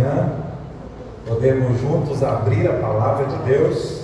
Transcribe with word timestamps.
manhã 0.00 0.32
podemos 1.26 1.80
juntos 1.80 2.22
abrir 2.22 2.66
a 2.66 2.74
palavra 2.74 3.26
de 3.26 3.44
Deus. 3.44 4.00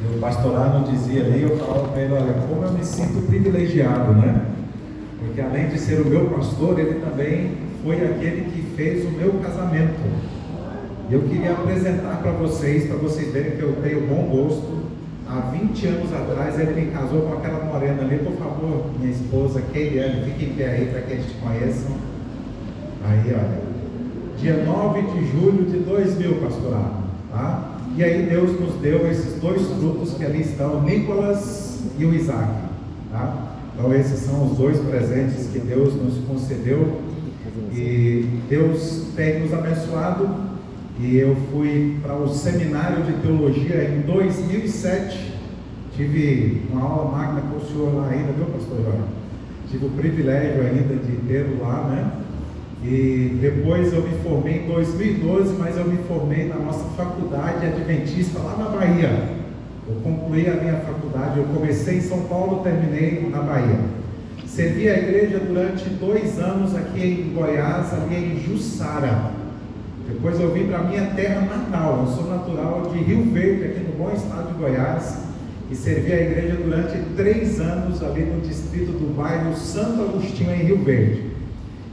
E 0.00 0.16
o 0.16 0.20
pastor 0.20 0.56
Arno 0.56 0.86
dizia 0.86 1.24
ali, 1.24 1.42
eu 1.42 1.56
falava 1.56 1.88
para 1.88 2.02
ele, 2.02 2.12
olha, 2.12 2.34
como 2.48 2.64
eu 2.64 2.72
me 2.72 2.84
sinto 2.84 3.26
privilegiado, 3.26 4.12
né? 4.12 4.46
Porque 5.18 5.40
além 5.40 5.68
de 5.68 5.78
ser 5.78 6.00
o 6.00 6.06
meu 6.06 6.26
pastor, 6.26 6.78
ele 6.78 7.00
também 7.00 7.56
foi 7.82 7.96
aquele 7.96 8.50
que 8.52 8.62
fez 8.76 9.04
o 9.04 9.10
meu 9.10 9.32
casamento. 9.42 9.98
Eu 11.10 11.22
queria 11.22 11.52
apresentar 11.52 12.20
para 12.22 12.32
vocês, 12.32 12.86
para 12.86 12.96
vocês 12.98 13.32
verem 13.32 13.52
que 13.52 13.62
eu 13.62 13.74
tenho 13.82 14.06
bom 14.06 14.28
gosto. 14.28 14.86
Há 15.26 15.40
20 15.50 15.86
anos 15.86 16.12
atrás 16.12 16.58
ele 16.58 16.80
me 16.80 16.90
casou 16.92 17.22
com 17.22 17.32
aquela 17.34 17.64
morena 17.64 18.02
ali, 18.02 18.18
por 18.18 18.34
favor, 18.36 18.86
minha 18.98 19.12
esposa, 19.12 19.62
Keiliane, 19.72 20.24
fique 20.24 20.44
em 20.44 20.54
pé 20.54 20.70
aí 20.70 20.86
para 20.86 21.02
que 21.02 21.12
eles 21.12 21.26
te 21.26 21.34
conheçam. 21.34 21.96
Aí, 23.04 23.34
olha, 23.34 23.77
dia 24.40 24.64
9 24.64 25.02
de 25.02 25.26
julho 25.32 25.64
de 25.64 25.78
2000, 25.78 26.36
pastorado, 26.36 27.04
tá? 27.30 27.78
E 27.96 28.04
aí 28.04 28.26
Deus 28.26 28.58
nos 28.60 28.74
deu 28.74 29.10
esses 29.10 29.40
dois 29.40 29.62
frutos 29.62 30.14
que 30.14 30.24
ali 30.24 30.42
estão, 30.42 30.82
Nicolas 30.82 31.82
e 31.98 32.04
o 32.04 32.14
Isaac, 32.14 32.52
tá? 33.10 33.48
Então 33.74 33.92
esses 33.94 34.20
são 34.20 34.46
os 34.46 34.56
dois 34.56 34.78
presentes 34.78 35.48
que 35.52 35.58
Deus 35.58 35.94
nos 35.94 36.18
concedeu 36.26 37.00
e 37.72 38.28
Deus 38.48 39.06
tem 39.16 39.40
nos 39.40 39.52
abençoado 39.52 40.28
e 41.00 41.16
eu 41.16 41.36
fui 41.50 41.96
para 42.02 42.14
o 42.14 42.28
seminário 42.28 43.04
de 43.04 43.12
teologia 43.14 43.84
em 43.84 44.00
2007. 44.00 45.34
Tive 45.96 46.62
uma 46.70 46.82
aula 46.82 47.10
magna 47.10 47.40
com 47.42 47.56
o 47.56 47.68
senhor 47.68 47.94
lá 47.94 48.08
ainda, 48.08 48.32
viu, 48.32 48.46
pastor 48.46 48.78
Jorge? 48.84 49.02
Tive 49.70 49.86
o 49.86 49.90
privilégio 49.90 50.62
ainda 50.62 50.94
de 50.94 51.16
tê-lo 51.26 51.60
lá, 51.60 51.88
né? 51.88 52.10
E 52.82 53.38
depois 53.40 53.92
eu 53.92 54.02
me 54.02 54.16
formei 54.22 54.62
em 54.62 54.66
2012, 54.66 55.56
mas 55.58 55.76
eu 55.76 55.84
me 55.84 55.98
formei 56.04 56.46
na 56.46 56.56
nossa 56.56 56.84
faculdade 56.96 57.66
adventista 57.66 58.38
lá 58.38 58.56
na 58.56 58.68
Bahia. 58.68 59.38
Eu 59.88 59.96
concluí 60.02 60.46
a 60.48 60.54
minha 60.54 60.76
faculdade, 60.76 61.38
eu 61.38 61.44
comecei 61.44 61.96
em 61.96 62.00
São 62.00 62.20
Paulo, 62.22 62.62
terminei 62.62 63.28
na 63.30 63.40
Bahia. 63.40 63.80
Servi 64.46 64.88
a 64.88 64.98
igreja 64.98 65.40
durante 65.40 65.88
dois 65.88 66.38
anos 66.38 66.74
aqui 66.76 67.00
em 67.00 67.34
Goiás, 67.34 67.92
ali 67.94 68.16
em 68.16 68.40
Jussara. 68.42 69.32
Depois 70.08 70.40
eu 70.40 70.52
vim 70.52 70.66
para 70.66 70.78
a 70.78 70.84
minha 70.84 71.06
terra 71.14 71.40
natal. 71.42 72.04
Eu 72.06 72.14
sou 72.14 72.30
natural 72.30 72.90
de 72.92 72.98
Rio 72.98 73.24
Verde, 73.24 73.64
aqui 73.64 73.80
no 73.80 73.92
bom 73.98 74.10
estado 74.14 74.52
de 74.52 74.58
Goiás, 74.58 75.18
e 75.70 75.76
servi 75.76 76.12
a 76.12 76.20
igreja 76.20 76.54
durante 76.56 76.98
três 77.16 77.60
anos 77.60 78.02
ali 78.02 78.22
no 78.22 78.40
distrito 78.40 78.92
do 78.92 79.14
bairro 79.16 79.54
Santo 79.54 80.02
Agostinho, 80.02 80.52
em 80.52 80.64
Rio 80.64 80.78
Verde. 80.78 81.37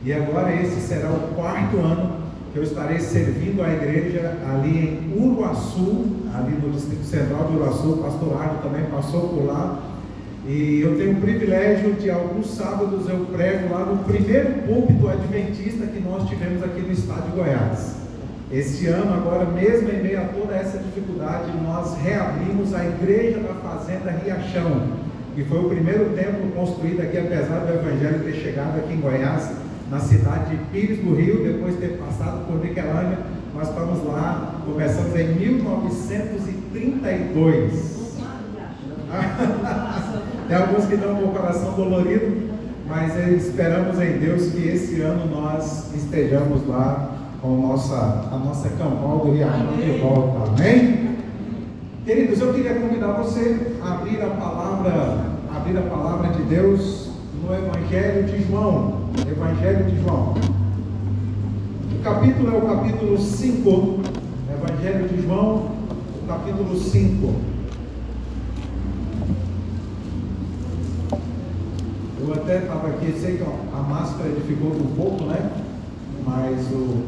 E 0.06 0.14
agora 0.14 0.54
esse 0.54 0.82
será 0.82 1.10
o 1.10 1.34
quarto 1.34 1.78
ano 1.78 2.18
que 2.54 2.60
eu 2.60 2.64
estarei 2.64 3.00
servindo 3.00 3.64
a 3.64 3.74
igreja 3.74 4.38
ali 4.48 4.78
em 4.78 5.20
Uruaçu, 5.20 6.06
ali 6.32 6.56
no 6.62 6.70
distrito 6.70 7.06
central 7.06 7.48
de 7.48 7.58
Uruaçu. 7.58 7.94
O 7.94 7.98
pastor 7.98 8.40
Arno 8.40 8.60
também 8.62 8.86
passou 8.86 9.30
por 9.30 9.48
lá. 9.48 9.80
E 10.48 10.82
eu 10.82 10.96
tenho 10.96 11.14
o 11.14 11.22
privilégio 11.22 11.94
de 11.94 12.12
alguns 12.12 12.52
sábados 12.52 13.10
eu 13.10 13.26
prego 13.34 13.74
lá 13.74 13.84
no 13.84 14.04
primeiro 14.04 14.54
púlpito 14.68 15.08
adventista 15.08 15.88
que 15.88 16.00
nós 16.00 16.30
tivemos 16.30 16.62
aqui 16.62 16.82
no 16.82 16.92
estado 16.92 17.32
de 17.32 17.38
Goiás. 17.38 17.96
Este 18.52 18.86
ano, 18.86 19.12
agora, 19.12 19.46
mesmo 19.46 19.90
em 19.90 20.04
meio 20.04 20.22
a 20.22 20.26
toda 20.26 20.54
essa 20.54 20.78
dificuldade, 20.78 21.52
nós 21.64 21.98
reabrimos 21.98 22.76
a 22.76 22.86
Igreja 22.86 23.40
da 23.40 23.56
Fazenda 23.56 24.12
Riachão, 24.12 24.84
que 25.34 25.44
foi 25.46 25.60
o 25.62 25.70
primeiro 25.70 26.12
templo 26.12 26.52
construído 26.52 27.02
aqui, 27.02 27.18
apesar 27.18 27.66
do 27.66 27.74
Evangelho 27.74 28.24
ter 28.24 28.34
chegado 28.34 28.78
aqui 28.78 28.94
em 28.94 29.02
Goiás, 29.02 29.65
na 29.90 30.00
cidade 30.00 30.56
de 30.56 30.64
Pires 30.66 31.00
do 31.00 31.16
Rio, 31.16 31.44
depois 31.44 31.74
de 31.76 31.82
ter 31.82 31.98
passado 31.98 32.46
por 32.48 32.64
Niquelândia. 32.64 33.18
Nós 33.54 33.68
estamos 33.70 34.06
lá, 34.06 34.56
começamos 34.66 35.14
em 35.16 35.36
1932. 35.36 37.96
Tem 40.48 40.58
alguns 40.58 40.86
que 40.86 40.96
estão 40.96 41.16
com 41.16 41.26
o 41.26 41.32
coração 41.32 41.74
dolorido, 41.74 42.50
mas 42.88 43.16
esperamos 43.16 44.00
em 44.00 44.18
Deus 44.20 44.52
que 44.52 44.68
esse 44.68 45.02
ano 45.02 45.28
nós 45.28 45.94
estejamos 45.96 46.68
lá 46.68 47.12
com 47.42 47.54
a 47.54 47.58
nossa, 47.68 48.28
a 48.32 48.40
nossa 48.44 48.70
campal 48.70 49.20
do 49.20 49.32
Riachão 49.32 49.78
de 49.78 50.00
volta. 50.00 50.52
Amém? 50.52 51.16
Queridos, 52.06 52.42
eu 52.42 52.54
queria 52.54 52.76
convidar 52.76 53.14
você 53.14 53.78
a 53.82 53.94
abrir 53.94 54.22
a 54.22 54.28
palavra, 54.28 55.26
abrir 55.56 55.78
a 55.78 55.84
palavra 55.84 56.34
de 56.34 56.44
Deus 56.44 57.05
no 57.46 57.54
Evangelho 57.54 58.24
de 58.24 58.44
João. 58.48 59.02
Evangelho 59.30 59.86
de 59.86 60.02
João. 60.02 60.34
O 61.94 62.04
capítulo 62.04 62.56
é 62.56 62.58
o 62.58 62.62
capítulo 62.62 63.18
5. 63.18 64.00
Evangelho 64.52 65.08
de 65.08 65.22
João, 65.22 65.72
o 66.24 66.28
capítulo 66.28 66.76
5. 66.76 67.34
Eu 72.20 72.34
até 72.34 72.58
estava 72.58 72.88
aqui, 72.88 73.14
sei 73.20 73.38
que 73.38 73.44
a 73.44 73.82
máscara 73.82 74.32
dificulta 74.32 74.82
um 74.82 74.96
pouco, 74.96 75.26
né? 75.26 75.52
Mas 76.26 76.66
o 76.72 77.06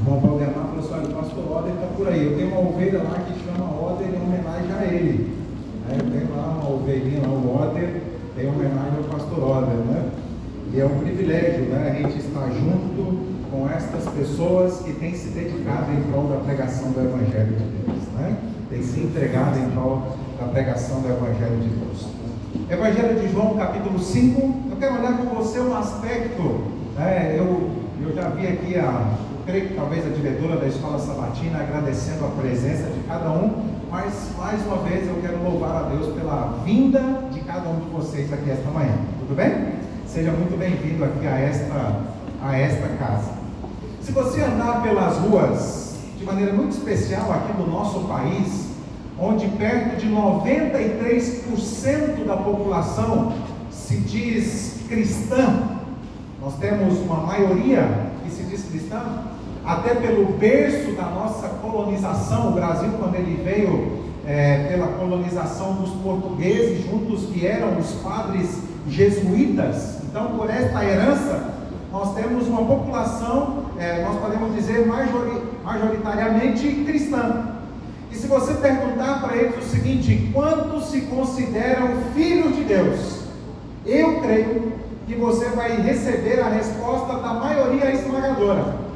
irmão 0.00 0.20
Valdemar 0.20 0.66
falou 0.66 0.80
assim, 0.80 0.94
olha, 0.94 1.06
o 1.06 1.22
pastor 1.22 1.58
Oder 1.58 1.74
está 1.74 1.86
por 1.96 2.08
aí. 2.08 2.24
Eu 2.26 2.36
tenho 2.36 2.48
uma 2.48 2.68
ovelha 2.68 2.98
lá 2.98 3.20
que 3.20 3.44
chama 3.44 3.70
Oder 3.80 4.08
em 4.08 4.20
homenagem 4.20 4.72
a 4.72 4.84
ele. 4.84 5.36
Aí 5.88 5.98
eu 5.98 6.10
tenho 6.10 6.36
lá 6.36 6.58
uma 6.60 6.74
ovelhinha 6.74 7.22
lá, 7.22 7.28
o 7.28 7.54
Oder, 7.54 8.02
em 8.38 8.48
homenagem 8.48 8.98
ao 8.98 9.04
Oder, 9.36 9.74
né? 9.84 10.10
E 10.72 10.80
é 10.80 10.86
um 10.86 10.98
privilégio, 10.98 11.64
né? 11.66 11.90
A 11.90 12.02
gente 12.02 12.18
estar 12.18 12.48
junto 12.48 13.26
com 13.50 13.68
estas 13.68 14.04
pessoas 14.14 14.78
que 14.80 14.92
têm 14.94 15.14
se 15.14 15.28
dedicado 15.28 15.92
em 15.92 16.02
prol 16.10 16.28
da 16.28 16.36
pregação 16.36 16.90
do 16.90 17.00
Evangelho 17.00 17.54
de 17.56 17.64
Deus, 17.64 18.02
né? 18.14 18.36
Tem 18.70 18.82
se 18.82 19.00
entregado 19.00 19.58
em 19.58 19.70
prol 19.70 20.16
da 20.40 20.48
pregação 20.48 21.00
do 21.00 21.08
Evangelho 21.08 21.58
de 21.60 21.68
Deus. 21.68 22.06
Evangelho 22.70 23.20
de 23.20 23.32
João, 23.32 23.56
capítulo 23.56 23.98
5. 23.98 24.54
Eu 24.70 24.76
quero 24.78 24.98
olhar 24.98 25.18
com 25.18 25.34
você 25.34 25.60
um 25.60 25.76
aspecto, 25.76 26.64
né? 26.96 27.36
Eu, 27.38 27.70
eu 28.02 28.14
já 28.14 28.30
vi 28.30 28.46
aqui 28.46 28.76
a 28.76 29.16
creio 29.46 29.68
que 29.68 29.74
talvez 29.74 30.04
a 30.04 30.10
diretora 30.10 30.56
da 30.56 30.66
escola 30.66 30.98
sabatina 30.98 31.60
agradecendo 31.60 32.24
a 32.24 32.28
presença 32.30 32.90
de 32.90 33.00
cada 33.06 33.30
um, 33.30 33.64
mas 33.88 34.32
mais 34.36 34.60
uma 34.66 34.78
vez 34.78 35.06
eu 35.06 35.14
quero 35.22 35.40
louvar 35.42 35.84
a 35.84 35.88
Deus 35.90 36.12
pela 36.14 36.58
vinda 36.64 37.00
de 37.32 37.40
cada 37.40 37.68
um 37.68 37.78
de 37.78 37.88
vocês 37.90 38.32
aqui 38.32 38.50
esta 38.50 38.68
manhã. 38.70 38.96
Tudo 39.26 39.38
bem? 39.38 39.72
Seja 40.06 40.30
muito 40.30 40.56
bem-vindo 40.56 41.04
aqui 41.04 41.26
a 41.26 41.36
esta, 41.36 42.00
a 42.40 42.56
esta 42.56 42.86
casa. 42.90 43.32
Se 44.00 44.12
você 44.12 44.40
andar 44.40 44.84
pelas 44.84 45.16
ruas, 45.16 45.96
de 46.16 46.24
maneira 46.24 46.52
muito 46.52 46.76
especial 46.76 47.32
aqui 47.32 47.60
no 47.60 47.66
nosso 47.66 48.06
país, 48.06 48.68
onde 49.18 49.48
perto 49.48 49.96
de 49.96 50.08
93% 50.08 52.24
da 52.24 52.36
população 52.36 53.32
se 53.68 53.96
diz 53.96 54.82
cristã, 54.88 55.70
nós 56.40 56.54
temos 56.58 56.96
uma 57.00 57.22
maioria 57.22 58.12
que 58.22 58.30
se 58.30 58.44
diz 58.44 58.62
cristã, 58.70 59.24
até 59.64 59.96
pelo 59.96 60.34
berço 60.34 60.92
da 60.92 61.06
nossa 61.06 61.48
colonização, 61.48 62.50
o 62.50 62.52
Brasil, 62.52 62.90
quando 62.96 63.16
ele 63.16 63.42
veio 63.42 64.04
é, 64.24 64.68
pela 64.68 64.86
colonização 64.86 65.74
dos 65.74 65.90
portugueses, 66.00 66.88
juntos 66.88 67.24
que 67.24 67.44
eram 67.44 67.76
os 67.76 67.90
padres 68.04 68.75
jesuítas. 68.88 69.98
Então, 70.04 70.36
por 70.36 70.48
esta 70.50 70.84
herança, 70.84 71.54
nós 71.92 72.14
temos 72.14 72.46
uma 72.46 72.64
população, 72.64 73.64
é, 73.78 74.02
nós 74.02 74.18
podemos 74.20 74.54
dizer, 74.54 74.86
majoritariamente 74.86 76.84
cristã. 76.84 77.56
E 78.10 78.14
se 78.14 78.26
você 78.26 78.54
perguntar 78.54 79.20
para 79.22 79.36
eles 79.36 79.56
o 79.58 79.68
seguinte: 79.68 80.30
quantos 80.32 80.90
se 80.90 81.02
consideram 81.02 81.88
filhos 82.14 82.56
de 82.56 82.64
Deus? 82.64 83.26
Eu 83.84 84.20
creio 84.20 84.72
que 85.06 85.14
você 85.14 85.46
vai 85.50 85.80
receber 85.80 86.40
a 86.40 86.48
resposta 86.48 87.14
da 87.18 87.34
maioria 87.34 87.92
esmagadora. 87.92 88.86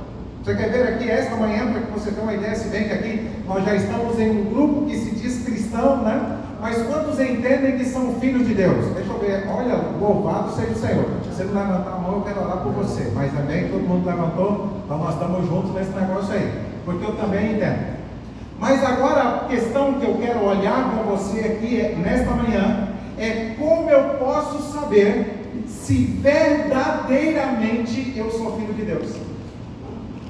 Você 0.42 0.54
quer 0.56 0.70
ver 0.70 0.88
aqui 0.94 1.08
esta 1.08 1.36
manhã, 1.36 1.70
para 1.70 1.82
que 1.82 1.92
você 1.92 2.10
tenha 2.10 2.22
uma 2.22 2.34
ideia, 2.34 2.54
se 2.54 2.68
bem 2.68 2.84
que 2.84 2.92
aqui 2.94 3.30
nós 3.46 3.64
já 3.64 3.74
estamos 3.76 4.18
em 4.18 4.30
um 4.30 4.44
grupo 4.52 4.86
que 4.86 4.96
se 4.96 5.10
diz 5.10 5.44
cristão, 5.44 6.02
né? 6.02 6.39
Mas 6.60 6.82
quantos 6.82 7.18
entendem 7.18 7.78
que 7.78 7.84
são 7.86 8.20
filhos 8.20 8.46
de 8.46 8.52
Deus? 8.54 8.84
Deixa 8.94 9.10
eu 9.10 9.18
ver, 9.18 9.48
olha, 9.48 9.76
louvado 9.98 10.52
seja 10.52 10.72
o 10.72 10.76
Senhor. 10.76 11.06
Se 11.24 11.30
você 11.30 11.44
não 11.44 11.54
levantar 11.54 11.92
a 11.92 11.98
mão, 11.98 12.16
eu 12.16 12.22
quero 12.22 12.42
orar 12.42 12.58
por 12.58 12.72
você. 12.72 13.10
Mas 13.14 13.32
também 13.32 13.68
todo 13.68 13.80
mundo 13.80 14.06
levantou, 14.06 14.82
então 14.84 14.98
nós 14.98 15.14
estamos 15.14 15.48
juntos 15.48 15.72
nesse 15.74 15.90
negócio 15.92 16.34
aí. 16.34 16.52
Porque 16.84 17.04
eu 17.04 17.16
também 17.16 17.54
entendo. 17.54 17.98
Mas 18.58 18.84
agora 18.84 19.22
a 19.22 19.46
questão 19.48 19.94
que 19.94 20.04
eu 20.06 20.18
quero 20.18 20.44
olhar 20.44 20.90
com 20.90 21.04
você 21.16 21.40
aqui 21.40 21.80
é, 21.80 21.96
nesta 21.96 22.30
manhã 22.32 22.88
é 23.18 23.54
como 23.58 23.88
eu 23.88 24.16
posso 24.18 24.70
saber 24.74 25.40
se 25.66 25.94
verdadeiramente 26.20 28.12
eu 28.16 28.30
sou 28.30 28.58
filho 28.58 28.74
de 28.74 28.82
Deus. 28.82 29.16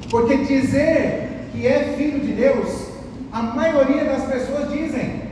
Porque 0.09 0.37
dizer 0.37 1.49
que 1.50 1.67
é 1.67 1.94
filho 1.99 2.21
de 2.21 2.33
Deus, 2.33 2.87
a 3.33 3.43
maioria 3.43 4.05
das 4.05 4.23
pessoas 4.25 4.71
dizem. 4.71 5.30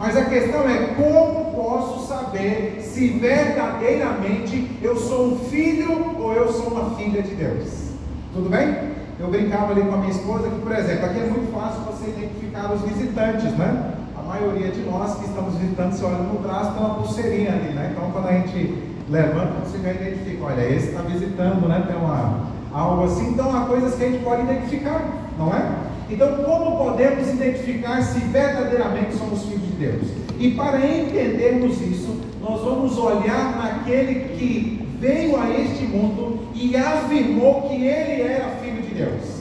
Mas 0.00 0.16
a 0.16 0.24
questão 0.24 0.62
é 0.62 0.94
como 0.96 1.52
posso 1.52 2.08
saber 2.08 2.80
se 2.80 3.08
verdadeiramente 3.08 4.78
eu 4.80 4.96
sou 4.96 5.26
um 5.26 5.38
filho 5.40 6.16
ou 6.18 6.32
eu 6.32 6.50
sou 6.50 6.68
uma 6.68 6.96
filha 6.96 7.20
de 7.20 7.34
Deus? 7.34 7.90
Tudo 8.32 8.48
bem? 8.48 8.94
Eu 9.18 9.28
brincava 9.28 9.72
ali 9.72 9.82
com 9.82 9.92
a 9.92 9.98
minha 9.98 10.10
esposa 10.10 10.48
que, 10.48 10.58
por 10.62 10.72
exemplo, 10.72 11.04
aqui 11.04 11.20
é 11.20 11.26
muito 11.26 11.52
fácil 11.52 11.82
você 11.82 12.08
identificar 12.08 12.72
os 12.72 12.80
visitantes, 12.80 13.52
né? 13.58 13.92
A 14.16 14.22
maioria 14.22 14.70
de 14.70 14.80
nós 14.84 15.18
que 15.18 15.26
estamos 15.26 15.54
visitando, 15.56 15.92
se 15.92 16.02
olha 16.02 16.16
no 16.16 16.38
braço, 16.38 16.72
tem 16.72 16.82
uma 16.82 16.94
pulseirinha 16.94 17.52
ali, 17.52 17.74
né? 17.74 17.92
Então, 17.92 18.10
quando 18.10 18.28
a 18.28 18.32
gente 18.32 18.82
levanta, 19.10 19.52
você 19.66 19.76
já 19.82 19.92
identifica, 19.92 20.44
olha, 20.44 20.62
esse 20.62 20.88
está 20.88 21.02
visitando, 21.02 21.68
né? 21.68 21.84
Tem 21.86 21.96
uma, 21.96 22.46
algo 22.72 23.04
assim. 23.04 23.32
Então, 23.32 23.54
há 23.54 23.66
coisas 23.66 23.94
que 23.96 24.02
a 24.02 24.08
gente 24.08 24.24
pode 24.24 24.40
identificar, 24.44 25.02
não 25.36 25.52
é? 25.52 25.90
Então, 26.10 26.38
como 26.42 26.76
podemos 26.76 27.28
identificar 27.28 28.02
se 28.02 28.18
verdadeiramente 28.18 29.14
somos 29.16 29.44
filhos 29.44 29.62
de 29.62 29.72
Deus? 29.74 30.02
E 30.40 30.50
para 30.50 30.78
entendermos 30.78 31.80
isso, 31.80 32.20
nós 32.40 32.60
vamos 32.62 32.98
olhar 32.98 33.56
naquele 33.56 34.36
que 34.36 34.88
veio 34.98 35.40
a 35.40 35.48
este 35.50 35.84
mundo 35.84 36.40
e 36.54 36.76
afirmou 36.76 37.62
que 37.62 37.74
ele 37.74 38.22
era 38.22 38.56
filho 38.62 38.82
de 38.82 38.94
Deus. 38.94 39.40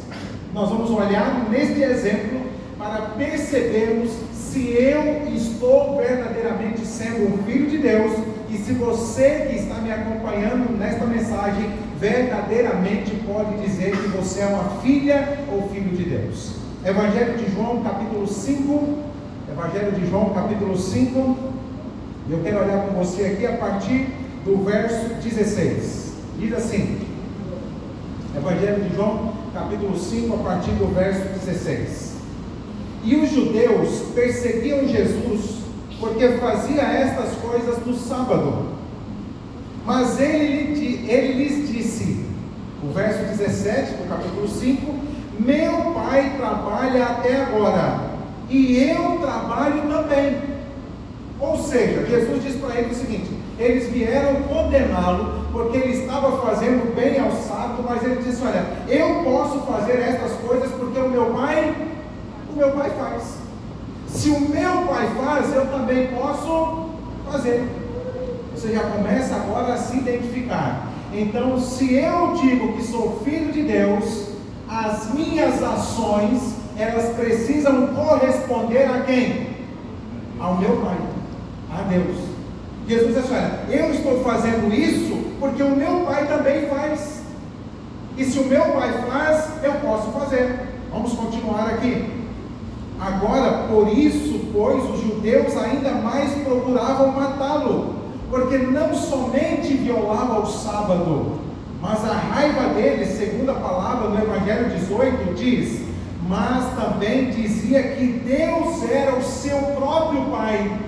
Nós 0.54 0.70
vamos 0.70 0.92
olhar 0.92 1.50
neste 1.50 1.82
exemplo 1.82 2.42
para 2.78 3.14
percebermos 3.18 4.12
se 4.34 4.72
eu 4.72 5.28
estou 5.36 5.98
verdadeiramente 5.98 6.86
sendo 6.86 7.34
um 7.34 7.44
filho 7.44 7.70
de 7.70 7.78
Deus 7.80 8.14
e 8.50 8.58
se 8.58 8.74
você 8.74 9.48
que 9.50 9.56
está 9.58 9.76
me 9.76 9.92
acompanhando 9.92 10.78
nesta 10.78 11.06
mensagem 11.06 11.70
verdadeiramente 12.00 13.12
pode 13.28 13.58
dizer 13.58 13.92
que 13.92 14.08
você 14.08 14.42
é 14.42 14.48
uma 14.48 14.82
filha 14.82 15.40
ou 15.52 15.70
filho 15.70 15.96
de 15.96 16.04
Deus. 16.04 16.59
Evangelho 16.86 17.38
de 17.38 17.54
João, 17.54 17.84
capítulo 17.84 18.26
5. 18.26 18.98
Evangelho 19.52 19.92
de 19.92 20.10
João, 20.10 20.30
capítulo 20.30 20.78
5. 20.78 21.38
Eu 22.30 22.40
quero 22.42 22.64
olhar 22.64 22.88
com 22.88 23.04
você 23.04 23.26
aqui 23.26 23.46
a 23.46 23.58
partir 23.58 24.08
do 24.46 24.64
verso 24.64 25.14
16. 25.22 26.14
Diz 26.38 26.54
assim: 26.54 27.02
Evangelho 28.34 28.82
de 28.82 28.96
João, 28.96 29.34
capítulo 29.54 30.00
5, 30.00 30.34
a 30.34 30.38
partir 30.38 30.72
do 30.72 30.88
verso 30.94 31.22
16. 31.46 32.14
E 33.04 33.16
os 33.18 33.30
judeus 33.30 34.04
perseguiam 34.16 34.88
Jesus 34.88 35.60
porque 36.00 36.30
fazia 36.38 36.82
estas 36.82 37.34
coisas 37.40 37.86
no 37.86 37.94
sábado. 37.94 38.70
Mas 39.86 40.18
ele, 40.18 41.06
ele 41.10 41.44
lhes 41.44 41.68
disse, 41.68 42.26
o 42.82 42.94
verso 42.94 43.20
17 43.38 43.96
do 43.96 44.08
capítulo 44.08 44.48
5: 44.48 44.99
Meu 45.40 45.94
pai 45.94 46.34
trabalha 46.38 47.06
até 47.06 47.44
agora, 47.44 48.10
e 48.50 48.78
eu 48.78 49.20
trabalho 49.20 49.82
também. 49.84 50.38
Ou 51.40 51.58
seja, 51.58 52.06
Jesus 52.06 52.44
diz 52.44 52.56
para 52.58 52.76
ele 52.76 52.92
o 52.92 52.96
seguinte: 52.96 53.30
eles 53.58 53.90
vieram 53.90 54.36
condená-lo 54.44 55.44
porque 55.52 55.78
ele 55.78 56.02
estava 56.02 56.42
fazendo 56.42 56.96
bem 56.96 57.20
ao 57.20 57.32
sábado, 57.32 57.84
mas 57.88 58.02
ele 58.04 58.22
disse: 58.24 58.42
Olha, 58.42 58.66
eu 58.88 59.24
posso 59.24 59.60
fazer 59.62 60.00
estas 60.00 60.32
coisas 60.46 60.72
porque 60.72 61.00
o 61.00 61.10
meu 61.10 61.26
pai, 61.28 61.76
o 62.54 62.58
meu 62.58 62.72
pai 62.72 62.90
faz. 62.92 63.38
Se 64.08 64.30
o 64.30 64.40
meu 64.40 64.88
pai 64.88 65.10
faz, 65.24 65.54
eu 65.54 65.66
também 65.68 66.08
posso 66.08 66.90
fazer. 67.30 67.68
Você 68.56 68.74
já 68.74 68.82
começa 68.82 69.36
agora 69.36 69.74
a 69.74 69.78
se 69.78 69.98
identificar. 69.98 70.88
Então, 71.14 71.60
se 71.60 71.96
eu 71.96 72.36
digo 72.42 72.74
que 72.74 72.84
sou 72.84 73.22
filho 73.24 73.52
de 73.52 73.64
Deus, 73.64 74.29
as 74.70 75.12
minhas 75.14 75.64
ações, 75.64 76.56
elas 76.78 77.16
precisam 77.16 77.88
corresponder 77.88 78.86
a 78.86 79.02
quem? 79.02 79.50
Ao 80.40 80.56
meu 80.56 80.78
pai 80.78 80.98
a 81.72 81.82
Deus. 81.84 82.18
Jesus 82.88 83.16
disse: 83.16 83.34
Olha, 83.34 83.60
eu 83.70 83.92
estou 83.92 84.24
fazendo 84.24 84.74
isso 84.74 85.18
porque 85.40 85.64
o 85.64 85.76
meu 85.76 86.06
pai 86.06 86.28
também 86.28 86.68
faz. 86.68 87.24
E 88.18 88.24
se 88.24 88.38
o 88.40 88.46
meu 88.46 88.64
pai 88.74 88.92
faz, 89.10 89.64
eu 89.64 89.74
posso 89.76 90.12
fazer. 90.12 90.60
Vamos 90.92 91.14
continuar 91.14 91.70
aqui. 91.70 92.20
Agora, 93.00 93.68
por 93.70 93.88
isso, 93.88 94.52
pois, 94.52 94.84
os 94.90 95.02
judeus 95.02 95.56
ainda 95.56 95.92
mais 95.92 96.34
procuravam 96.44 97.12
matá-lo, 97.14 97.96
porque 98.30 98.58
não 98.58 98.94
somente 98.94 99.74
violava 99.74 100.42
o 100.42 100.46
sábado, 100.46 101.40
mas 101.82 102.04
a 102.04 102.14
raiva 102.14 102.74
dele, 102.74 103.06
segundo 103.06 103.52
a 103.52 103.56
palavra 103.56 104.10
do 104.10 104.18
Evangelho 104.18 104.70
18, 104.70 105.34
diz: 105.36 105.82
mas 106.28 106.76
também 106.76 107.32
dizia 107.32 107.82
que 107.82 108.06
Deus 108.26 108.90
era 108.90 109.16
o 109.16 109.24
seu 109.24 109.58
próprio 109.58 110.26
Pai 110.26 110.80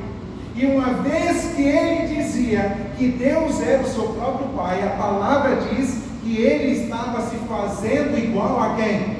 e 0.55 0.65
uma 0.65 0.93
vez 1.01 1.53
que 1.55 1.63
ele 1.63 2.15
dizia 2.15 2.77
que 2.97 3.07
Deus 3.07 3.61
era 3.61 3.81
o 3.81 3.87
seu 3.87 4.03
próprio 4.09 4.49
Pai, 4.49 4.85
a 4.85 4.91
palavra 4.91 5.55
diz 5.55 6.03
que 6.21 6.37
ele 6.37 6.83
estava 6.83 7.21
se 7.21 7.37
fazendo 7.47 8.17
igual 8.17 8.61
a 8.61 8.75
quem? 8.75 9.17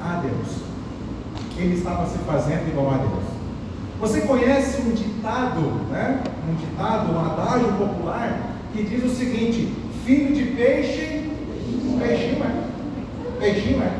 A 0.00 0.22
Deus. 0.22 0.60
Ele 1.58 1.74
estava 1.74 2.06
se 2.06 2.16
fazendo 2.18 2.68
igual 2.68 2.94
a 2.94 2.96
Deus. 2.98 3.24
Você 4.00 4.22
conhece 4.22 4.80
um 4.80 4.92
ditado, 4.92 5.60
né? 5.90 6.22
Um 6.48 6.54
ditado, 6.54 7.12
um 7.12 7.20
adágio 7.20 7.72
popular 7.74 8.38
que 8.72 8.82
diz 8.84 9.04
o 9.04 9.14
seguinte: 9.14 9.74
filho 10.10 10.34
de 10.34 10.44
peixe, 10.56 11.30
peixinho 12.00 12.42
é. 12.42 13.38
Peixinho 13.38 13.80
é. 13.80 13.90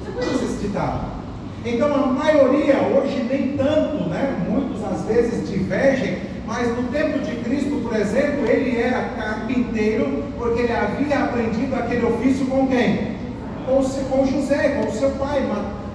Você 0.00 0.12
conhece 0.12 0.44
esse 0.46 0.66
ditado? 0.66 1.18
Então 1.62 1.94
a 1.94 2.06
maioria, 2.06 2.76
hoje 2.96 3.22
nem 3.30 3.54
tanto, 3.54 4.08
né? 4.08 4.46
muitos 4.48 4.82
às 4.82 5.02
vezes 5.02 5.46
divergem, 5.50 6.20
mas 6.46 6.74
no 6.74 6.84
tempo 6.84 7.18
de 7.18 7.36
Cristo, 7.42 7.82
por 7.82 7.94
exemplo, 7.94 8.46
ele 8.46 8.80
era 8.80 9.10
carpinteiro, 9.14 10.24
porque 10.38 10.62
ele 10.62 10.72
havia 10.72 11.24
aprendido 11.24 11.74
aquele 11.74 12.06
ofício 12.06 12.46
com 12.46 12.66
quem? 12.66 13.18
Com, 13.66 13.82
com 13.82 14.24
José, 14.24 14.80
com 14.80 14.90
seu 14.90 15.10
pai, 15.10 15.46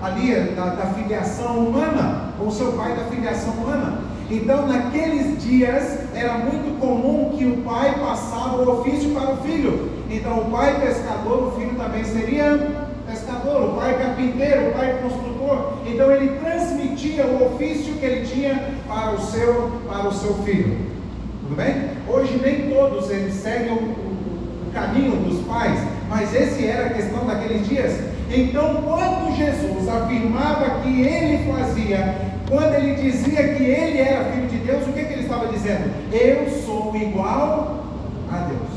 ali 0.04 0.36
da, 0.56 0.66
da 0.66 0.86
filiação 0.94 1.58
humana, 1.58 2.34
com 2.38 2.52
seu 2.52 2.74
pai 2.74 2.96
da 2.96 3.06
filiação 3.06 3.54
humana. 3.54 3.98
Então, 4.34 4.68
naqueles 4.68 5.44
dias, 5.44 6.00
era 6.16 6.40
muito 6.40 6.80
comum 6.80 7.36
que 7.38 7.46
o 7.46 7.58
pai 7.58 7.94
passava 8.00 8.64
o 8.64 8.80
ofício 8.80 9.12
para 9.12 9.34
o 9.34 9.38
filho. 9.38 9.92
Então, 10.10 10.40
o 10.40 10.46
pai 10.52 10.82
pescador, 10.82 11.50
o 11.50 11.52
filho 11.52 11.76
também 11.76 12.04
seria 12.04 12.58
pescador, 13.08 13.70
o 13.70 13.74
pai 13.76 13.96
carpinteiro, 13.96 14.70
o 14.70 14.72
pai 14.74 14.98
construtor. 15.04 15.74
Então 15.86 16.12
ele 16.12 16.40
transmitia 16.40 17.28
o 17.28 17.54
ofício 17.54 17.94
que 17.96 18.06
ele 18.06 18.26
tinha 18.26 18.74
para 18.88 19.12
o 19.12 19.22
seu, 19.22 19.72
para 19.88 20.08
o 20.08 20.14
seu 20.14 20.34
filho. 20.44 20.78
Tudo 21.42 21.56
bem? 21.56 21.92
Hoje 22.08 22.40
nem 22.44 22.70
todos 22.70 23.12
eles 23.12 23.36
seguem 23.36 23.72
o, 23.72 23.76
o, 23.76 24.68
o 24.68 24.72
caminho 24.74 25.18
dos 25.18 25.46
pais, 25.46 25.80
mas 26.10 26.34
esse 26.34 26.66
era 26.66 26.88
a 26.88 26.90
questão 26.90 27.26
daqueles 27.26 27.68
dias. 27.68 28.00
Então, 28.32 28.82
quando 28.84 29.36
Jesus 29.36 29.88
afirmava 29.88 30.82
que 30.82 31.02
ele 31.02 31.52
fazia, 31.52 32.33
quando 32.54 32.76
ele 32.76 32.96
dizia 32.96 33.56
que 33.56 33.64
ele 33.64 34.00
era 34.00 34.32
filho 34.32 34.48
de 34.48 34.58
Deus, 34.58 34.84
o 34.88 34.94
que, 34.94 35.04
que 35.04 35.14
ele 35.14 35.24
estava 35.24 35.48
dizendo? 35.48 35.92
Eu 36.12 36.50
sou 36.66 36.96
igual 36.96 37.84
a 38.32 38.38
Deus. 38.38 38.74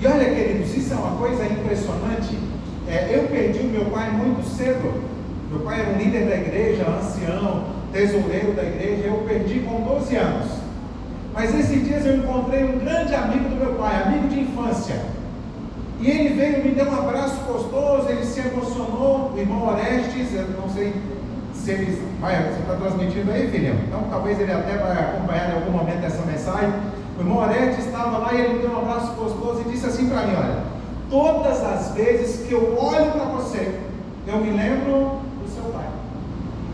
E 0.00 0.06
olha, 0.06 0.34
queridos, 0.34 0.76
isso 0.76 0.92
é 0.92 0.96
uma 0.96 1.16
coisa 1.16 1.44
impressionante 1.44 2.36
é, 2.88 3.16
eu 3.16 3.28
perdi 3.28 3.60
o 3.60 3.70
meu 3.70 3.86
pai 3.86 4.10
muito 4.10 4.46
cedo. 4.46 5.02
Meu 5.50 5.60
pai 5.60 5.80
era 5.80 5.90
um 5.90 5.96
líder 5.96 6.26
da 6.26 6.36
igreja, 6.36 6.86
ancião, 6.88 7.64
tesoureiro 7.92 8.52
da 8.52 8.64
igreja. 8.64 9.04
Eu 9.06 9.24
perdi 9.26 9.60
com 9.60 9.80
12 9.80 10.16
anos. 10.16 10.50
Mas 11.32 11.54
esses 11.58 11.86
dias 11.86 12.04
eu 12.04 12.18
encontrei 12.18 12.64
um 12.64 12.78
grande 12.78 13.14
amigo 13.14 13.48
do 13.48 13.56
meu 13.56 13.74
pai, 13.76 14.02
amigo 14.02 14.28
de 14.28 14.40
infância. 14.40 15.00
E 16.00 16.10
ele 16.10 16.34
veio, 16.34 16.64
me 16.64 16.72
deu 16.72 16.86
um 16.86 16.98
abraço 16.98 17.36
gostoso, 17.46 18.08
ele 18.10 18.26
se 18.26 18.40
emocionou, 18.40 19.32
o 19.32 19.38
irmão 19.38 19.68
Orestes, 19.68 20.34
eu 20.34 20.48
não 20.60 20.68
sei 20.68 20.92
se 21.62 21.74
você 21.74 22.60
está 22.60 22.74
transmitindo 22.74 23.30
aí, 23.30 23.48
filho? 23.50 23.74
Então 23.86 24.04
talvez 24.10 24.40
ele 24.40 24.52
até 24.52 24.76
vai 24.76 24.92
acompanhar 24.92 25.50
em 25.50 25.54
algum 25.54 25.72
momento 25.72 26.04
essa 26.04 26.22
mensagem. 26.26 26.70
O 27.16 27.20
irmão 27.20 27.38
Orestes 27.38 27.86
estava 27.86 28.18
lá 28.18 28.34
e 28.34 28.40
ele 28.40 28.58
deu 28.58 28.70
um 28.70 28.78
abraço 28.78 29.12
gostoso 29.12 29.62
e 29.66 29.70
disse 29.70 29.86
assim 29.86 30.08
para 30.08 30.26
mim, 30.26 30.34
olha, 30.34 30.72
Todas 31.12 31.62
as 31.62 31.90
vezes 31.90 32.46
que 32.46 32.54
eu 32.54 32.74
olho 32.80 33.10
para 33.10 33.24
você, 33.24 33.74
eu 34.26 34.38
me 34.38 34.50
lembro 34.50 35.20
do 35.42 35.46
seu 35.46 35.64
pai. 35.64 35.84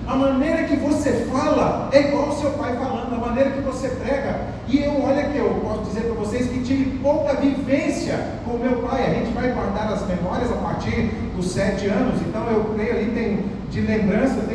A 0.07 0.15
maneira 0.15 0.63
que 0.63 0.77
você 0.77 1.27
fala 1.29 1.89
é 1.91 2.07
igual 2.07 2.29
o 2.29 2.37
seu 2.37 2.51
pai 2.51 2.77
falando, 2.77 3.13
a 3.17 3.19
maneira 3.19 3.51
que 3.51 3.61
você 3.63 3.89
prega. 3.89 4.43
E 4.69 4.85
eu, 4.85 5.03
olha 5.03 5.25
que 5.31 5.39
eu 5.39 5.51
posso 5.61 5.87
dizer 5.87 6.03
para 6.03 6.15
vocês 6.15 6.47
que 6.47 6.63
tive 6.63 6.99
pouca 7.01 7.35
vivência 7.35 8.17
com 8.45 8.53
o 8.53 8.59
meu 8.61 8.77
pai. 8.77 9.07
A 9.11 9.15
gente 9.15 9.33
vai 9.33 9.51
guardar 9.51 9.93
as 9.93 10.07
memórias 10.07 10.53
a 10.53 10.57
partir 10.57 11.11
dos 11.35 11.51
sete 11.51 11.89
anos. 11.89 12.21
Então 12.21 12.49
eu 12.49 12.63
creio 12.77 12.93
ali, 12.93 13.11
tem 13.11 13.45
de 13.73 13.81
lembrança, 13.81 14.41
de 14.43 14.55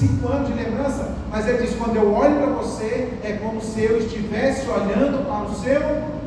cinco 0.00 0.28
anos 0.28 0.48
de 0.48 0.54
lembrança. 0.54 1.14
Mas 1.30 1.46
ele 1.46 1.58
diz: 1.58 1.76
quando 1.76 1.96
eu 1.96 2.12
olho 2.12 2.36
para 2.36 2.46
você, 2.46 3.12
é 3.22 3.38
como 3.42 3.60
se 3.60 3.82
eu 3.82 3.98
estivesse 3.98 4.68
olhando 4.68 5.24
para 5.26 5.44
o 5.44 5.54
seu 5.54 6.20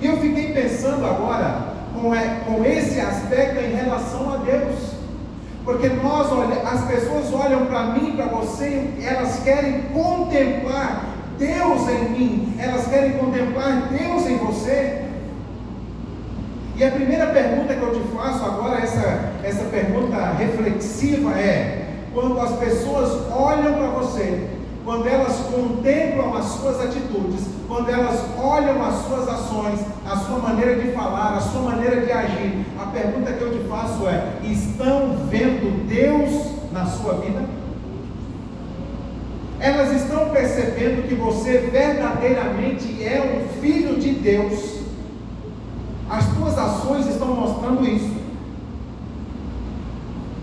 e 0.00 0.06
eu 0.06 0.16
fiquei 0.18 0.52
pensando 0.52 1.04
agora 1.04 1.74
com, 1.92 2.14
é, 2.14 2.40
com 2.46 2.64
esse 2.64 3.00
aspecto 3.00 3.60
em 3.60 3.74
relação 3.74 4.32
a 4.32 4.36
Deus. 4.36 4.92
Porque 5.64 5.88
nós 5.88 6.30
olha, 6.32 6.62
as 6.62 6.84
pessoas 6.84 7.32
olham 7.32 7.66
para 7.66 7.86
mim, 7.86 8.12
para 8.12 8.26
você, 8.26 8.90
elas 9.02 9.40
querem 9.42 9.82
contemplar 9.92 11.04
Deus 11.36 11.88
em 11.88 12.10
mim, 12.10 12.56
elas 12.58 12.86
querem 12.86 13.12
contemplar 13.12 13.88
Deus 13.90 14.26
em 14.26 14.38
você. 14.38 15.07
E 16.78 16.84
a 16.84 16.92
primeira 16.92 17.26
pergunta 17.26 17.74
que 17.74 17.82
eu 17.82 17.92
te 17.92 18.16
faço 18.16 18.44
agora 18.44 18.78
expressiva 20.78 21.32
é 21.32 21.86
quando 22.14 22.40
as 22.40 22.52
pessoas 22.52 23.30
olham 23.32 23.74
para 23.74 23.88
você, 23.88 24.48
quando 24.84 25.06
elas 25.06 25.36
contemplam 25.52 26.36
as 26.36 26.44
suas 26.44 26.80
atitudes, 26.80 27.46
quando 27.66 27.90
elas 27.90 28.20
olham 28.38 28.82
as 28.84 28.94
suas 29.06 29.28
ações, 29.28 29.80
a 30.06 30.16
sua 30.16 30.38
maneira 30.38 30.76
de 30.76 30.92
falar, 30.92 31.36
a 31.36 31.40
sua 31.40 31.62
maneira 31.62 32.00
de 32.00 32.10
agir. 32.10 32.64
A 32.80 32.86
pergunta 32.86 33.32
que 33.32 33.42
eu 33.42 33.52
te 33.52 33.68
faço 33.68 34.06
é: 34.08 34.38
estão 34.44 35.16
vendo 35.28 35.86
Deus 35.88 36.52
na 36.72 36.86
sua 36.86 37.14
vida? 37.14 37.42
Elas 39.60 39.92
estão 40.00 40.30
percebendo 40.30 41.08
que 41.08 41.14
você 41.14 41.58
verdadeiramente 41.58 43.04
é 43.04 43.20
um 43.20 43.60
filho 43.60 43.98
de 43.98 44.12
Deus. 44.12 44.78
As 46.08 46.26
tuas 46.28 46.56
ações 46.56 46.67
mostrando 47.78 47.88
isso. 47.88 48.18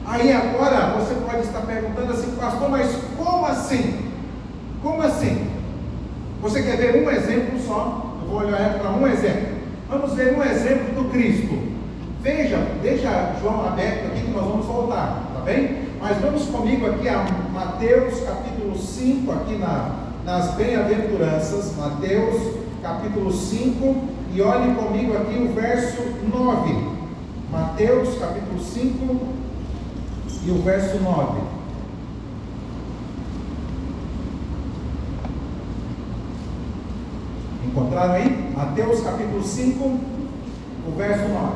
Aí 0.06 0.32
agora 0.32 0.98
você 1.00 1.16
pode 1.16 1.42
estar 1.42 1.62
perguntando 1.62 2.14
assim, 2.14 2.36
pastor, 2.36 2.70
mas 2.70 2.96
como 3.18 3.46
assim? 3.46 4.12
Como 4.82 5.02
assim? 5.02 5.48
Você 6.42 6.62
quer 6.62 6.78
ver 6.78 7.04
um 7.04 7.10
exemplo 7.10 7.60
só? 7.60 8.18
Eu 8.22 8.28
vou 8.30 8.40
olhar 8.40 8.80
para 8.80 8.92
um 8.92 9.08
exemplo. 9.08 9.56
Vamos 9.90 10.14
ver 10.14 10.38
um 10.38 10.44
exemplo 10.44 11.04
do 11.04 11.10
Cristo. 11.10 11.76
Veja, 12.22 12.58
deixa 12.82 13.34
João 13.42 13.68
aberto 13.68 14.08
aqui 14.08 14.22
que 14.22 14.32
nós 14.32 14.46
vamos 14.46 14.66
voltar, 14.66 15.24
tá 15.34 15.42
bem? 15.42 15.86
Mas 16.00 16.18
vamos 16.18 16.46
comigo 16.46 16.88
aqui 16.88 17.08
a 17.08 17.26
Mateus 17.52 18.20
capítulo 18.22 18.78
5, 18.78 19.32
aqui 19.32 19.56
na, 19.56 19.92
nas 20.24 20.52
bem-aventuranças, 20.56 21.76
Mateus 21.76 22.56
capítulo 22.82 23.32
5, 23.32 23.96
e 24.34 24.42
olhe 24.42 24.74
comigo 24.76 25.16
aqui 25.18 25.40
o 25.40 25.54
verso 25.54 26.02
9. 26.32 26.95
Mateus 27.56 28.18
capítulo 28.18 28.60
5 28.60 29.18
e 30.46 30.52
o 30.52 30.62
verso 30.62 30.98
9. 31.02 31.42
Encontraram 37.66 38.16
aí? 38.16 38.54
Mateus 38.54 39.00
capítulo 39.00 39.42
5, 39.42 39.86
o 39.86 40.92
verso 40.98 41.30
9. 41.30 41.54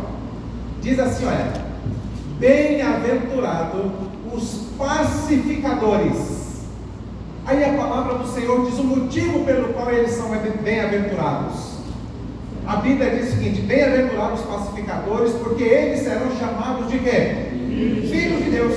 Diz 0.82 1.00
assim: 1.00 1.26
olha, 1.26 1.52
bem-aventurado 2.40 3.92
os 4.34 4.70
pacificadores. 4.78 6.64
Aí 7.46 7.62
a 7.62 7.74
palavra 7.74 8.20
do 8.20 8.28
Senhor 8.30 8.66
diz 8.66 8.80
o 8.80 8.86
motivo 8.86 9.44
pelo 9.44 9.74
qual 9.74 9.92
eles 9.92 10.12
são 10.12 10.30
bem-aventurados. 10.64 11.69
A 12.70 12.76
Bíblia 12.76 13.10
diz 13.10 13.30
o 13.30 13.32
seguinte: 13.32 13.62
bem-aventurados 13.62 14.42
os 14.42 14.46
pacificadores, 14.46 15.34
porque 15.34 15.64
eles 15.64 16.02
serão 16.02 16.30
chamados 16.38 16.88
de 16.92 17.00
quê? 17.00 17.48
Filhos 18.12 18.44
de 18.44 18.52
Deus. 18.52 18.76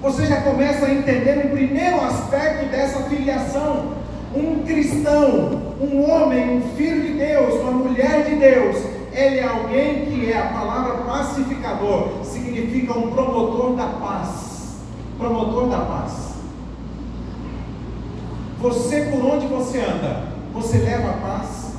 Você 0.00 0.24
já 0.24 0.40
começa 0.40 0.86
a 0.86 0.94
entender 0.94 1.44
o 1.44 1.50
primeiro 1.50 2.00
aspecto 2.00 2.70
dessa 2.70 3.02
filiação. 3.10 4.00
Um 4.34 4.64
cristão, 4.64 5.74
um 5.78 6.10
homem, 6.10 6.56
um 6.56 6.62
filho 6.74 7.02
de 7.02 7.12
Deus, 7.18 7.60
uma 7.60 7.72
mulher 7.72 8.24
de 8.24 8.36
Deus, 8.36 8.76
ele 9.12 9.40
é 9.40 9.44
alguém 9.44 10.06
que 10.06 10.32
é 10.32 10.38
a 10.38 10.46
palavra 10.46 11.02
pacificador, 11.02 12.24
significa 12.24 12.98
um 12.98 13.10
promotor 13.10 13.76
da 13.76 13.88
paz 13.88 14.52
promotor 15.22 15.68
da 15.68 15.78
paz. 15.78 16.32
Você, 18.58 19.02
por 19.02 19.24
onde 19.24 19.46
você 19.46 19.80
anda, 19.80 20.24
você 20.52 20.78
leva 20.78 21.10
a 21.10 21.12
paz? 21.14 21.71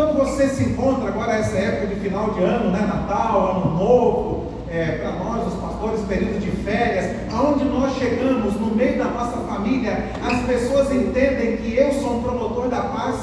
Quando 0.00 0.16
você 0.16 0.48
se 0.48 0.64
encontra 0.64 1.08
agora 1.08 1.34
essa 1.34 1.58
época 1.58 1.88
de 1.88 2.00
final 2.00 2.30
de 2.30 2.42
ano, 2.42 2.70
né, 2.70 2.80
Natal, 2.80 3.50
Ano 3.50 3.78
Novo, 3.78 4.46
é, 4.70 4.92
para 4.92 5.12
nós, 5.12 5.46
os 5.46 5.60
pastores, 5.60 6.00
período 6.08 6.40
de 6.40 6.50
férias, 6.62 7.16
aonde 7.30 7.66
nós 7.66 7.94
chegamos, 7.98 8.58
no 8.58 8.74
meio 8.74 8.96
da 8.96 9.04
nossa 9.04 9.36
família, 9.46 10.06
as 10.24 10.40
pessoas 10.46 10.90
entendem 10.90 11.58
que 11.58 11.76
eu 11.76 11.92
sou 11.92 12.16
um 12.16 12.22
promotor 12.22 12.70
da 12.70 12.80
paz, 12.80 13.16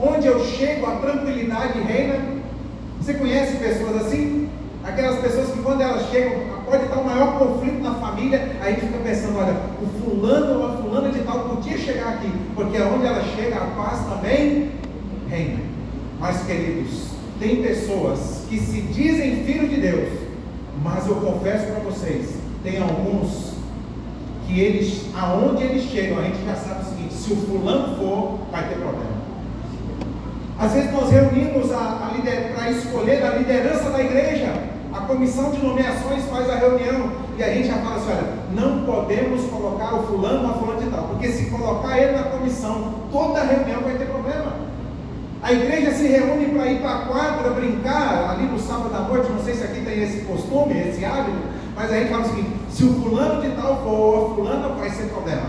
onde 0.00 0.26
eu 0.26 0.44
chego, 0.44 0.86
a 0.86 0.96
tranquilidade 0.96 1.80
reina. 1.82 2.16
Você 3.00 3.14
conhece 3.14 3.56
pessoas 3.58 4.04
assim? 4.04 4.48
Aquelas 4.82 5.20
pessoas 5.20 5.50
que 5.50 5.62
quando 5.62 5.82
elas 5.82 6.10
chegam, 6.10 6.32
pode 6.66 6.82
estar 6.82 6.96
o 6.96 7.04
maior 7.04 7.38
conflito 7.38 7.80
na 7.80 7.94
família, 7.94 8.56
aí 8.60 8.74
fica 8.74 8.98
pensando, 9.04 9.38
olha, 9.38 9.54
o 9.80 9.86
fulano 10.02 10.58
ou 10.58 10.66
a 10.66 10.76
fulana 10.78 11.10
de 11.10 11.20
tal 11.20 11.38
podia 11.50 11.78
chegar 11.78 12.14
aqui, 12.14 12.32
porque 12.56 12.76
onde 12.82 13.06
ela 13.06 13.22
chega, 13.36 13.54
a 13.54 13.66
paz 13.80 14.00
também 14.04 14.72
reina. 15.28 15.67
Mas 16.18 16.42
queridos, 16.44 17.08
tem 17.38 17.62
pessoas 17.62 18.42
que 18.48 18.58
se 18.58 18.80
dizem 18.82 19.44
filho 19.44 19.68
de 19.68 19.80
Deus, 19.80 20.08
mas 20.82 21.06
eu 21.06 21.16
confesso 21.16 21.66
para 21.66 21.80
vocês, 21.80 22.34
tem 22.62 22.82
alguns 22.82 23.52
que 24.46 24.58
eles, 24.58 25.04
aonde 25.14 25.62
eles 25.62 25.84
chegam, 25.84 26.18
a 26.18 26.22
gente 26.22 26.44
já 26.44 26.56
sabe 26.56 26.82
o 26.82 26.88
seguinte, 26.88 27.14
se 27.14 27.32
o 27.32 27.36
fulano 27.36 27.96
for, 27.96 28.38
vai 28.50 28.68
ter 28.68 28.76
problema. 28.76 29.18
Às 30.58 30.72
vezes 30.72 30.92
nós 30.92 31.10
reunimos 31.10 31.70
a, 31.70 31.76
a 31.76 32.08
para 32.54 32.70
escolher 32.70 33.24
a 33.24 33.36
liderança 33.36 33.90
da 33.90 34.00
igreja. 34.00 34.52
A 34.92 35.00
comissão 35.02 35.52
de 35.52 35.62
nomeações 35.62 36.24
faz 36.24 36.50
a 36.50 36.56
reunião 36.56 37.12
e 37.36 37.44
a 37.44 37.54
gente 37.54 37.68
já 37.68 37.74
fala 37.74 37.96
assim: 37.96 38.10
olha, 38.10 38.24
não 38.52 38.84
podemos 38.84 39.44
colocar 39.44 39.94
o 39.94 40.02
fulano 40.04 40.48
na 40.48 40.54
fulano 40.54 40.80
de 40.82 40.90
tal, 40.90 41.04
porque 41.04 41.28
se 41.28 41.50
colocar 41.50 41.96
ele 41.98 42.12
na 42.12 42.24
comissão, 42.24 42.94
toda 43.12 43.40
a 43.40 43.44
reunião 43.44 43.82
vai 43.82 43.96
ter. 43.96 44.07
A 45.48 45.52
igreja 45.54 45.92
se 45.92 46.06
reúne 46.06 46.44
para 46.52 46.66
ir 46.66 46.78
para 46.82 46.90
a 46.90 46.98
quadra 47.06 47.50
brincar 47.52 48.32
ali 48.32 48.44
no 48.44 48.58
sábado 48.58 48.94
à 48.94 49.08
noite. 49.08 49.32
Não 49.32 49.42
sei 49.42 49.54
se 49.54 49.64
aqui 49.64 49.80
tem 49.80 50.02
esse 50.02 50.18
costume, 50.26 50.78
esse 50.78 51.02
hábito, 51.02 51.38
mas 51.74 51.90
a 51.90 51.98
gente 51.98 52.10
fala 52.10 52.22
o 52.22 52.28
seguinte: 52.28 52.50
se 52.70 52.84
o 52.84 52.92
fulano 53.00 53.40
de 53.40 53.56
tal 53.56 53.82
for, 53.82 54.34
fulano 54.34 54.74
vai 54.74 54.90
ser 54.90 55.04
problema. 55.04 55.46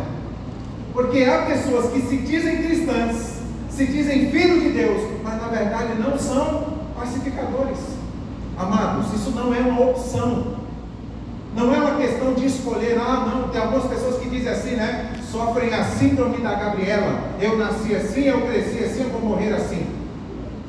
Porque 0.94 1.25
há 1.25 1.39
pessoas 1.39 1.91
que 1.91 2.00
se 2.03 2.15
dizem 2.15 2.63
cristãs, 2.63 3.41
se 3.70 3.88
dizem 3.88 4.32
filhos 4.32 4.63
de 4.63 4.70
Deus, 4.70 5.01
mas 5.22 5.41
na 5.41 5.50
verdade 5.50 5.89
não 6.00 6.18
são 6.18 6.77
pacificadores. 6.98 7.79
Amados, 8.58 9.13
isso 9.13 9.32
não 9.32 9.53
é 9.53 9.60
uma 9.60 9.82
opção. 9.82 10.60
Não 11.56 11.74
é 11.74 11.77
uma 11.77 11.96
questão 11.96 12.34
de 12.36 12.46
escolher, 12.46 12.98
ah, 13.00 13.27
não, 13.27 13.50
tem 13.50 13.60
algumas 13.60 13.86
pessoas 13.86 14.18
que 14.18 14.29
dizem 14.29 14.50
assim, 14.50 14.75
né? 14.75 15.12
Sofrem 15.32 15.74
a 15.74 15.84
síndrome 15.84 16.38
da 16.38 16.53
Gabriela. 16.53 17.20
Eu 17.41 17.58
nasci 17.58 17.96
assim, 17.96 18.25
eu 18.25 18.41
cresci 18.41 18.84
assim, 18.84 19.03
eu 19.03 19.10
vou 19.10 19.22
morrer 19.22 19.53
assim. 19.53 19.86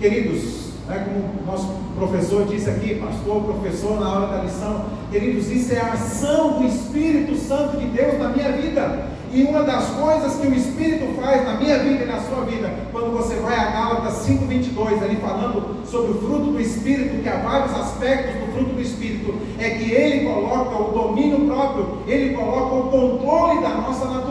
Queridos, 0.01 0.71
né, 0.89 1.07
como 1.07 1.45
nosso 1.45 1.69
professor 1.95 2.47
disse 2.47 2.71
aqui, 2.71 2.95
pastor, 2.95 3.43
professor, 3.43 4.01
na 4.01 4.09
hora 4.09 4.27
da 4.29 4.43
lição, 4.45 4.87
queridos, 5.13 5.51
isso 5.51 5.75
é 5.75 5.79
a 5.79 5.93
ação 5.93 6.59
do 6.59 6.67
Espírito 6.67 7.37
Santo 7.37 7.77
de 7.77 7.85
Deus 7.85 8.19
na 8.19 8.31
minha 8.31 8.51
vida. 8.53 9.11
E 9.31 9.43
uma 9.43 9.63
das 9.63 9.89
coisas 9.91 10.37
que 10.37 10.47
o 10.47 10.55
Espírito 10.55 11.21
faz 11.21 11.45
na 11.45 11.55
minha 11.55 11.79
vida 11.81 12.03
e 12.03 12.07
na 12.07 12.19
sua 12.19 12.47
vida, 12.47 12.73
quando 12.91 13.13
você 13.15 13.37
vai 13.37 13.55
a 13.55 13.71
Gálatas 13.71 14.27
5,22, 14.27 15.03
ali 15.03 15.17
falando 15.17 15.87
sobre 15.87 16.13
o 16.13 16.15
fruto 16.15 16.53
do 16.53 16.61
Espírito, 16.61 17.23
que 17.23 17.29
há 17.29 17.37
vários 17.37 17.73
aspectos 17.79 18.41
do 18.41 18.53
fruto 18.55 18.73
do 18.73 18.81
Espírito, 18.81 19.35
é 19.59 19.69
que 19.69 19.93
ele 19.93 20.25
coloca 20.25 20.83
o 20.83 20.93
domínio 20.93 21.47
próprio, 21.47 21.99
ele 22.07 22.35
coloca 22.35 22.75
o 22.75 22.91
controle 22.91 23.61
da 23.61 23.69
nossa 23.69 24.07
natureza. 24.07 24.30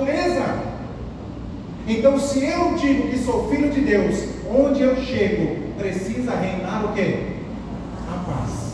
Então, 1.89 2.19
se 2.19 2.45
eu 2.45 2.75
digo 2.75 3.09
que 3.09 3.17
sou 3.17 3.49
filho 3.49 3.71
de 3.71 3.81
Deus, 3.81 4.23
onde 4.47 4.83
eu 4.83 4.95
chego, 4.97 5.57
precisa 5.75 6.35
reinar 6.35 6.85
o 6.85 6.93
quê? 6.93 7.37
A 8.07 8.31
paz. 8.31 8.73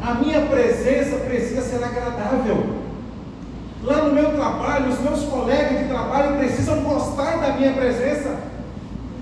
A 0.00 0.14
minha 0.14 0.40
presença 0.46 1.16
precisa 1.16 1.60
ser 1.60 1.84
agradável. 1.84 2.80
Lá 3.82 3.98
no 4.04 4.14
meu 4.14 4.32
trabalho, 4.32 4.90
os 4.90 5.00
meus 5.00 5.24
colegas 5.24 5.78
de 5.78 5.88
trabalho 5.88 6.38
precisam 6.38 6.80
gostar 6.80 7.36
da 7.36 7.52
minha 7.52 7.74
presença. 7.74 8.34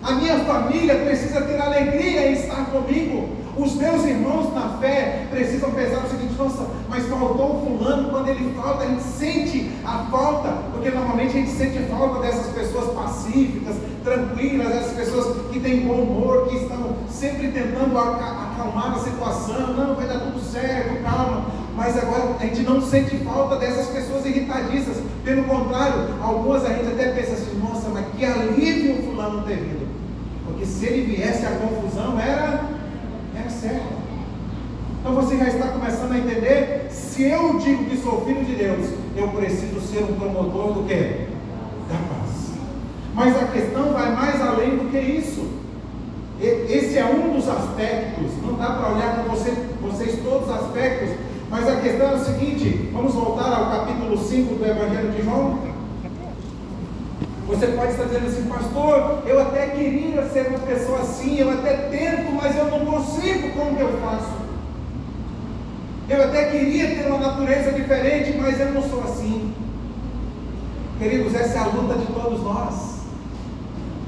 A 0.04 0.12
minha 0.12 0.38
família 0.44 0.94
precisa 0.94 1.40
ter 1.40 1.60
alegria 1.60 2.28
em 2.28 2.34
estar 2.34 2.66
comigo. 2.66 3.39
Os 3.60 3.74
meus 3.74 4.04
irmãos 4.04 4.54
na 4.54 4.78
fé 4.78 5.26
precisam 5.30 5.70
pensar 5.72 6.04
o 6.04 6.08
seguinte: 6.08 6.34
nossa, 6.38 6.66
mas 6.88 7.06
faltou 7.06 7.56
o 7.56 7.78
fulano. 7.78 8.10
Quando 8.10 8.28
ele 8.28 8.54
falta, 8.54 8.84
a 8.84 8.86
gente 8.86 9.02
sente 9.02 9.70
a 9.84 10.06
falta, 10.10 10.48
porque 10.72 10.90
normalmente 10.90 11.36
a 11.36 11.40
gente 11.40 11.50
sente 11.50 11.78
falta 11.90 12.20
dessas 12.20 12.46
pessoas 12.54 12.94
pacíficas, 12.94 13.76
tranquilas, 14.02 14.74
essas 14.74 14.92
pessoas 14.92 15.46
que 15.52 15.60
têm 15.60 15.80
bom 15.80 15.94
humor, 15.94 16.48
que 16.48 16.56
estão 16.56 16.96
sempre 17.10 17.48
tentando 17.48 17.98
acalmar 17.98 18.94
a 18.94 18.98
situação. 18.98 19.74
Não, 19.74 19.94
vai 19.94 20.06
dar 20.06 20.20
tudo 20.20 20.40
certo, 20.40 21.02
calma 21.02 21.60
mas 21.80 21.96
agora 21.96 22.36
a 22.38 22.44
gente 22.44 22.62
não 22.62 22.82
sente 22.82 23.16
falta 23.18 23.56
dessas 23.56 23.86
pessoas 23.86 24.26
irritadiças. 24.26 24.98
Pelo 25.24 25.44
contrário, 25.44 26.14
algumas 26.20 26.64
a 26.64 26.74
gente 26.74 26.88
até 26.88 27.12
pensa 27.12 27.32
assim, 27.32 27.58
nossa, 27.58 27.88
mas 27.88 28.04
que 28.14 28.22
alívio 28.22 28.98
o 28.98 29.02
fulano 29.02 29.42
ter 29.44 29.56
vindo. 29.56 29.88
Porque 30.44 30.66
se 30.66 30.84
ele 30.84 31.14
viesse 31.14 31.46
a 31.46 31.52
confusão, 31.52 32.20
era, 32.20 32.64
era 33.34 33.50
certo. 33.50 34.00
Então 35.00 35.14
você 35.14 35.36
já 35.38 35.48
está 35.48 35.68
começando 35.68 36.12
a 36.12 36.18
entender, 36.18 36.88
se 36.90 37.22
eu 37.22 37.58
digo 37.58 37.84
que 37.86 37.96
sou 37.96 38.24
filho 38.26 38.44
de 38.44 38.54
Deus, 38.54 38.90
eu 39.16 39.28
preciso 39.28 39.80
ser 39.80 40.04
um 40.04 40.14
promotor 40.14 40.74
do 40.74 40.86
que? 40.86 41.26
Da 41.88 41.96
paz. 42.08 42.50
Mas 43.14 43.36
a 43.36 43.46
questão 43.46 43.92
vai 43.92 44.14
mais 44.14 44.40
além 44.40 44.76
do 44.76 44.90
que 44.90 44.98
isso. 44.98 45.48
Esse 46.40 46.96
é 46.96 47.04
um 47.04 47.34
dos 47.34 47.48
aspectos, 47.48 48.30
não 48.42 48.54
dá 48.54 48.70
para 48.70 48.92
olhar 48.94 49.16
com 49.16 49.30
você, 49.30 49.52
vocês 49.82 50.18
todos 50.22 50.48
os 50.48 50.54
aspectos, 50.54 51.10
Mas 51.50 51.68
a 51.68 51.76
questão 51.80 52.10
é 52.10 52.14
o 52.14 52.24
seguinte: 52.24 52.88
vamos 52.92 53.12
voltar 53.12 53.52
ao 53.52 53.70
capítulo 53.70 54.16
5 54.16 54.54
do 54.54 54.64
Evangelho 54.64 55.10
de 55.10 55.22
João. 55.22 55.69
Você 57.50 57.66
pode 57.66 57.90
estar 57.90 58.04
dizendo 58.04 58.26
assim, 58.26 58.48
pastor, 58.48 59.22
eu 59.26 59.42
até 59.42 59.66
queria 59.66 60.24
ser 60.28 60.46
uma 60.46 60.60
pessoa 60.60 61.00
assim, 61.00 61.36
eu 61.36 61.50
até 61.50 61.76
tento, 61.90 62.30
mas 62.32 62.56
eu 62.56 62.66
não 62.66 62.86
consigo, 62.86 63.50
como 63.50 63.76
que 63.76 63.82
eu 63.82 63.98
faço? 64.00 64.30
Eu 66.08 66.22
até 66.22 66.44
queria 66.44 66.94
ter 66.94 67.08
uma 67.08 67.18
natureza 67.18 67.72
diferente, 67.72 68.38
mas 68.40 68.60
eu 68.60 68.70
não 68.70 68.82
sou 68.82 69.02
assim. 69.02 69.52
Queridos, 71.00 71.34
essa 71.34 71.58
é 71.58 71.60
a 71.60 71.66
luta 71.66 71.94
de 71.94 72.06
todos 72.06 72.40
nós. 72.40 73.00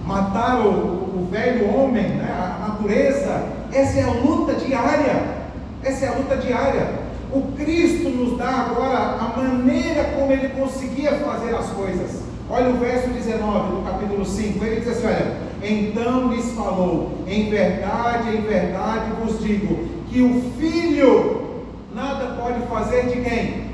Matar 0.07 0.61
o, 0.65 0.69
o 0.69 1.29
velho 1.29 1.69
homem, 1.75 2.11
né, 2.11 2.31
a 2.31 2.69
natureza, 2.69 3.49
essa 3.73 3.99
é 3.99 4.03
a 4.05 4.13
luta 4.13 4.55
diária. 4.55 5.43
Essa 5.83 6.07
é 6.07 6.09
a 6.11 6.15
luta 6.15 6.37
diária. 6.37 6.91
O 7.33 7.43
Cristo 7.57 8.09
nos 8.09 8.39
dá 8.39 8.49
agora 8.49 8.99
a 8.99 9.37
maneira 9.37 10.05
como 10.17 10.31
ele 10.31 10.49
conseguia 10.51 11.13
fazer 11.17 11.57
as 11.57 11.67
coisas. 11.71 12.32
Olha 12.55 12.69
o 12.69 12.77
verso 12.77 13.09
19 13.09 13.77
do 13.77 13.83
capítulo 13.83 14.27
5. 14.27 14.63
Ele 14.63 14.81
diz 14.81 14.89
assim: 14.91 15.07
Olha, 15.07 15.37
então 15.63 16.31
lhes 16.35 16.53
falou: 16.53 17.25
Em 17.27 17.49
verdade, 17.49 18.37
em 18.37 18.43
verdade 18.43 19.11
vos 19.23 19.43
digo, 19.43 19.89
que 20.11 20.21
o 20.21 20.53
filho 20.61 21.63
nada 21.95 22.37
pode 22.39 22.61
fazer 22.67 23.07
de 23.07 23.23
quem? 23.23 23.69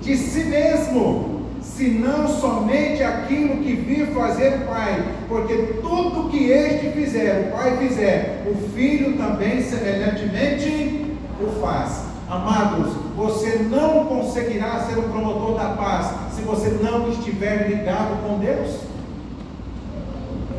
De 0.00 0.16
si 0.16 0.44
mesmo 0.44 1.40
senão 1.60 2.28
somente 2.28 3.02
aquilo 3.02 3.56
que 3.56 3.72
vir 3.72 4.06
fazer 4.14 4.58
o 4.58 4.66
Pai, 4.66 5.04
porque 5.28 5.54
tudo 5.82 6.30
que 6.30 6.50
este 6.50 6.90
fizer, 6.90 7.48
o 7.48 7.56
Pai 7.56 7.78
fizer, 7.78 8.44
o 8.46 8.68
Filho 8.76 9.16
também 9.16 9.60
semelhantemente 9.60 11.16
o 11.40 11.60
faz. 11.60 12.04
Amados, 12.30 12.92
você 13.16 13.66
não 13.68 14.04
conseguirá 14.04 14.86
ser 14.88 15.00
um 15.00 15.08
promotor 15.08 15.56
da 15.56 15.70
paz 15.70 16.27
se 16.38 16.44
você 16.44 16.68
não 16.80 17.10
estiver 17.10 17.68
ligado 17.68 18.22
com 18.22 18.38
Deus. 18.38 18.80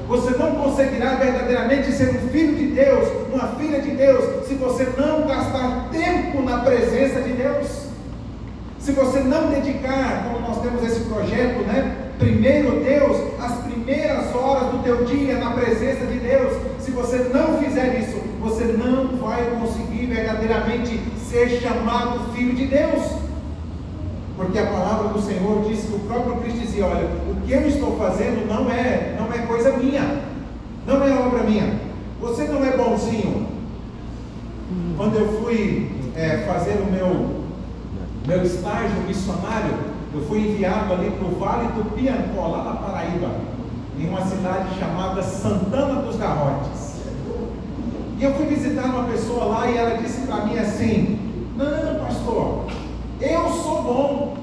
Você 0.07 0.31
não 0.38 0.55
conseguirá 0.55 1.15
verdadeiramente 1.15 1.91
ser 1.91 2.09
um 2.09 2.29
filho 2.29 2.55
de 2.55 2.67
Deus, 2.67 3.07
uma 3.31 3.48
filha 3.55 3.79
de 3.79 3.91
Deus, 3.91 4.48
se 4.48 4.55
você 4.55 4.88
não 4.98 5.25
gastar 5.27 5.88
tempo 5.91 6.41
na 6.41 6.59
presença 6.59 7.21
de 7.21 7.33
Deus. 7.33 7.89
Se 8.79 8.91
você 8.91 9.19
não 9.19 9.50
dedicar, 9.50 10.24
como 10.24 10.39
nós 10.48 10.62
temos 10.62 10.83
esse 10.83 11.01
projeto, 11.01 11.63
né? 11.65 12.09
Primeiro 12.17 12.83
Deus, 12.83 13.17
as 13.39 13.53
primeiras 13.65 14.36
horas 14.36 14.71
do 14.71 14.83
teu 14.83 15.05
dia 15.05 15.38
na 15.38 15.51
presença 15.51 16.05
de 16.05 16.19
Deus, 16.19 16.57
se 16.79 16.91
você 16.91 17.29
não 17.33 17.59
fizer 17.59 18.00
isso, 18.00 18.19
você 18.41 18.63
não 18.65 19.15
vai 19.17 19.45
conseguir 19.59 20.07
verdadeiramente 20.07 21.00
ser 21.29 21.62
chamado 21.62 22.33
filho 22.33 22.55
de 22.55 22.65
Deus. 22.65 23.18
Porque 24.39 24.58
a 24.58 24.67
palavra 24.67 25.10
do 25.10 25.22
Senhor 25.22 25.65
diz 25.67 25.81
que 25.81 25.96
o 25.96 26.00
próprio 26.00 26.38
Cristo 26.38 26.60
dizia: 26.60 26.86
Olha, 26.86 27.05
o 27.29 27.41
que 27.46 27.51
eu 27.51 27.67
estou 27.67 27.98
fazendo 27.98 28.48
não 28.48 28.72
é, 28.72 29.17
não 29.19 29.34
é 29.34 29.39
coisa 29.39 29.74
minha, 29.74 30.22
não 30.88 31.03
é 31.03 31.12
obra 31.12 31.43
minha. 31.43 31.77
Você 32.22 32.46
não 32.46 32.63
é 32.63 32.72
bonzinho. 32.77 33.48
Quando 34.96 35.17
eu 35.17 35.41
fui 35.41 35.91
é, 36.15 36.46
fazer 36.48 36.75
o 36.75 36.89
meu 36.89 37.39
meu 38.25 38.41
estágio 38.41 39.01
missionário, 39.05 39.74
eu 40.13 40.22
fui 40.22 40.39
enviado 40.39 40.93
ali 40.93 41.12
para 41.12 41.27
o 41.27 41.36
Vale 41.38 41.67
do 41.74 41.93
Piancó, 41.93 42.48
lá 42.48 42.63
na 42.63 42.74
Paraíba, 42.75 43.31
em 44.00 44.08
uma 44.08 44.22
cidade 44.22 44.79
chamada 44.79 45.22
Santana 45.22 46.01
dos 46.01 46.15
Garrotes. 46.15 47.01
E 48.17 48.24
eu 48.24 48.34
fui 48.36 48.46
visitar 48.46 48.86
uma 48.86 49.03
pessoa 49.03 49.43
lá 49.43 49.69
e 49.69 49.77
ela 49.77 49.98
disse 49.98 50.25
para 50.25 50.46
mim 50.46 50.58
assim: 50.58 51.19
Não, 51.58 52.05
pastor, 52.05 52.67
eu 53.19 53.50
sou 53.50 53.84
bom, 53.84 54.38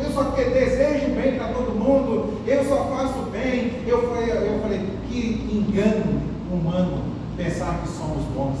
eu 0.00 0.10
sou 0.10 0.29
bom, 0.40 0.48
eu 0.48 0.48
só 0.48 0.50
que 0.50 0.50
desejo 0.50 1.14
bem 1.14 1.34
para 1.36 1.48
todo 1.48 1.78
mundo, 1.78 2.40
eu 2.46 2.64
só 2.64 2.84
faço 2.84 3.30
bem. 3.30 3.72
Eu 3.86 4.08
falei, 4.08 4.30
eu 4.30 4.60
falei, 4.60 4.80
que 5.08 5.48
engano 5.52 6.20
humano 6.50 7.02
pensar 7.36 7.80
que 7.82 7.88
somos 7.88 8.24
bons. 8.34 8.58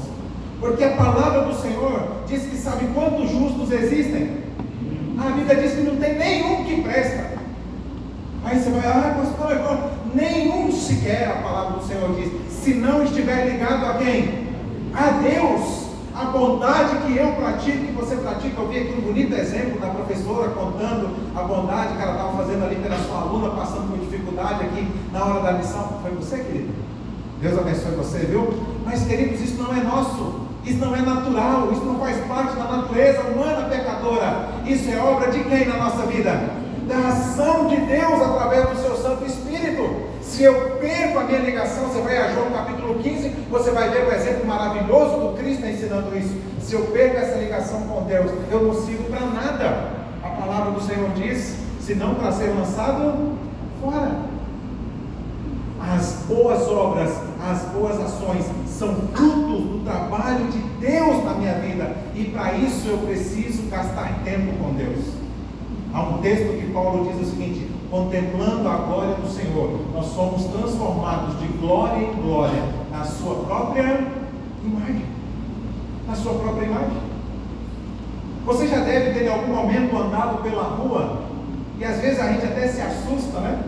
Porque 0.58 0.84
a 0.84 0.96
palavra 0.96 1.42
do 1.42 1.54
Senhor 1.54 2.24
diz 2.26 2.42
que 2.42 2.56
sabe 2.56 2.86
quantos 2.94 3.30
justos 3.30 3.70
existem? 3.72 4.40
A 5.18 5.30
Bíblia 5.30 5.56
diz 5.56 5.72
que 5.72 5.82
não 5.82 5.96
tem 5.96 6.16
nenhum 6.16 6.64
que 6.64 6.82
presta. 6.82 7.30
Aí 8.44 8.58
você 8.58 8.70
vai, 8.70 8.86
ah, 8.86 9.16
pastor, 9.18 9.90
nenhum 10.14 10.72
sequer, 10.72 11.28
a 11.28 11.42
palavra 11.42 11.78
do 11.78 11.86
Senhor 11.86 12.14
diz, 12.14 12.30
se 12.50 12.74
não 12.74 13.04
estiver 13.04 13.50
ligado 13.50 13.86
a 13.86 13.94
quem? 13.94 14.48
A 14.94 15.10
Deus. 15.22 15.79
A 16.20 16.26
bondade 16.26 16.96
que 17.06 17.16
eu 17.16 17.32
pratico, 17.32 17.78
que 17.78 17.92
você 17.92 18.14
pratica, 18.16 18.60
eu 18.60 18.68
vi 18.68 18.78
aqui 18.78 18.92
um 18.92 19.00
bonito 19.00 19.34
exemplo 19.34 19.80
da 19.80 19.86
professora 19.86 20.50
contando 20.50 21.16
a 21.34 21.42
bondade 21.44 21.96
que 21.96 22.02
ela 22.02 22.12
estava 22.12 22.36
fazendo 22.36 22.62
ali 22.62 22.76
pela 22.76 22.98
sua 22.98 23.22
aluna, 23.22 23.48
passando 23.56 23.88
por 23.88 23.98
dificuldade 23.98 24.64
aqui 24.64 24.86
na 25.14 25.24
hora 25.24 25.40
da 25.40 25.52
lição. 25.52 25.98
Foi 26.02 26.10
você, 26.10 26.36
querido? 26.44 26.74
Deus 27.40 27.58
abençoe 27.58 27.92
você, 27.92 28.18
viu? 28.18 28.52
Mas, 28.84 29.06
queridos, 29.06 29.40
isso 29.40 29.62
não 29.62 29.74
é 29.74 29.82
nosso. 29.82 30.40
Isso 30.62 30.78
não 30.78 30.94
é 30.94 31.00
natural, 31.00 31.72
isso 31.72 31.86
não 31.86 31.98
faz 31.98 32.18
parte 32.26 32.54
da 32.54 32.64
natureza 32.64 33.22
humana 33.22 33.66
pecadora. 33.70 34.50
Isso 34.66 34.90
é 34.90 34.98
obra 34.98 35.30
de 35.30 35.42
quem 35.44 35.68
na 35.68 35.78
nossa 35.78 36.04
vida? 36.04 36.38
Da 36.86 37.08
ação 37.08 37.66
de 37.66 37.76
Deus 37.76 38.20
através 38.20 38.68
do 38.68 38.76
seu 38.76 38.94
Santo 38.94 39.24
Espírito. 39.24 40.09
Se 40.30 40.44
eu 40.44 40.78
perco 40.80 41.18
a 41.18 41.24
minha 41.24 41.40
ligação, 41.40 41.88
você 41.88 42.00
vai 42.02 42.16
a 42.16 42.32
João 42.32 42.52
capítulo 42.52 42.94
15, 43.02 43.30
você 43.50 43.72
vai 43.72 43.90
ver 43.90 44.06
o 44.06 44.12
exemplo 44.12 44.46
maravilhoso 44.46 45.16
do 45.18 45.36
Cristo 45.36 45.66
ensinando 45.66 46.16
isso. 46.16 46.32
Se 46.60 46.74
eu 46.74 46.82
perco 46.82 47.16
essa 47.16 47.36
ligação 47.36 47.80
com 47.82 48.04
Deus, 48.04 48.30
eu 48.48 48.62
não 48.62 48.72
sirvo 48.72 49.10
para 49.10 49.26
nada. 49.26 49.90
A 50.22 50.28
palavra 50.28 50.70
do 50.70 50.80
Senhor 50.80 51.10
diz: 51.16 51.56
se 51.80 51.96
não 51.96 52.14
para 52.14 52.30
ser 52.30 52.54
lançado 52.54 53.32
fora. 53.82 54.30
As 55.80 56.24
boas 56.28 56.68
obras, 56.68 57.10
as 57.42 57.62
boas 57.72 58.00
ações 58.00 58.44
são 58.68 58.94
frutos 59.12 59.64
do 59.64 59.84
trabalho 59.84 60.46
de 60.46 60.58
Deus 60.86 61.24
na 61.24 61.34
minha 61.34 61.54
vida. 61.54 61.96
E 62.14 62.26
para 62.26 62.52
isso 62.52 62.86
eu 62.86 62.98
preciso 62.98 63.68
gastar 63.68 64.20
tempo 64.22 64.52
com 64.62 64.74
Deus. 64.74 65.06
Há 65.92 66.02
um 66.02 66.18
texto 66.18 66.56
que 66.56 66.72
Paulo 66.72 67.12
diz 67.12 67.26
o 67.26 67.30
seguinte: 67.30 67.79
contemplando 67.90 68.68
a 68.68 68.76
glória 68.76 69.14
do 69.14 69.28
Senhor, 69.28 69.80
nós 69.92 70.06
somos 70.06 70.44
transformados 70.44 71.38
de 71.40 71.46
glória 71.58 72.02
em 72.02 72.12
glória 72.22 72.62
na 72.90 73.04
sua 73.04 73.34
própria 73.44 74.06
imagem. 74.64 75.04
Na 76.06 76.14
sua 76.14 76.34
própria 76.34 76.66
imagem. 76.66 77.10
Você 78.46 78.68
já 78.68 78.78
deve 78.78 79.12
ter 79.12 79.26
em 79.26 79.28
algum 79.28 79.54
momento 79.54 79.96
andado 79.96 80.42
pela 80.42 80.62
rua 80.62 81.22
e 81.78 81.84
às 81.84 81.98
vezes 82.00 82.20
a 82.20 82.32
gente 82.32 82.44
até 82.44 82.68
se 82.68 82.80
assusta, 82.80 83.40
né? 83.40 83.62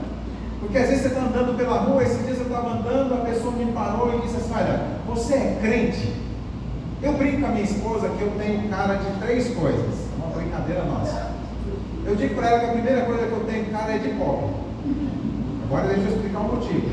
Porque 0.60 0.78
às 0.78 0.88
vezes 0.88 1.02
você 1.02 1.08
está 1.08 1.22
andando 1.22 1.56
pela 1.56 1.80
rua, 1.80 2.02
esses 2.02 2.24
dias 2.24 2.38
eu 2.38 2.44
estava 2.44 2.74
andando, 2.74 3.14
a 3.14 3.24
pessoa 3.24 3.52
me 3.52 3.72
parou 3.72 4.16
e 4.16 4.22
disse 4.22 4.36
assim: 4.36 4.52
Olha, 4.54 4.80
você 5.06 5.34
é 5.34 5.58
crente? 5.60 6.12
Eu 7.02 7.14
brinco 7.14 7.40
com 7.40 7.46
a 7.46 7.50
minha 7.50 7.64
esposa 7.64 8.08
que 8.10 8.22
eu 8.22 8.30
tenho 8.38 8.68
cara 8.68 8.94
de 8.94 9.18
três 9.18 9.54
coisas. 9.54 9.82
É 10.12 10.24
uma 10.24 10.36
brincadeira 10.36 10.84
nossa. 10.84 11.21
Eu 12.12 12.16
digo 12.16 12.34
para 12.34 12.50
ela 12.50 12.58
que 12.58 12.66
a 12.66 12.72
primeira 12.72 13.00
coisa 13.06 13.26
que 13.26 13.32
eu 13.32 13.44
tenho 13.50 13.64
cara 13.72 13.94
é 13.94 13.96
de 13.96 14.10
pobre. 14.10 14.50
Agora 15.64 15.88
deixa 15.88 16.02
eu 16.02 16.08
explicar 16.08 16.40
o 16.40 16.44
motivo. 16.44 16.90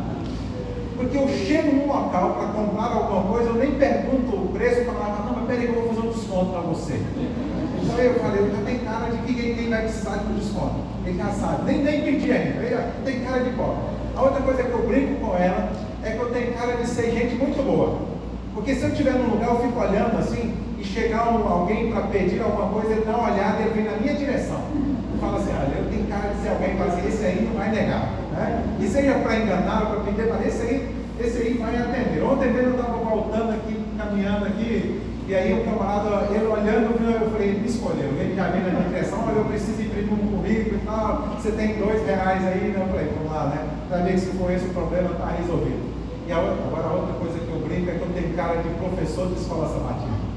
Porque 0.96 1.18
eu 1.18 1.28
chego 1.28 1.76
num 1.76 1.86
local 1.86 2.32
para 2.32 2.48
comprar 2.48 2.84
alguma 2.84 3.22
coisa, 3.24 3.50
eu 3.50 3.56
nem 3.56 3.72
pergunto 3.72 4.34
o 4.34 4.48
preço 4.48 4.86
para 4.86 4.94
ela, 4.94 5.26
não, 5.26 5.34
mas 5.34 5.46
peraí 5.46 5.66
que 5.66 5.76
eu 5.76 5.82
vou 5.82 5.88
fazer 5.92 6.08
um 6.08 6.12
desconto 6.12 6.52
para 6.52 6.60
você. 6.62 7.02
Então 7.82 7.98
eu 7.98 8.14
falei, 8.14 8.40
eu 8.40 8.64
tenho 8.64 8.80
cara 8.80 9.10
de 9.10 9.18
que 9.18 9.54
quem 9.54 9.68
vai 9.68 9.82
precisar 9.82 10.16
de 10.16 10.32
um 10.32 10.36
desconto. 10.36 10.76
Ele 11.04 11.18
já 11.18 11.28
sabe, 11.32 11.70
nem, 11.70 11.82
nem 11.82 12.02
pedi 12.02 12.32
ainda, 12.32 12.92
tenho 13.04 13.22
cara 13.22 13.40
de 13.40 13.50
pobre. 13.50 13.76
A 14.16 14.22
outra 14.22 14.40
coisa 14.40 14.62
que 14.62 14.72
eu 14.72 14.86
brinco 14.86 15.20
com 15.20 15.36
ela 15.36 15.70
é 16.02 16.12
que 16.12 16.18
eu 16.18 16.30
tenho 16.32 16.54
cara 16.54 16.78
de 16.78 16.86
ser 16.86 17.10
gente 17.10 17.34
muito 17.34 17.62
boa. 17.62 17.98
Porque 18.54 18.74
se 18.74 18.84
eu 18.84 18.88
estiver 18.88 19.12
num 19.12 19.32
lugar, 19.32 19.50
eu 19.50 19.60
fico 19.60 19.78
olhando 19.78 20.18
assim, 20.18 20.54
e 20.80 20.84
chegar 20.84 21.28
um, 21.28 21.46
alguém 21.46 21.92
para 21.92 22.02
pedir 22.02 22.40
alguma 22.40 22.68
coisa, 22.68 22.92
ele 22.92 23.04
dá 23.04 23.16
uma 23.16 23.32
olhada 23.32 23.62
e 23.62 23.68
vem 23.74 23.84
na 23.84 23.98
minha 23.98 24.14
direção. 24.14 24.60
Fala 25.20 25.36
assim, 25.36 25.52
olha, 25.52 25.76
eu 25.76 25.90
tenho 25.90 26.06
cara 26.06 26.32
de 26.32 26.40
ser 26.40 26.48
alguém 26.48 26.76
para 26.76 26.86
dizer, 26.86 27.08
esse 27.08 27.24
aí 27.24 27.44
não 27.44 27.58
vai 27.58 27.70
negar. 27.70 28.08
Né? 28.32 28.64
E 28.80 28.88
seja 28.88 29.14
para 29.18 29.36
enganar 29.36 29.86
para 29.86 30.00
pedir, 30.00 30.26
para 30.28 30.46
esse 30.46 30.62
aí, 30.62 30.96
esse 31.20 31.36
aí 31.36 31.58
vai 31.60 31.76
atender. 31.76 32.24
Ontem 32.24 32.50
mesmo 32.50 32.70
eu 32.70 32.80
estava 32.80 32.96
voltando 32.96 33.50
aqui, 33.50 33.76
caminhando 33.98 34.46
aqui, 34.46 35.00
e 35.28 35.34
aí 35.34 35.52
o 35.52 35.64
camarada, 35.64 36.26
ele 36.34 36.46
olhando, 36.46 36.96
eu 37.04 37.30
falei, 37.30 37.52
me 37.52 37.68
escolheu. 37.68 38.08
Ele 38.18 38.34
já 38.34 38.48
veio 38.48 38.64
na 38.64 38.70
minha 38.70 38.88
direção, 38.88 39.22
olha, 39.28 39.36
eu 39.36 39.44
preciso 39.44 39.82
imprimir 39.82 40.14
um 40.14 40.40
currículo 40.40 40.76
e 40.76 40.86
tal, 40.86 41.36
você 41.36 41.52
tem 41.52 41.76
dois 41.76 42.04
reais 42.06 42.42
aí, 42.46 42.72
né? 42.72 42.80
Eu 42.80 42.88
falei, 42.88 43.12
vamos 43.14 43.30
lá, 43.30 43.44
né? 43.48 43.68
Para 43.88 43.98
ver 43.98 44.18
se 44.18 44.30
for 44.38 44.50
esse 44.50 44.64
o 44.64 44.70
problema, 44.70 45.10
está 45.10 45.26
resolvido. 45.26 45.90
E 46.26 46.32
a 46.32 46.38
outra, 46.38 46.64
agora 46.64 46.86
a 46.88 46.92
outra 46.94 47.14
coisa 47.14 47.38
que 47.38 47.52
eu 47.52 47.60
brinco 47.60 47.90
é 47.90 47.94
que 47.94 48.00
eu 48.00 48.08
tenho 48.14 48.34
cara 48.34 48.56
de 48.56 48.68
professor 48.70 49.28
de 49.28 49.34
escola 49.34 49.68
sabatina. 49.68 50.29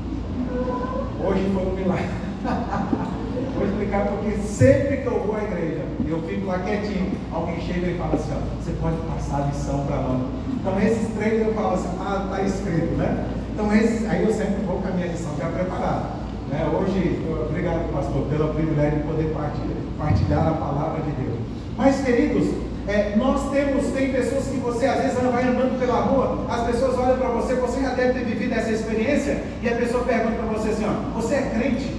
Hoje 1.23 1.49
foi 1.53 1.63
um 1.65 1.75
milagre. 1.75 2.05
Vou 3.55 3.65
explicar 3.65 4.07
porque 4.07 4.37
sempre 4.37 4.97
que 4.97 5.05
eu 5.05 5.19
vou 5.19 5.35
à 5.35 5.43
igreja, 5.43 5.83
eu 6.07 6.21
fico 6.23 6.47
lá 6.47 6.59
quietinho, 6.59 7.11
alguém 7.31 7.61
chega 7.61 7.87
e 7.87 7.97
fala 7.97 8.15
assim, 8.15 8.31
ó, 8.33 8.61
você 8.61 8.71
pode 8.81 8.97
passar 9.07 9.43
a 9.43 9.45
lição 9.45 9.85
para 9.85 9.97
nós. 9.97 10.21
Então 10.59 10.79
esses 10.81 11.13
três 11.15 11.45
eu 11.45 11.53
falo 11.53 11.75
assim, 11.75 11.89
ah, 11.99 12.25
está 12.25 12.41
escrito, 12.41 12.97
né? 12.97 13.27
Então, 13.53 13.71
esse, 13.71 14.07
aí 14.07 14.23
eu 14.23 14.33
sempre 14.33 14.65
vou 14.65 14.81
com 14.81 14.87
a 14.87 14.91
minha 14.91 15.07
lição. 15.07 15.31
ficar 15.35 15.49
preparado. 15.49 16.23
Né? 16.49 16.67
Hoje, 16.73 17.21
obrigado, 17.47 17.93
pastor, 17.93 18.25
pelo 18.25 18.51
privilégio 18.53 18.99
de 18.99 19.03
poder 19.03 19.31
partilhar, 19.31 19.77
partilhar 19.97 20.47
a 20.47 20.51
palavra 20.53 21.01
de 21.03 21.11
Deus. 21.11 21.37
Mas, 21.77 22.03
queridos, 22.03 22.49
é, 22.87 23.15
nós 23.15 23.49
temos, 23.51 23.87
tem 23.87 24.11
pessoas 24.11 24.45
que 24.45 24.57
você 24.57 24.85
às 24.85 25.01
vezes 25.01 25.17
vai 25.17 25.43
andando 25.43 25.79
pela 25.79 26.01
rua, 26.01 26.45
as 26.49 26.65
pessoas 26.67 26.97
olham 26.97 27.17
para 27.17 27.29
você, 27.29 27.55
você 27.55 27.81
já 27.81 27.89
deve 27.89 28.19
ter 28.19 28.25
vivido 28.25 28.53
essa 28.53 28.71
experiência, 28.71 29.41
e 29.61 29.69
a 29.69 29.75
pessoa 29.75 30.03
pergunta 30.03 30.35
para 30.35 30.57
você 30.57 30.69
assim: 30.69 30.85
ó, 30.85 31.19
você 31.19 31.35
é 31.35 31.41
crente? 31.53 31.95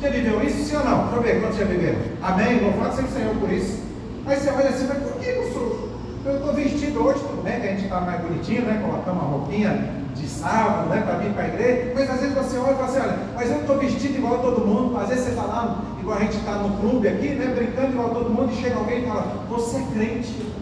Já 0.00 0.08
viveu 0.08 0.42
isso, 0.42 0.64
sim 0.64 0.76
ou 0.76 0.84
não? 0.84 1.02
Deixa 1.02 1.16
eu 1.16 1.22
ver 1.22 1.40
quantos 1.40 1.58
já 1.58 1.64
viveram. 1.64 1.98
Amém? 2.22 2.60
Louvado 2.60 2.96
seja 2.96 3.08
o 3.08 3.12
Senhor 3.12 3.34
por 3.36 3.52
isso. 3.52 3.80
Aí 4.26 4.36
você 4.36 4.50
olha 4.50 4.68
assim, 4.68 4.86
mas 4.88 4.98
por 4.98 5.20
que 5.20 5.28
eu 5.28 5.52
sou? 5.52 5.90
Eu 6.24 6.36
estou 6.36 6.52
vestido 6.54 7.04
hoje, 7.04 7.20
tudo 7.20 7.42
bem 7.42 7.60
que 7.60 7.66
a 7.66 7.70
gente 7.70 7.84
está 7.84 8.00
mais 8.00 8.20
bonitinho, 8.20 8.62
né? 8.62 8.80
Colocamos 8.82 9.22
uma 9.22 9.30
roupinha 9.30 9.99
de 10.20 10.28
sábado, 10.28 10.88
né? 10.88 11.02
Para 11.02 11.18
vir 11.18 11.32
para 11.32 11.44
a 11.44 11.48
igreja. 11.48 11.92
Mas 11.94 12.10
às 12.10 12.20
vezes 12.20 12.34
você 12.34 12.58
olha 12.58 12.72
e 12.72 12.74
fala 12.74 12.88
assim, 12.88 13.00
olha, 13.00 13.18
mas 13.34 13.50
eu 13.50 13.60
estou 13.60 13.78
vestido 13.78 14.18
igual 14.18 14.34
a 14.34 14.38
todo 14.38 14.66
mundo. 14.66 14.98
Às 14.98 15.08
vezes 15.08 15.24
você 15.24 15.30
está 15.30 15.42
lá, 15.42 15.82
igual 15.98 16.18
a 16.18 16.20
gente 16.20 16.36
está 16.36 16.52
no 16.52 16.76
clube 16.78 17.08
aqui, 17.08 17.28
né? 17.28 17.54
Brincando 17.54 17.92
igual 17.92 18.10
a 18.10 18.14
todo 18.14 18.30
mundo, 18.30 18.52
e 18.52 18.62
chega 18.62 18.76
alguém 18.76 19.04
e 19.04 19.06
fala, 19.06 19.44
você 19.48 19.76
é 19.78 19.86
crente. 19.94 20.52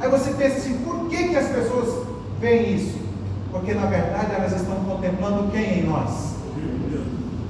Aí 0.00 0.08
você 0.08 0.32
pensa 0.32 0.56
assim, 0.56 0.78
por 0.78 1.08
que, 1.08 1.28
que 1.28 1.36
as 1.36 1.48
pessoas 1.48 2.06
veem 2.40 2.74
isso? 2.76 2.98
Porque 3.50 3.72
na 3.72 3.86
verdade 3.86 4.34
elas 4.34 4.52
estão 4.52 4.76
contemplando 4.84 5.50
quem 5.52 5.80
em 5.80 5.86
nós? 5.86 6.34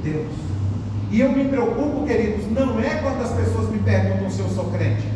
Deus. 0.03 0.27
E 1.11 1.21
eu 1.21 1.33
me 1.33 1.49
preocupo, 1.49 2.07
queridos, 2.07 2.51
não 2.51 2.79
é 2.79 3.01
quando 3.03 3.23
as 3.23 3.33
pessoas 3.33 3.71
me 3.71 3.79
perguntam 3.79 4.31
se 4.31 4.41
eu 4.41 4.49
sou 4.49 4.65
crente. 4.67 5.09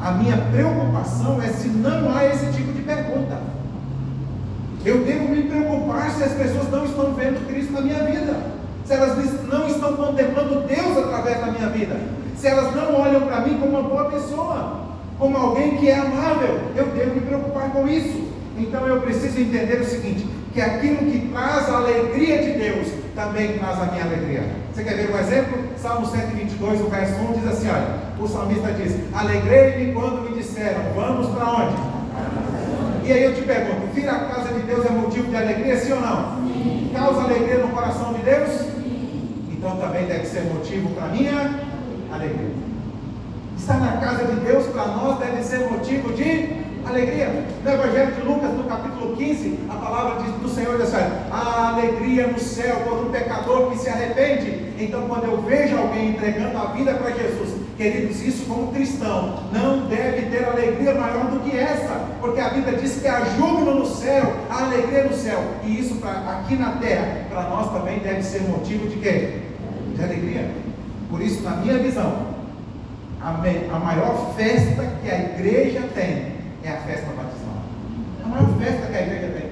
A 0.00 0.12
minha 0.12 0.36
preocupação 0.36 1.40
é 1.40 1.48
se 1.48 1.68
não 1.68 2.14
há 2.14 2.26
esse 2.26 2.52
tipo 2.52 2.72
de 2.72 2.82
pergunta. 2.82 3.38
Eu 4.86 4.98
devo 4.98 5.28
me 5.30 5.42
preocupar 5.42 6.08
se 6.12 6.22
as 6.22 6.32
pessoas 6.34 6.70
não 6.70 6.84
estão 6.84 7.12
vendo 7.14 7.44
Cristo 7.48 7.72
na 7.72 7.80
minha 7.80 8.04
vida, 8.04 8.36
se 8.84 8.92
elas 8.92 9.16
não 9.42 9.66
estão 9.66 9.96
contemplando 9.96 10.60
Deus 10.60 10.96
através 10.96 11.40
da 11.40 11.46
minha 11.48 11.68
vida, 11.70 11.96
se 12.36 12.46
elas 12.46 12.72
não 12.72 12.94
olham 12.94 13.22
para 13.22 13.40
mim 13.40 13.58
como 13.58 13.80
uma 13.80 13.82
boa 13.82 14.04
pessoa, 14.04 14.82
como 15.18 15.36
alguém 15.36 15.76
que 15.76 15.90
é 15.90 15.98
amável. 15.98 16.60
Eu 16.76 16.86
devo 16.94 17.16
me 17.16 17.20
preocupar 17.22 17.72
com 17.72 17.88
isso. 17.88 18.28
Então 18.56 18.86
eu 18.86 19.00
preciso 19.00 19.40
entender 19.40 19.80
o 19.80 19.84
seguinte: 19.84 20.24
que 20.54 20.60
aquilo 20.60 20.98
que 20.98 21.32
traz 21.32 21.68
a 21.68 21.78
alegria 21.78 22.44
de 22.44 22.52
Deus 22.52 22.86
também 23.16 23.58
traz 23.58 23.82
a 23.82 23.86
minha 23.86 24.04
alegria. 24.04 24.44
Você 24.72 24.84
quer 24.84 24.94
ver 24.94 25.12
um 25.12 25.18
exemplo? 25.18 25.58
Salmo 25.82 26.06
122, 26.06 26.80
o 26.80 26.84
verso 26.84 27.14
1 27.14 27.32
diz 27.40 27.48
assim: 27.48 27.68
olha, 27.70 27.88
o 28.20 28.28
salmista 28.28 28.70
diz: 28.70 28.94
Alegrei-me 29.12 29.92
quando 29.92 30.30
me 30.30 30.40
disseram, 30.40 30.80
vamos 30.94 31.26
para 31.34 31.50
onde? 31.50 31.96
E 33.06 33.12
aí 33.12 33.22
eu 33.24 33.34
te 33.34 33.42
pergunto: 33.42 33.86
vir 33.94 34.08
à 34.08 34.18
casa 34.20 34.45
Deus 34.66 34.84
é 34.84 34.90
motivo 34.90 35.28
de 35.28 35.36
alegria, 35.36 35.76
sim 35.78 35.92
ou 35.92 36.00
não? 36.00 36.46
Sim. 36.46 36.90
Causa 36.94 37.22
alegria 37.22 37.58
no 37.58 37.68
coração 37.68 38.12
de 38.14 38.22
Deus? 38.22 38.50
Sim. 38.50 39.52
Então 39.52 39.76
também 39.76 40.06
deve 40.06 40.26
ser 40.26 40.42
motivo 40.42 40.90
para 40.90 41.08
minha 41.08 41.60
alegria. 42.12 42.50
Estar 43.56 43.80
na 43.80 43.96
casa 43.98 44.24
de 44.24 44.40
Deus 44.40 44.66
para 44.66 44.86
nós 44.86 45.18
deve 45.18 45.42
ser 45.42 45.70
motivo 45.70 46.12
de 46.12 46.66
alegria. 46.84 47.44
No 47.64 47.70
Evangelho 47.70 48.12
de 48.12 48.20
Lucas, 48.22 48.52
no 48.52 48.64
capítulo 48.64 49.16
15, 49.16 49.58
a 49.68 49.74
palavra 49.74 50.22
do 50.22 50.48
Senhor 50.48 50.78
diz 50.78 50.94
assim: 50.94 51.12
a 51.30 51.68
alegria 51.74 52.26
no 52.26 52.38
céu 52.38 52.76
por 52.88 53.06
um 53.06 53.10
pecador 53.10 53.70
que 53.70 53.78
se 53.78 53.88
arrepende. 53.88 54.74
Então, 54.78 55.02
quando 55.08 55.24
eu 55.24 55.42
vejo 55.42 55.76
alguém 55.76 56.10
entregando 56.10 56.58
a 56.58 56.66
vida 56.66 56.92
para 56.94 57.10
Jesus, 57.10 57.55
queridos, 57.76 58.20
isso 58.22 58.46
como 58.46 58.72
cristão, 58.72 59.44
não 59.52 59.86
deve 59.86 60.26
ter 60.30 60.44
alegria 60.44 60.94
maior 60.94 61.30
do 61.30 61.40
que 61.40 61.56
essa, 61.56 62.06
porque 62.20 62.40
a 62.40 62.50
Bíblia 62.50 62.78
diz 62.78 63.00
que 63.00 63.06
há 63.06 63.24
júbilo 63.36 63.74
no 63.74 63.86
céu, 63.86 64.34
há 64.48 64.64
alegria 64.64 65.04
no 65.04 65.14
céu, 65.14 65.42
e 65.62 65.78
isso 65.78 65.96
pra, 65.96 66.10
aqui 66.10 66.56
na 66.56 66.72
terra, 66.72 67.26
para 67.28 67.42
nós 67.50 67.72
também 67.72 67.98
deve 67.98 68.22
ser 68.22 68.42
motivo 68.42 68.88
de 68.88 68.96
quê? 68.96 69.40
De 69.94 70.02
alegria. 70.02 70.50
Por 71.10 71.20
isso, 71.20 71.42
na 71.42 71.56
minha 71.56 71.78
visão, 71.78 72.26
a, 73.20 73.32
me, 73.32 73.68
a 73.70 73.78
maior 73.78 74.34
festa 74.36 74.84
que 75.02 75.10
a 75.10 75.18
igreja 75.20 75.82
tem 75.94 76.36
é 76.64 76.70
a 76.70 76.76
festa 76.78 77.06
batismal. 77.06 77.62
A 78.24 78.28
maior 78.28 78.58
festa 78.58 78.86
que 78.86 78.96
a 78.96 79.02
igreja 79.02 79.32
tem. 79.38 79.46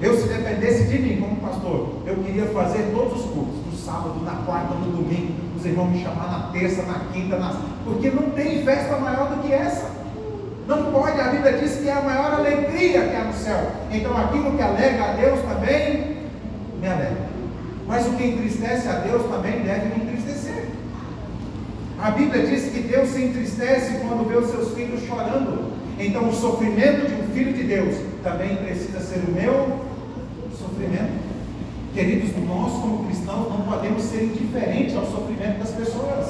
Eu, 0.00 0.16
se 0.16 0.28
dependesse 0.28 0.84
de 0.84 0.98
mim 0.98 1.20
como 1.20 1.36
pastor, 1.36 2.02
eu 2.06 2.16
queria 2.16 2.46
fazer 2.46 2.90
todos 2.94 3.20
os 3.20 3.30
cultos, 3.30 3.66
no 3.66 3.76
sábado, 3.76 4.20
na 4.24 4.36
quarta, 4.46 4.74
no 4.74 4.96
domingo, 4.96 5.49
os 5.60 5.66
irmãos 5.66 5.90
me 5.90 6.02
chamar 6.02 6.30
na 6.30 6.52
terça, 6.52 6.82
na 6.82 7.00
quinta, 7.12 7.36
na... 7.38 7.54
porque 7.84 8.10
não 8.10 8.30
tem 8.30 8.64
festa 8.64 8.96
maior 8.96 9.28
do 9.28 9.42
que 9.42 9.52
essa. 9.52 9.90
Não 10.66 10.90
pode, 10.90 11.20
a 11.20 11.28
Bíblia 11.28 11.58
diz 11.58 11.76
que 11.76 11.88
é 11.88 11.92
a 11.92 12.00
maior 12.00 12.32
alegria 12.32 13.02
que 13.02 13.16
há 13.16 13.24
no 13.24 13.34
céu. 13.34 13.70
Então 13.90 14.16
aquilo 14.16 14.56
que 14.56 14.62
alegra 14.62 15.04
a 15.04 15.12
Deus 15.12 15.40
também 15.42 16.16
me 16.80 16.86
alegra. 16.88 17.28
Mas 17.86 18.06
o 18.06 18.12
que 18.12 18.24
entristece 18.24 18.88
a 18.88 18.92
Deus 19.00 19.22
também 19.30 19.60
deve 19.60 19.94
me 19.94 20.04
entristecer. 20.04 20.66
A 22.00 22.12
Bíblia 22.12 22.46
diz 22.46 22.72
que 22.72 22.80
Deus 22.80 23.08
se 23.10 23.22
entristece 23.22 23.98
quando 23.98 24.26
vê 24.28 24.36
os 24.36 24.50
seus 24.50 24.72
filhos 24.74 25.02
chorando. 25.06 25.72
Então, 25.98 26.28
o 26.28 26.32
sofrimento 26.32 27.06
de 27.06 27.14
um 27.20 27.34
filho 27.34 27.52
de 27.52 27.64
Deus 27.64 27.94
também 28.22 28.56
precisa 28.56 29.00
ser 29.00 29.22
o 29.28 29.32
meu 29.32 29.80
sofrimento. 30.56 31.12
Queridos, 31.92 32.30
nós 32.50 32.72
como 32.72 33.04
cristãos 33.06 33.48
não 33.48 33.60
podemos 33.60 34.02
ser 34.02 34.24
indiferentes 34.24 34.96
ao 34.96 35.06
sofrimento 35.06 35.60
das 35.60 35.70
pessoas. 35.70 36.26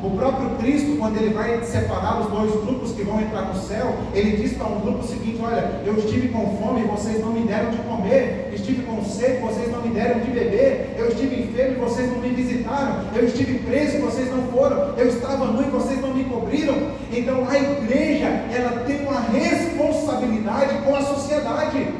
O 0.00 0.10
próprio 0.10 0.50
Cristo, 0.58 0.96
quando 0.96 1.16
ele 1.16 1.34
vai 1.34 1.60
separar 1.64 2.20
os 2.20 2.30
dois 2.30 2.52
grupos 2.62 2.92
que 2.92 3.02
vão 3.02 3.20
entrar 3.20 3.42
no 3.42 3.60
céu, 3.60 3.96
ele 4.14 4.36
diz 4.36 4.52
para 4.52 4.68
um 4.68 4.78
grupo 4.78 5.00
o 5.00 5.08
seguinte: 5.08 5.40
Olha, 5.42 5.80
eu 5.84 5.98
estive 5.98 6.28
com 6.28 6.56
fome 6.56 6.82
e 6.82 6.84
vocês 6.84 7.20
não 7.20 7.32
me 7.32 7.40
deram 7.40 7.70
de 7.70 7.78
comer, 7.78 8.50
estive 8.54 8.84
com 8.84 9.04
sede 9.04 9.38
e 9.38 9.40
vocês 9.40 9.72
não 9.72 9.82
me 9.82 9.88
deram 9.88 10.20
de 10.20 10.30
beber, 10.30 10.94
eu 10.96 11.08
estive 11.08 11.42
enfermo 11.42 11.72
e 11.72 11.80
vocês 11.80 12.12
não 12.12 12.18
me 12.18 12.28
visitaram, 12.28 13.06
eu 13.12 13.24
estive 13.24 13.58
preso 13.58 13.96
e 13.96 14.00
vocês 14.00 14.30
não 14.30 14.42
foram, 14.52 14.94
eu 14.96 15.08
estava 15.08 15.46
nu 15.46 15.62
e 15.62 15.70
vocês 15.70 16.00
não 16.00 16.14
me 16.14 16.22
cobriram. 16.24 16.76
Então 17.12 17.44
a 17.48 17.58
igreja, 17.58 18.28
ela 18.52 18.84
tem 18.86 19.00
uma 19.04 19.20
responsabilidade 19.20 20.78
com 20.84 20.94
a 20.94 21.02
sociedade. 21.02 21.97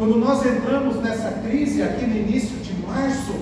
Quando 0.00 0.16
nós 0.16 0.42
entramos 0.46 0.96
nessa 1.02 1.30
crise 1.46 1.82
aqui 1.82 2.06
no 2.06 2.16
início 2.16 2.56
de 2.60 2.72
março, 2.86 3.34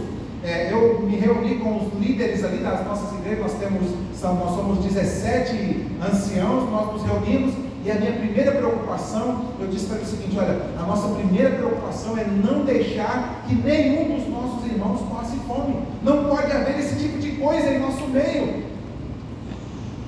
é, 0.42 0.73
eu 0.73 1.03
me 1.03 1.14
reuni 1.14 1.55
com 1.59 1.77
os 1.77 1.92
líderes 2.01 2.42
ali 2.42 2.59
das 2.59 2.85
nossas 2.85 3.16
igrejas, 3.16 3.38
nós 3.44 3.53
temos, 3.61 3.88
são, 4.12 4.35
nós 4.35 4.57
somos 4.57 4.79
17 4.85 5.87
anciãos, 6.03 6.68
nós 6.68 6.94
nos 6.94 7.03
reunimos 7.05 7.55
e 7.85 7.90
a 7.92 7.94
minha 7.94 8.11
primeira 8.11 8.51
preocupação, 8.51 9.44
eu 9.61 9.68
disse 9.68 9.87
para 9.87 9.99
ele 9.99 10.05
o 10.05 10.09
seguinte: 10.09 10.37
olha, 10.37 10.61
a 10.77 10.83
nossa 10.83 11.14
primeira 11.14 11.51
preocupação 11.51 12.18
é 12.18 12.25
não 12.25 12.64
deixar 12.64 13.44
que 13.47 13.55
nenhum 13.55 14.16
dos 14.16 14.29
nossos 14.29 14.66
irmãos 14.66 15.01
passe 15.14 15.37
fome. 15.47 15.77
Não 16.03 16.25
pode 16.25 16.51
haver 16.51 16.77
esse 16.81 16.97
tipo 16.97 17.21
de 17.21 17.37
coisa 17.37 17.73
em 17.73 17.79
nosso 17.79 18.05
meio. 18.09 18.64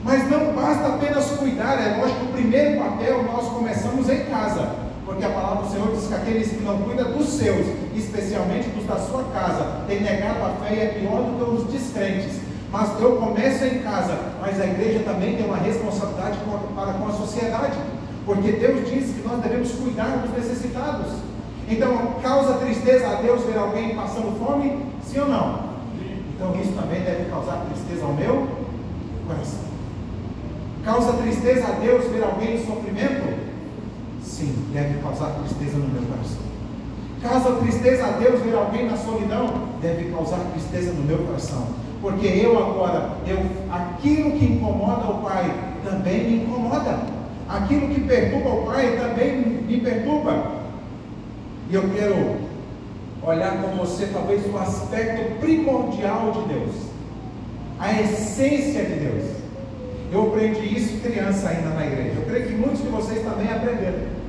Mas 0.03 0.29
não 0.29 0.53
basta 0.53 0.89
apenas 0.89 1.27
cuidar, 1.27 1.81
é 1.81 1.97
lógico 1.97 2.19
que 2.19 2.27
o 2.27 2.33
primeiro 2.33 2.77
papel 2.77 3.23
nós 3.23 3.49
começamos 3.51 4.09
em 4.09 4.25
casa. 4.25 4.80
Porque 5.11 5.25
a 5.25 5.31
palavra 5.31 5.65
do 5.65 5.73
Senhor 5.73 5.91
diz 5.91 6.07
que 6.07 6.15
aqueles 6.15 6.51
que 6.51 6.63
não 6.63 6.79
cuidam 6.83 7.11
dos 7.11 7.31
seus, 7.31 7.67
especialmente 7.97 8.69
dos 8.69 8.87
da 8.87 8.97
sua 8.97 9.25
casa, 9.35 9.83
têm 9.89 10.03
negado 10.03 10.39
a 10.45 10.65
fé 10.65 10.73
e 10.73 10.79
é 10.79 10.87
pior 11.01 11.25
do 11.25 11.37
que 11.37 11.51
os 11.51 11.73
descrentes. 11.73 12.39
Mas 12.71 12.91
eu 13.01 13.17
começo 13.17 13.65
em 13.65 13.81
casa, 13.81 14.17
mas 14.41 14.61
a 14.61 14.67
igreja 14.67 15.01
também 15.01 15.35
tem 15.35 15.47
uma 15.47 15.57
responsabilidade 15.57 16.39
para 16.77 16.93
com 16.93 17.09
a 17.09 17.13
sociedade. 17.13 17.77
Porque 18.25 18.53
Deus 18.53 18.89
diz 18.89 19.13
que 19.13 19.27
nós 19.27 19.43
devemos 19.43 19.73
cuidar 19.73 20.19
dos 20.19 20.31
necessitados. 20.31 21.09
Então, 21.69 22.15
causa 22.23 22.55
tristeza 22.55 23.09
a 23.09 23.15
Deus 23.15 23.43
ver 23.43 23.59
alguém 23.59 23.97
passando 23.97 24.39
fome? 24.39 24.87
Sim 25.05 25.21
ou 25.23 25.29
não? 25.29 25.71
Então, 26.37 26.55
isso 26.61 26.73
também 26.81 27.01
deve 27.01 27.29
causar 27.29 27.67
tristeza 27.67 28.05
ao 28.05 28.13
meu 28.13 28.47
coração. 29.27 29.71
Causa 30.85 31.15
tristeza 31.15 31.67
a 31.67 31.73
Deus 31.81 32.05
ver 32.13 32.23
alguém 32.23 32.55
em 32.55 32.65
sofrimento? 32.65 33.40
Sim, 34.41 34.55
deve 34.73 35.03
causar 35.03 35.35
tristeza 35.35 35.77
no 35.77 35.87
meu 35.89 36.01
coração. 36.01 36.39
Causa 37.21 37.61
tristeza 37.61 38.07
a 38.07 38.11
Deus 38.13 38.41
ver 38.41 38.55
alguém 38.55 38.87
na 38.87 38.97
solidão? 38.97 39.69
Deve 39.83 40.11
causar 40.11 40.39
tristeza 40.55 40.95
no 40.95 41.03
meu 41.03 41.19
coração. 41.19 41.67
Porque 42.01 42.27
eu 42.27 42.57
agora, 42.57 43.11
eu, 43.27 43.37
aquilo 43.71 44.31
que 44.31 44.47
incomoda 44.47 45.11
o 45.11 45.21
Pai 45.21 45.55
também 45.85 46.25
me 46.25 46.43
incomoda. 46.45 47.01
Aquilo 47.51 47.89
que 47.89 48.01
perturba 48.01 48.49
o 48.49 48.65
Pai 48.65 48.97
também 48.99 49.41
me 49.41 49.79
perturba. 49.79 50.53
E 51.69 51.75
eu 51.75 51.83
quero 51.91 52.37
olhar 53.23 53.61
com 53.61 53.77
você 53.77 54.07
talvez 54.07 54.41
o 54.51 54.57
aspecto 54.57 55.39
primordial 55.39 56.33
de 56.33 56.55
Deus. 56.55 56.77
A 57.79 58.01
essência 58.01 58.87
de 58.87 58.95
Deus. 58.95 59.25
Eu 60.11 60.29
aprendi 60.29 60.79
isso 60.79 61.03
criança 61.03 61.51
ainda 61.51 61.69
na 61.75 61.87
igreja. 61.87 62.15
Eu 62.17 62.23
creio 62.23 62.47
que 62.47 62.55
muitos 62.55 62.81
de 62.81 62.89
vocês 62.89 63.23
também 63.23 63.53
aprenderam. 63.53 64.20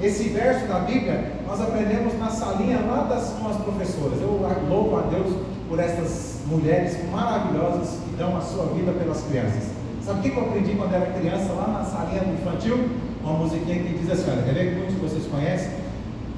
Esse 0.00 0.28
verso 0.28 0.66
da 0.66 0.80
Bíblia 0.80 1.32
nós 1.46 1.60
aprendemos 1.60 2.16
na 2.18 2.30
salinha 2.30 2.80
lá 2.80 3.04
das 3.04 3.30
com 3.30 3.48
as 3.48 3.56
professoras. 3.56 4.20
Eu 4.20 4.40
louvo 4.68 4.96
a 4.96 5.02
Deus 5.02 5.34
por 5.68 5.78
essas 5.78 6.40
mulheres 6.46 6.96
maravilhosas 7.10 7.98
que 8.04 8.16
dão 8.16 8.36
a 8.36 8.40
sua 8.40 8.66
vida 8.66 8.92
pelas 8.92 9.22
crianças. 9.22 9.70
Sabe 10.04 10.20
o 10.20 10.22
que 10.22 10.38
eu 10.38 10.44
aprendi 10.44 10.74
quando 10.74 10.94
era 10.94 11.06
criança 11.06 11.52
lá 11.52 11.68
na 11.68 11.84
salinha 11.84 12.22
do 12.22 12.32
infantil? 12.34 12.88
Uma 13.22 13.34
musiquinha 13.34 13.82
que 13.82 13.98
diz 13.98 14.10
assim: 14.10 14.30
olha, 14.30 14.42
quer 14.42 14.54
ver 14.54 14.70
que 14.70 14.76
muitos 14.76 14.94
de 14.94 15.00
vocês 15.00 15.26
conhecem? 15.26 15.70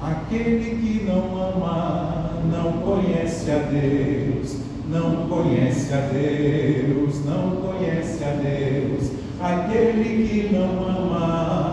Aquele 0.01 0.75
que 0.81 1.05
não 1.05 1.19
ama 1.39 2.21
conhece 2.81 3.51
a 3.51 3.57
Deus, 3.59 4.57
não 4.89 5.27
conhece 5.27 5.93
a 5.93 6.01
Deus, 6.11 7.25
não 7.25 7.55
conhece 7.57 8.23
a 8.23 8.31
Deus. 8.31 9.11
Aquele 9.39 10.27
que 10.27 10.53
não 10.53 10.85
ama, 10.85 11.67
não 11.69 11.70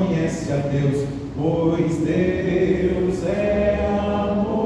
conhece 0.00 0.50
a 0.52 0.56
Deus, 0.56 1.06
pois 1.36 1.96
Deus 1.98 3.24
é 3.26 3.86
amor. 4.08 4.60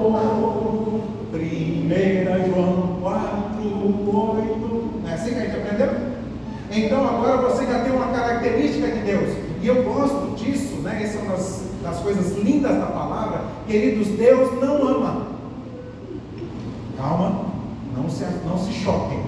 1 1.32 2.48
João 2.48 2.98
4, 3.00 3.62
8. 3.64 5.00
Não 5.02 5.10
é 5.10 5.14
assim 5.14 5.34
que 5.34 5.38
a 5.38 5.42
gente 5.42 5.56
aprendeu? 5.56 5.90
Então 6.70 7.04
agora 7.06 7.48
você 7.48 7.66
já 7.66 7.80
tem 7.80 7.92
uma 7.92 8.06
característica 8.06 8.86
de 8.88 9.00
Deus. 9.00 9.36
E 9.60 9.66
eu 9.66 9.82
gosto 9.82 10.34
disso, 10.36 10.76
né? 10.82 11.02
Essa 11.02 11.18
é 11.18 11.22
uma 11.22 11.32
das, 11.32 11.62
das 11.82 11.98
coisas 12.00 12.36
lindas 12.38 12.76
da 12.76 12.86
palavra. 12.86 13.42
Queridos, 13.66 14.08
Deus 14.08 14.60
não 14.60 14.88
ama. 14.88 15.26
Calma, 16.96 17.46
não 17.96 18.08
se, 18.08 18.24
não 18.46 18.58
se 18.58 18.72
choquem. 18.72 19.20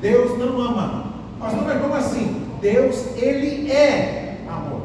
Deus 0.00 0.38
não 0.38 0.60
ama. 0.60 1.04
Mas 1.38 1.54
como 1.80 1.94
assim? 1.94 2.46
Deus, 2.60 3.16
Ele 3.16 3.70
é 3.70 4.38
amor. 4.48 4.82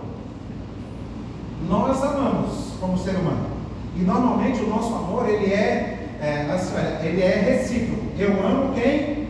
Nós 1.68 2.04
amamos 2.04 2.74
como 2.80 2.98
ser 2.98 3.16
humano. 3.16 3.48
E 3.95 3.95
normalmente 4.06 4.62
o 4.62 4.70
nosso 4.70 4.94
amor, 4.94 5.28
ele 5.28 5.52
é, 5.52 5.98
é 6.22 6.48
assim, 6.54 6.74
ele 7.04 7.22
é 7.22 7.58
recíproco. 7.58 8.04
Eu 8.18 8.32
amo 8.46 8.74
quem 8.74 9.28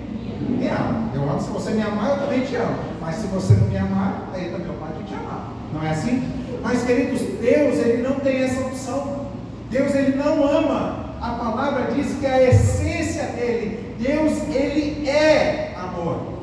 me 0.49 0.67
ama. 0.67 1.09
Eu 1.13 1.23
amo, 1.23 1.41
se 1.41 1.49
você 1.49 1.71
me 1.71 1.81
amar, 1.81 2.11
eu 2.11 2.19
também 2.19 2.41
te 2.41 2.55
amo. 2.55 2.75
Mas 3.01 3.15
se 3.15 3.27
você 3.27 3.53
não 3.53 3.67
me 3.67 3.77
amar, 3.77 4.29
aí 4.33 4.49
também 4.49 4.67
eu 4.67 4.73
pode 4.73 5.03
te 5.03 5.13
amar. 5.13 5.51
Não 5.73 5.83
é 5.83 5.91
assim? 5.91 6.23
Mas, 6.61 6.83
queridos, 6.83 7.21
Deus, 7.21 7.77
ele 7.79 8.03
não 8.03 8.15
tem 8.15 8.43
essa 8.43 8.61
opção. 8.61 9.27
Deus, 9.69 9.93
ele 9.95 10.15
não 10.17 10.43
ama. 10.45 11.05
A 11.21 11.31
palavra 11.31 11.91
diz 11.93 12.15
que 12.19 12.25
a 12.25 12.41
essência 12.41 13.23
dele, 13.23 13.95
Deus, 13.99 14.33
ele 14.53 15.07
é 15.09 15.73
amor. 15.77 16.33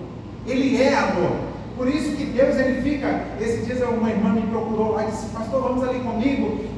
Ele 0.46 0.82
é 0.82 0.94
amor. 0.94 1.52
Por 1.76 1.88
isso 1.88 2.16
que 2.16 2.24
Deus 2.26 2.56
ele 2.56 2.82
fica. 2.82 3.22
Esses 3.40 3.66
dias 3.66 3.82
uma 3.88 4.10
irmã 4.10 4.32
me 4.32 4.42
procurou 4.42 4.92
lá 4.92 5.04
e 5.04 5.10
disse, 5.10 5.26
pastor, 5.26 5.62
vamos 5.62 5.82
ali 5.88 5.98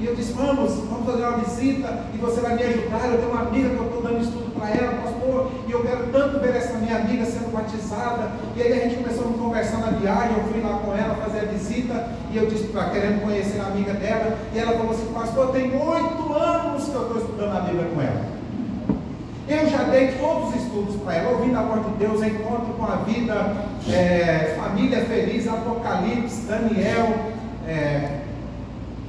E 0.00 0.06
eu 0.06 0.14
disse, 0.14 0.32
vamos, 0.32 0.72
vamos 0.88 1.06
fazer 1.06 1.22
uma 1.22 1.38
visita 1.38 2.04
e 2.14 2.18
você 2.18 2.40
vai 2.40 2.54
me 2.54 2.62
ajudar. 2.62 3.08
Eu 3.08 3.18
tenho 3.18 3.30
uma 3.30 3.42
amiga 3.42 3.68
que 3.70 3.76
eu 3.76 3.84
estou 3.84 4.02
dando 4.02 4.20
estudo 4.20 4.54
para 4.54 4.70
ela, 4.70 5.02
pastor, 5.02 5.50
e 5.66 5.72
eu 5.72 5.82
quero 5.82 6.06
tanto 6.12 6.40
ver 6.40 6.56
essa 6.56 6.78
minha 6.78 6.96
amiga 6.96 7.24
sendo 7.24 7.52
batizada. 7.52 8.32
E 8.56 8.62
aí 8.62 8.72
a 8.72 8.84
gente 8.84 8.96
começou 8.96 9.28
a 9.28 9.38
conversar 9.38 9.78
na 9.78 9.90
viagem, 9.98 10.36
eu 10.36 10.44
fui 10.44 10.60
lá 10.60 10.78
com 10.78 10.92
ela 10.92 11.14
fazer 11.16 11.40
a 11.40 11.52
visita, 11.52 12.08
e 12.30 12.36
eu 12.36 12.46
disse 12.46 12.64
querendo 12.92 13.22
conhecer 13.22 13.60
a 13.60 13.66
amiga 13.66 13.92
dela, 13.94 14.36
e 14.52 14.58
ela 14.58 14.72
falou 14.72 14.90
assim, 14.90 15.12
pastor, 15.12 15.52
tem 15.52 15.64
oito 15.64 16.32
anos 16.32 16.84
que 16.84 16.94
eu 16.94 17.02
estou 17.02 17.18
estudando 17.18 17.56
a 17.56 17.60
Bíblia 17.60 17.90
com 17.94 18.00
ela. 18.00 18.34
Eu 19.46 19.68
já 19.68 19.82
dei 19.84 20.12
todos 20.12 20.48
os 20.48 20.62
estudos 20.62 20.96
para 21.02 21.16
ela, 21.16 21.32
ouvindo 21.32 21.58
a 21.58 21.62
voz 21.62 21.84
de 21.84 21.92
Deus, 21.92 22.22
encontro 22.22 22.74
com 22.78 22.84
a 22.84 22.96
vida, 22.96 23.34
é, 23.88 24.56
família 24.56 25.04
feliz, 25.04 25.46
Apocalipse, 25.46 26.46
Daniel. 26.46 27.34
É, 27.66 28.23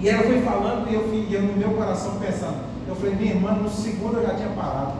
e 0.05 0.09
ela 0.09 0.21
foi 0.21 0.39
falando 0.41 0.87
e 0.87 0.93
eu, 0.93 1.01
fui, 1.09 1.27
eu 1.31 1.41
no 1.41 1.53
meu 1.57 1.71
coração 1.71 2.19
pensando. 2.19 2.57
Eu 2.87 2.95
falei, 2.95 3.15
minha 3.15 3.31
irmã, 3.31 3.53
no 3.53 3.67
segundo 3.67 4.17
eu 4.17 4.27
já 4.27 4.35
tinha 4.35 4.49
parado. 4.49 4.93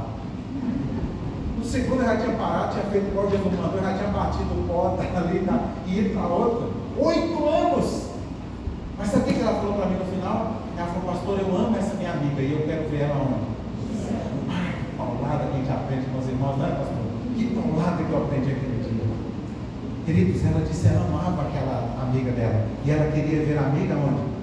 No 1.59 1.63
segundo 1.63 2.01
eu 2.01 2.07
já 2.07 2.17
tinha 2.17 2.35
parado, 2.35 2.71
tinha 2.73 2.85
feito 2.85 3.09
igual 3.09 3.29
Jesus 3.29 3.53
mandou, 3.53 3.83
já 3.83 3.93
tinha 3.93 4.09
batido 4.09 4.49
o 4.49 4.65
pó 4.67 4.97
ali 4.97 5.41
na, 5.41 5.59
e 5.85 5.99
ido 5.99 6.09
para 6.15 6.25
outra. 6.25 6.69
Oito 6.97 7.47
anos! 7.47 8.09
Mas 8.97 9.09
sabe 9.09 9.29
o 9.29 9.33
que 9.35 9.41
ela 9.41 9.53
falou 9.53 9.73
para 9.75 9.85
mim 9.85 9.97
no 9.99 10.05
final? 10.05 10.55
Ela 10.75 10.87
falou, 10.87 11.13
pastor, 11.13 11.39
eu 11.39 11.55
amo 11.55 11.77
essa 11.77 11.93
minha 11.93 12.11
amiga 12.11 12.41
e 12.41 12.51
eu 12.53 12.65
quero 12.65 12.89
ver 12.89 13.01
ela 13.01 13.15
onde? 13.21 13.53
paulada 14.97 15.45
que 15.45 15.53
a 15.53 15.57
gente 15.59 15.71
aprende 15.71 16.05
com 16.07 16.17
os 16.17 16.27
irmãos, 16.27 16.57
não 16.57 16.65
é, 16.65 16.71
pastor? 16.71 16.97
Que 17.37 17.45
paulada 17.53 18.03
que 18.03 18.11
eu 18.11 18.23
aprendi 18.23 18.51
aquele 18.53 18.81
dia. 18.81 19.05
Queridos, 20.03 20.43
ela 20.43 20.65
disse 20.65 20.87
ela 20.87 21.05
amava 21.05 21.43
aquela 21.43 21.93
amiga 22.01 22.31
dela. 22.31 22.65
E 22.83 22.89
ela 22.89 23.11
queria 23.11 23.45
ver 23.45 23.59
a 23.59 23.67
amiga 23.67 23.93
onde? 23.93 24.34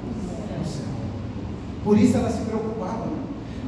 Por 1.85 1.99
isso 1.99 2.17
ela 2.17 2.31
se 2.31 2.43
preocupava. 2.43 3.07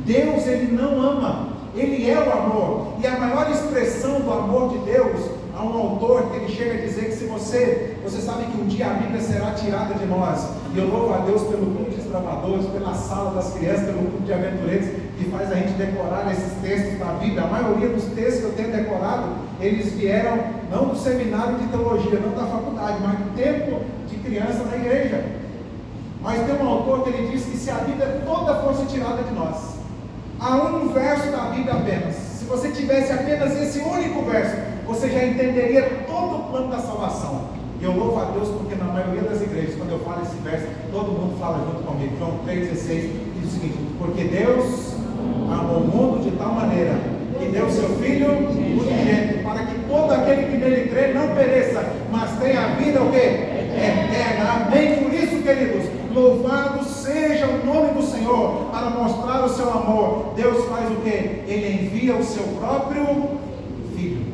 Deus, 0.05 0.47
ele 0.47 0.73
não 0.73 1.01
ama. 1.01 1.49
Ele 1.75 2.09
é 2.09 2.19
o 2.19 2.33
amor. 2.33 2.95
E 3.03 3.07
a 3.07 3.19
maior 3.19 3.51
expressão 3.51 4.21
do 4.21 4.33
amor 4.33 4.71
de 4.71 4.79
Deus, 4.91 5.31
há 5.57 5.65
um 5.65 5.77
autor 5.77 6.31
que 6.31 6.37
ele 6.37 6.49
chega 6.49 6.75
a 6.75 6.87
dizer 6.87 7.07
que 7.07 7.17
se 7.17 7.25
você, 7.27 7.97
você 8.05 8.21
sabe 8.21 8.45
que 8.45 8.61
um 8.61 8.67
dia 8.67 8.87
a 8.87 8.95
Bíblia 8.95 9.21
será 9.21 9.51
tirada 9.53 9.95
de 9.95 10.07
nós. 10.07 10.49
E 10.73 10.79
eu 10.79 10.89
louvo 10.89 11.15
a 11.15 11.19
Deus 11.19 11.43
pelo 11.43 11.67
grupo 11.67 11.91
de 11.91 11.97
desbravadores, 11.97 12.67
pela 12.67 12.95
sala 12.95 13.35
das 13.35 13.53
crianças, 13.55 13.87
pelo 13.87 13.99
grupo 13.99 14.23
de 14.23 14.33
aventureiros 14.33 14.87
que 15.19 15.25
faz 15.31 15.51
a 15.51 15.55
gente 15.55 15.73
decorar 15.73 16.31
esses 16.31 16.53
textos 16.63 16.99
da 16.99 17.07
Bíblia. 17.15 17.43
A 17.43 17.47
maioria 17.49 17.89
dos 17.89 18.05
textos 18.05 18.41
que 18.41 18.45
eu 18.45 18.53
tenho 18.53 18.73
decorado, 18.73 19.29
eles 19.61 19.93
vieram 19.93 20.39
não 20.71 20.89
do 20.89 20.97
seminário 20.97 21.57
de 21.57 21.67
teologia, 21.69 22.21
não 22.21 22.33
da 22.33 22.47
faculdade, 22.47 22.99
mas 23.03 23.19
do 23.19 23.37
tempo 23.37 23.81
de 24.09 24.17
criança 24.17 24.65
na 24.65 24.77
igreja. 24.77 25.44
Mas 26.25 26.41
tem 26.47 26.57
um 26.57 26.67
autor 26.67 27.03
que 27.03 27.11
ele 27.11 27.29
diz 27.29 27.45
que 27.45 27.55
se 27.59 27.71
a 27.71 27.75
Bíblia 27.75 28.23
toda 28.25 28.55
fosse 28.63 28.87
tirada 28.87 29.23
de 29.23 29.35
nós, 29.35 29.75
há 30.41 30.57
um 30.57 30.89
verso 30.89 31.31
da 31.31 31.51
Bíblia 31.51 31.75
apenas. 31.75 32.15
Se 32.15 32.47
você 32.47 32.71
tivesse 32.71 33.13
apenas 33.13 33.55
esse 33.61 33.81
único 33.81 34.23
verso, 34.23 34.57
você 34.87 35.11
já 35.11 35.23
entenderia 35.23 35.83
todo 36.07 36.37
o 36.37 36.45
plano 36.45 36.71
da 36.71 36.79
salvação. 36.79 37.43
E 37.79 37.85
eu 37.85 37.93
louvo 37.93 38.19
a 38.19 38.25
Deus 38.31 38.49
porque 38.49 38.75
na 38.75 38.87
maioria 38.87 39.21
das 39.21 39.43
igrejas, 39.43 39.75
quando 39.77 39.91
eu 39.91 39.99
falo 39.99 40.23
esse 40.23 40.37
verso, 40.37 40.67
todo 40.91 41.13
mundo 41.13 41.39
fala 41.39 41.59
junto 41.59 41.87
comigo. 41.87 42.17
João 42.19 42.39
3,16 42.47 43.11
diz 43.37 43.45
o 43.45 43.61
seguinte: 43.61 43.79
Porque 43.99 44.25
Deus 44.25 44.95
amou 45.53 45.83
o 45.83 45.89
mundo 45.89 46.25
de 46.25 46.31
tal 46.39 46.53
maneira 46.53 46.95
que 47.39 47.47
deu 47.51 47.69
seu 47.71 47.91
Filho 47.99 48.49
unigênito, 48.49 49.45
para 49.45 49.67
que 49.67 49.79
todo 49.89 50.11
aquele 50.11 50.45
que 50.45 50.57
nele 50.57 50.89
crê 50.89 51.13
não 51.13 51.35
pereça, 51.35 51.85
mas 52.11 52.31
tenha 52.39 52.65
a 52.65 52.69
vida 52.77 53.03
o 53.03 53.11
quê? 53.11 53.19
Eterna. 53.19 54.67
Amém. 54.67 54.97
Por 55.03 55.13
isso, 55.13 55.43
queridos, 55.43 55.94
louvado 56.15 56.85
seja 56.85 57.47
o 57.47 57.67
nome 57.67 57.95
do 57.95 58.03
Senhor 58.03 58.71
para 58.71 58.91
mostrar 58.91 59.45
o 59.45 59.49
seu 59.49 59.71
amor. 59.71 60.33
Deus 60.37 60.65
faz 60.67 60.91
o 60.91 61.01
quê? 61.03 61.43
Ele 61.47 61.85
envia 61.85 62.17
o 62.17 62.25
seu 62.25 62.45
próprio 62.59 63.05
Filho. 63.95 64.25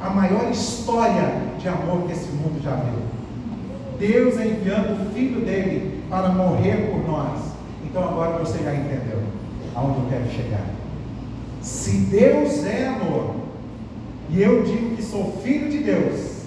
A 0.00 0.10
maior 0.10 0.50
história 0.50 1.34
de 1.58 1.68
amor 1.68 2.06
que 2.06 2.12
esse 2.12 2.30
mundo 2.32 2.62
já 2.62 2.74
viu. 2.74 3.00
Deus 3.98 4.34
enviando 4.34 5.02
o 5.02 5.12
Filho 5.12 5.44
dele 5.44 6.02
para 6.08 6.30
morrer 6.30 6.90
por 6.90 7.06
nós. 7.06 7.40
Então 7.84 8.02
agora 8.02 8.38
você 8.38 8.58
já 8.62 8.74
entendeu 8.74 9.20
aonde 9.74 9.98
eu 9.98 10.06
quero 10.08 10.30
chegar. 10.30 10.64
Se 11.60 11.90
Deus 11.98 12.64
é 12.64 12.88
amor, 12.88 13.34
e 14.30 14.42
eu 14.42 14.62
digo 14.62 14.96
que 14.96 15.02
sou 15.02 15.40
filho 15.42 15.68
de 15.68 15.78
Deus, 15.78 16.44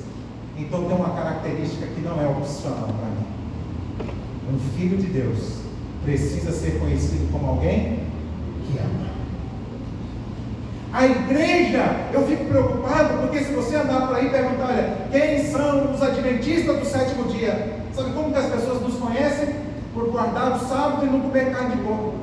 então 0.57 0.85
tem 0.85 0.95
uma 0.95 1.09
característica 1.09 1.85
que 1.87 2.01
não 2.01 2.19
é 2.21 2.27
opcional 2.27 2.87
para 2.87 3.09
mim. 3.09 3.32
Um 4.51 4.59
filho 4.77 4.97
de 4.97 5.07
Deus 5.07 5.37
precisa 6.03 6.51
ser 6.51 6.79
conhecido 6.79 7.31
como 7.31 7.47
alguém 7.47 7.99
que 8.65 8.77
ama. 8.77 9.13
A 10.91 11.05
igreja, 11.07 12.09
eu 12.13 12.27
fico 12.27 12.45
preocupado, 12.45 13.21
porque 13.21 13.39
se 13.39 13.51
você 13.51 13.75
andar 13.75 14.07
por 14.07 14.15
aí 14.15 14.27
e 14.27 14.29
perguntar, 14.29 14.67
olha, 14.67 14.97
quem 15.11 15.43
são 15.43 15.91
os 15.91 16.01
adventistas 16.03 16.77
do 16.77 16.85
sétimo 16.85 17.23
dia? 17.25 17.79
Sabe 17.95 18.11
como 18.11 18.31
que 18.31 18.37
as 18.37 18.45
pessoas 18.45 18.81
nos 18.81 18.95
conhecem? 18.95 19.55
Por 19.93 20.11
guardar 20.11 20.55
o 20.55 20.59
sábado 20.59 21.05
e 21.05 21.09
não 21.09 21.21
comer 21.21 21.51
carne 21.51 21.75
de 21.75 21.81
porco. 21.81 22.13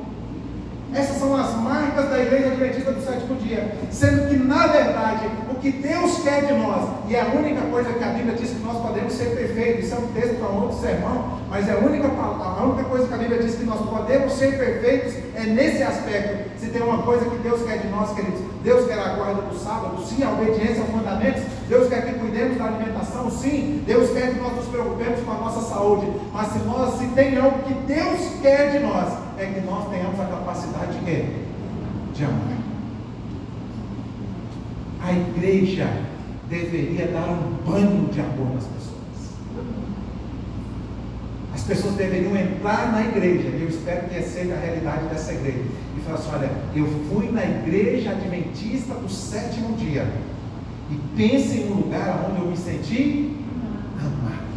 Essas 0.93 1.17
são 1.17 1.35
as 1.35 1.55
marcas 1.55 2.09
da 2.09 2.19
igreja 2.19 2.47
adventista 2.47 2.91
do 2.91 3.01
sétimo 3.03 3.35
dia. 3.35 3.75
Sendo 3.89 4.29
que, 4.29 4.35
na 4.35 4.67
verdade, 4.67 5.25
o 5.49 5.55
que 5.55 5.71
Deus 5.71 6.21
quer 6.21 6.45
de 6.45 6.53
nós, 6.53 6.89
e 7.09 7.15
é 7.15 7.21
a 7.21 7.27
única 7.27 7.61
coisa 7.61 7.91
que 7.93 8.03
a 8.03 8.07
Bíblia 8.07 8.35
diz 8.35 8.51
que 8.51 8.63
nós 8.63 8.77
podemos 8.81 9.11
ser 9.13 9.35
perfeitos, 9.35 9.85
isso 9.85 9.95
é 9.95 9.97
um 9.97 10.07
texto 10.07 10.39
para 10.39 10.49
um 10.49 10.61
outro 10.63 10.79
sermão, 10.79 11.40
mas 11.51 11.67
é 11.67 11.73
a 11.73 11.79
única, 11.79 12.07
a 12.07 12.63
única 12.63 12.85
coisa 12.85 13.09
que 13.09 13.13
a 13.13 13.17
Bíblia 13.17 13.43
diz 13.43 13.55
que 13.55 13.65
nós 13.65 13.81
podemos 13.81 14.31
ser 14.31 14.57
perfeitos 14.57 15.15
é 15.35 15.43
nesse 15.43 15.83
aspecto. 15.83 16.57
Se 16.57 16.67
tem 16.67 16.81
uma 16.81 16.99
coisa 16.99 17.25
que 17.25 17.35
Deus 17.39 17.61
quer 17.63 17.79
de 17.79 17.89
nós, 17.89 18.15
queridos, 18.15 18.39
Deus 18.63 18.87
quer 18.87 18.97
a 18.97 19.15
guarda 19.15 19.41
do 19.41 19.59
sábado, 19.59 20.01
sim, 20.01 20.23
a 20.23 20.31
obediência 20.31 20.81
aos 20.81 20.89
mandamentos, 20.91 21.43
Deus 21.67 21.89
quer 21.89 22.05
que 22.05 22.19
cuidemos 22.19 22.57
da 22.57 22.67
alimentação, 22.67 23.29
sim, 23.29 23.83
Deus 23.85 24.11
quer 24.11 24.33
que 24.33 24.39
nós 24.39 24.55
nos 24.55 24.67
preocupemos 24.67 25.19
com 25.19 25.31
a 25.31 25.35
nossa 25.35 25.59
saúde, 25.69 26.07
mas 26.31 26.47
se 26.53 26.59
nós, 26.59 26.97
se 26.97 27.07
tem 27.07 27.37
algo 27.37 27.59
que 27.63 27.73
Deus 27.73 28.39
quer 28.41 28.71
de 28.71 28.79
nós, 28.79 29.11
é 29.37 29.45
que 29.47 29.59
nós 29.59 29.89
tenhamos 29.89 30.17
a 30.21 30.25
capacidade 30.27 30.99
de 30.99 31.05
quê? 31.05 31.25
De 32.13 32.23
amar. 32.23 32.61
A 35.03 35.11
igreja 35.11 35.89
deveria 36.49 37.07
dar 37.07 37.27
um 37.27 37.57
banho 37.69 38.07
de 38.09 38.21
amor 38.21 38.55
nas 38.55 38.63
pessoas. 38.63 38.90
As 41.53 41.63
pessoas 41.63 41.95
deveriam 41.95 42.35
entrar 42.35 42.91
na 42.91 43.01
igreja, 43.01 43.49
e 43.49 43.61
eu 43.61 43.67
espero 43.67 44.07
que 44.07 44.21
seja 44.21 44.53
a 44.53 44.59
realidade 44.59 45.07
dessa 45.07 45.33
igreja, 45.33 45.63
e 45.97 46.01
falar 46.01 46.17
assim: 46.17 46.29
olha, 46.33 46.51
eu 46.75 46.87
fui 47.09 47.31
na 47.31 47.43
igreja 47.43 48.11
adventista 48.11 48.93
do 48.95 49.09
sétimo 49.09 49.75
dia, 49.75 50.11
e 50.89 50.95
pense 51.15 51.59
em 51.59 51.71
um 51.71 51.75
lugar 51.75 52.29
onde 52.29 52.41
eu 52.41 52.47
me 52.47 52.57
senti 52.57 53.37
amado. 53.99 54.51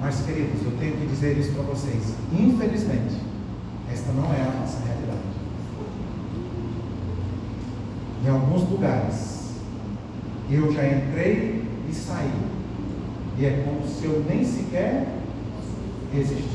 Mas, 0.00 0.22
queridos, 0.22 0.62
eu 0.64 0.72
tenho 0.78 0.96
que 0.96 1.06
dizer 1.06 1.36
isso 1.36 1.52
para 1.52 1.62
vocês. 1.64 2.14
Infelizmente, 2.32 3.16
esta 3.92 4.12
não 4.12 4.32
é 4.32 4.40
a 4.40 4.60
nossa 4.60 4.78
realidade. 4.84 5.00
em 8.24 8.28
alguns 8.28 8.68
lugares, 8.68 9.54
eu 10.50 10.72
já 10.72 10.86
entrei 10.86 11.64
e 11.88 11.94
saí. 11.94 12.59
E 13.38 13.46
é 13.46 13.64
como 13.64 13.86
se 13.88 14.04
eu 14.04 14.24
nem 14.28 14.44
sequer 14.44 15.06
existisse. 16.14 16.50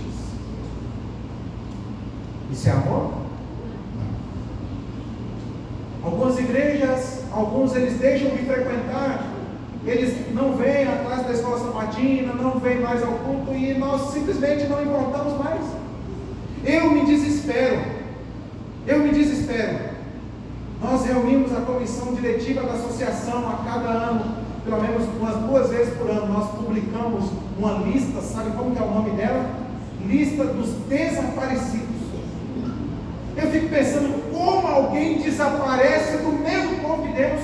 Isso 2.51 2.69
é 2.69 2.71
amor? 2.71 3.13
Algumas 6.03 6.37
igrejas, 6.37 7.23
alguns 7.31 7.75
eles 7.75 7.97
deixam 7.97 8.29
de 8.29 8.45
frequentar, 8.45 9.25
eles 9.85 10.33
não 10.33 10.55
vêm 10.55 10.87
atrás 10.87 11.25
da 11.25 11.33
escola 11.33 11.59
sabatina, 11.59 12.33
não 12.33 12.59
vêm 12.59 12.79
mais 12.79 13.03
ao 13.03 13.13
culto 13.13 13.53
e 13.53 13.73
nós 13.75 14.13
simplesmente 14.13 14.67
não 14.67 14.83
importamos 14.83 15.37
mais. 15.43 15.61
Eu 16.63 16.91
me 16.91 17.05
desespero. 17.05 17.81
Eu 18.87 18.99
me 18.99 19.09
desespero. 19.09 19.95
Nós 20.81 21.05
reunimos 21.05 21.55
a 21.55 21.61
comissão 21.61 22.13
diretiva 22.13 22.61
da 22.61 22.73
associação 22.73 23.47
a 23.49 23.63
cada 23.63 23.87
ano, 23.87 24.34
pelo 24.65 24.81
menos 24.81 25.07
umas 25.19 25.35
duas 25.37 25.69
vezes 25.69 25.93
por 25.95 26.09
ano. 26.09 26.33
Nós 26.33 26.49
publicamos 26.49 27.31
uma 27.57 27.73
lista, 27.87 28.19
sabe 28.21 28.51
como 28.57 28.75
que 28.75 28.81
é 28.81 28.85
o 28.85 28.91
nome 28.91 29.11
dela? 29.11 29.45
Lista 30.05 30.43
dos 30.43 30.69
desaparecidos. 30.87 31.95
Eu 33.37 33.51
fico 33.51 33.69
pensando 33.69 34.31
como 34.31 34.67
alguém 34.67 35.19
desaparece 35.21 36.17
do 36.17 36.31
meio 36.31 36.69
do 36.69 36.81
povo 36.81 37.07
de 37.07 37.13
Deus. 37.13 37.41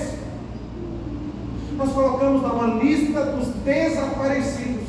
Nós 1.78 1.92
colocamos 1.92 2.42
lá 2.42 2.54
uma 2.54 2.84
lista 2.84 3.26
dos 3.26 3.48
desaparecidos. 3.64 4.82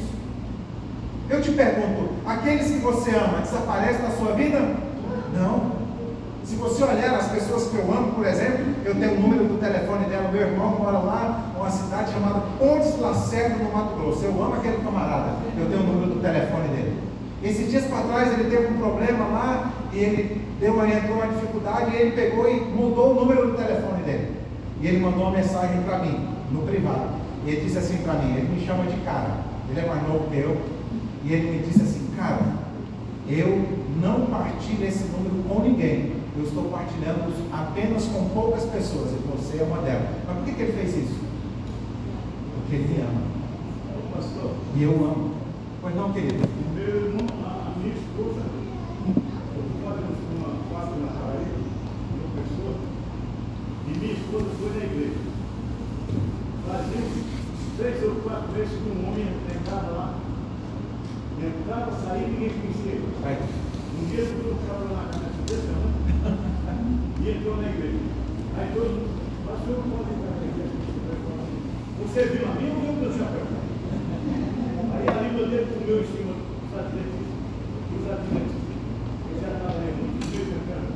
Eu 1.29 1.41
te 1.41 1.51
pergunto, 1.53 2.11
aqueles 2.27 2.71
que 2.71 2.79
você 2.79 3.11
ama 3.11 3.41
desaparecem 3.41 4.03
da 4.03 4.11
sua 4.11 4.33
vida? 4.33 4.61
Não. 5.35 5.72
Se 6.53 6.59
você 6.59 6.85
olhar 6.85 7.15
as 7.15 7.31
pessoas 7.31 7.69
que 7.69 7.77
eu 7.77 7.91
amo, 7.91 8.13
por 8.13 8.27
exemplo, 8.27 8.75
eu 8.85 8.95
tenho 8.95 9.15
o 9.15 9.21
número 9.23 9.45
do 9.45 9.59
telefone 9.59 10.05
dela, 10.05 10.31
meu 10.31 10.43
irmão 10.43 10.77
mora 10.79 10.99
lá, 10.99 11.51
numa 11.57 11.71
cidade 11.71 12.13
chamada 12.13 12.43
Pontes 12.59 13.01
Lacerda, 13.01 13.65
no 13.65 13.73
Mato 13.73 13.97
Grosso. 13.97 14.23
Eu 14.27 14.33
amo 14.33 14.57
aquele 14.57 14.77
camarada, 14.85 15.39
eu 15.57 15.67
tenho 15.67 15.81
o 15.81 15.87
número 15.87 16.13
do 16.13 16.21
telefone 16.21 16.69
dele. 16.69 16.99
Esses 17.43 17.71
dias 17.71 17.85
para 17.87 18.03
trás 18.03 18.39
ele 18.39 18.51
teve 18.51 18.67
um 18.67 18.77
problema 18.77 19.25
lá 19.29 19.73
e 19.95 19.99
ele 19.99 20.43
deu 20.61 20.75
uma, 20.75 20.87
entrou 20.87 21.17
uma 21.17 21.29
dificuldade 21.29 21.97
e 21.97 21.97
ele 21.97 22.11
pegou 22.13 22.47
e 22.47 22.61
mudou 22.61 23.13
o 23.13 23.15
número 23.15 23.47
do 23.47 23.57
telefone 23.57 24.03
dele. 24.03 24.37
E 24.83 24.89
ele 24.89 25.01
mandou 25.01 25.23
uma 25.23 25.31
mensagem 25.31 25.81
para 25.85 26.01
mim, 26.01 26.29
no 26.51 26.67
privado. 26.67 27.15
E 27.47 27.51
ele 27.51 27.63
disse 27.63 27.79
assim 27.79 27.97
para 28.03 28.13
mim, 28.13 28.37
ele 28.37 28.55
me 28.55 28.67
chama 28.67 28.85
de 28.85 29.01
cara, 29.01 29.39
ele 29.71 29.81
é 29.81 29.87
mais 29.87 30.03
novo 30.07 30.29
que 30.31 30.37
eu, 30.37 30.61
e 31.25 31.33
ele 31.33 31.51
me 31.51 31.67
disse 31.67 31.81
assim, 31.81 32.11
cara, 32.15 32.41
eu 33.27 33.65
não 34.03 34.27
partilho 34.27 34.87
esse 34.87 35.05
número 35.05 35.43
com 35.49 35.63
ninguém. 35.63 36.22
Eu 36.35 36.45
estou 36.45 36.65
partilhando 36.65 37.31
apenas 37.53 38.07
com 38.07 38.29
poucas 38.31 38.65
pessoas, 38.65 39.11
e 39.13 39.17
você 39.29 39.59
é 39.59 39.65
uma 39.65 39.83
delas. 39.83 40.09
Mas 40.27 40.37
por 40.37 40.45
que, 40.47 40.53
que 40.55 40.63
ele 40.63 40.73
fez 40.73 40.97
isso? 40.97 41.21
Porque 42.55 42.77
ele 42.77 42.89
me 42.89 43.01
ama. 43.03 43.33
E 44.75 44.83
eu 44.83 44.93
amo. 44.93 45.35
Pois 45.83 45.95
não, 45.95 46.13
querido? 46.13 46.49
Meu 46.75 46.87
irmão, 46.87 47.27
a 47.45 47.79
minha 47.79 47.95
esposa, 47.95 48.41
uma 49.85 50.53
quadra 50.71 50.97
na 50.97 51.09
Paraíba, 51.09 51.59
uma 52.17 52.31
pessoa, 52.41 52.75
e 53.87 53.99
minha 53.99 54.15
esposa 54.15 54.47
foi 54.59 54.71
na 54.71 54.85
igreja. 54.85 55.21
Fazia 56.67 57.03
três 57.77 58.03
ou 58.05 58.15
quatro 58.23 58.53
vezes 58.53 58.73
que 58.73 58.89
um 58.89 59.09
homem 59.09 59.27
entrava 59.55 59.91
lá, 59.91 60.15
entrava, 61.43 61.93
saía 62.07 62.27
e 62.27 62.31
ninguém 62.31 62.51
conhecia 62.51 62.93
ele. 62.93 63.09
Vai. 63.21 63.37
Um 63.93 64.05
dia 64.07 64.21
eu 64.21 64.57
estava 64.57 64.85
na 64.89 65.11
cabeça 65.13 65.43
desse 65.47 65.69
ano, 65.69 65.93
e 67.21 67.31
entrou 67.31 67.57
na 67.57 67.69
igreja. 67.69 67.99
Aí 68.57 68.71
todo 68.73 68.89
mundo, 68.89 69.11
pastor, 69.47 69.77
pode 69.77 70.11
entrar 70.15 70.37
na 70.41 70.47
igreja. 70.47 70.77
Você 72.03 72.21
viu 72.35 72.49
a 72.49 72.55
minha 72.55 72.73
ou 72.73 72.81
viu 72.81 72.93
o 72.93 72.97
meu 72.97 73.13
chapéu? 73.13 73.47
Aí 74.93 75.09
a 75.09 75.23
língua 75.23 75.47
dele 75.49 75.67
comeu 75.73 76.03
em 76.03 76.07
cima 76.07 76.35
dos 76.35 76.73
atletas. 76.79 77.27
Dos 77.91 78.05
atletas. 78.11 78.55
Eu 78.63 79.37
já 79.41 79.49
estava 79.57 79.79
aí 79.79 79.93
muito 79.99 80.21
tempo 80.31 80.51
tentando. 80.53 80.91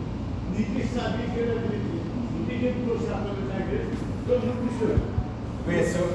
Ninguém 0.53 0.87
sabia 0.89 1.27
que 1.27 1.39
ele 1.39 1.51
era 1.51 1.61
adventista. 1.61 2.11
Ninguém 2.49 2.75
trouxe 2.85 3.07
a 3.07 3.09
chapéu 3.09 3.47
na 3.49 3.61
igreja. 3.61 3.91
Todo 4.27 4.47
mundo 4.47 4.61
cristiano. 4.67 5.01
Conheceu? 5.65 6.07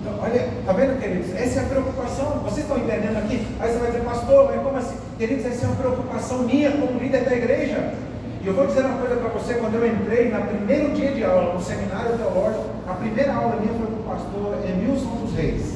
Então, 0.00 0.18
olha, 0.18 0.50
tá 0.66 0.72
vendo, 0.72 0.98
queridos? 1.00 1.30
Essa 1.36 1.60
é 1.60 1.62
a 1.62 1.68
preocupação. 1.68 2.40
Vocês 2.42 2.66
estão 2.66 2.78
entendendo 2.78 3.16
aqui? 3.18 3.46
Aí 3.60 3.70
você 3.70 3.78
vai 3.78 3.92
dizer, 3.92 4.04
pastor, 4.04 4.50
mas 4.50 4.62
como 4.62 4.76
assim? 4.76 4.96
Queridos, 5.16 5.46
essa 5.46 5.64
é 5.64 5.68
uma 5.68 5.76
preocupação 5.76 6.42
minha 6.42 6.72
como 6.72 6.98
líder 6.98 7.24
da 7.24 7.36
igreja. 7.36 7.94
E 8.42 8.46
eu 8.48 8.54
vou 8.54 8.66
dizer 8.66 8.84
uma 8.84 8.98
coisa 8.98 9.14
para 9.14 9.28
você, 9.28 9.54
quando 9.54 9.76
eu 9.76 9.86
entrei 9.86 10.28
no 10.42 10.48
primeiro 10.48 10.92
dia 10.92 11.12
de 11.12 11.24
aula, 11.24 11.54
no 11.54 11.60
seminário 11.60 12.16
teológico, 12.16 12.64
a 12.88 12.94
primeira 12.94 13.32
aula 13.32 13.60
minha 13.60 13.72
foi 13.74 13.86
com 13.86 14.00
o 14.00 14.04
pastor 14.04 14.58
Emilson 14.68 15.16
dos 15.16 15.34
Reis. 15.34 15.74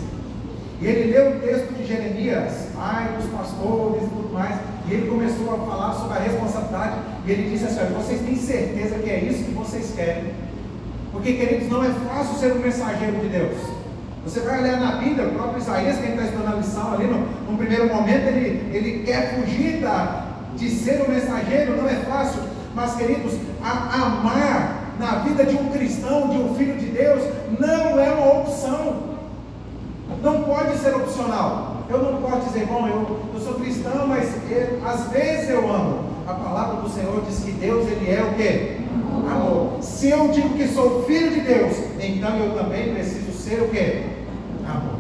E 0.81 0.87
ele 0.87 1.12
leu 1.12 1.31
o 1.31 1.40
texto 1.40 1.72
de 1.74 1.87
Jeremias, 1.87 2.68
ai 2.76 3.16
dos 3.16 3.26
pastores 3.31 4.02
e 4.02 4.09
tudo 4.09 4.31
mais, 4.33 4.57
e 4.88 4.92
ele 4.92 5.09
começou 5.09 5.55
a 5.55 5.59
falar 5.66 5.92
sobre 5.94 6.18
a 6.18 6.20
responsabilidade, 6.20 6.94
e 7.26 7.31
ele 7.31 7.50
disse 7.50 7.64
assim, 7.64 7.94
vocês 7.94 8.20
têm 8.20 8.37
certeza 8.37 8.98
que 8.98 9.11
é 9.11 9.20
isso 9.20 9.44
que 9.44 9.52
vocês 9.52 9.92
querem? 9.96 10.33
Porque, 11.12 11.33
queridos, 11.33 11.68
não 11.68 11.83
é 11.83 11.90
fácil 12.09 12.38
ser 12.38 12.52
um 12.52 12.59
mensageiro 12.59 13.16
de 13.20 13.29
Deus. 13.29 13.57
Você 14.24 14.40
vai 14.40 14.61
olhar 14.61 14.79
na 14.79 14.96
Bíblia, 14.96 15.29
o 15.29 15.33
próprio 15.33 15.59
Isaías, 15.62 15.98
quem 15.98 16.11
está 16.11 16.24
estudando 16.24 16.52
a 16.52 16.57
lição 16.57 16.92
ali, 16.92 17.05
no, 17.07 17.20
no 17.50 17.57
primeiro 17.57 17.87
momento, 17.87 18.26
ele, 18.26 18.76
ele 18.76 19.02
quer 19.05 19.35
fugir 19.37 19.81
da, 19.81 20.26
de 20.57 20.68
ser 20.68 21.02
um 21.02 21.11
mensageiro, 21.11 21.76
não 21.76 21.88
é 21.88 21.94
fácil. 21.94 22.56
Mas, 22.76 22.94
queridos, 22.94 23.32
a, 23.64 23.94
amar 23.94 24.92
na 25.00 25.20
vida 25.20 25.46
de 25.46 25.56
um 25.56 25.70
cristão, 25.70 26.28
de 26.28 26.36
um 26.36 26.54
filho 26.56 26.76
de 26.76 26.84
Deus, 26.90 27.22
não 27.58 27.98
é 27.98 28.10
uma 28.10 28.40
opção. 28.40 29.16
Não 30.22 30.42
pode 30.42 30.76
ser 30.76 30.94
opcional. 30.94 31.84
Eu 31.88 32.02
não 32.02 32.20
posso 32.20 32.48
dizer, 32.48 32.66
bom, 32.66 32.86
eu, 32.86 33.18
eu 33.32 33.40
sou 33.40 33.54
cristão, 33.54 34.06
mas 34.06 34.30
eu, 34.50 34.86
às 34.86 35.10
vezes 35.10 35.48
eu 35.48 35.72
amo. 35.72 36.04
A 36.26 36.34
palavra 36.34 36.82
do 36.82 36.90
Senhor 36.90 37.24
diz 37.26 37.38
que 37.38 37.52
Deus, 37.52 37.86
Ele 37.86 38.10
é 38.10 38.22
o 38.22 38.34
quê? 38.34 38.76
Amor. 39.26 39.78
Se 39.80 40.10
eu 40.10 40.28
digo 40.28 40.50
que 40.50 40.68
sou 40.68 41.04
filho 41.04 41.30
de 41.30 41.40
Deus, 41.40 41.78
então 41.98 42.36
eu 42.36 42.58
também 42.58 42.92
preciso 42.92 43.32
ser 43.32 43.62
o 43.62 43.68
quê? 43.70 44.04
Amor. 44.68 44.98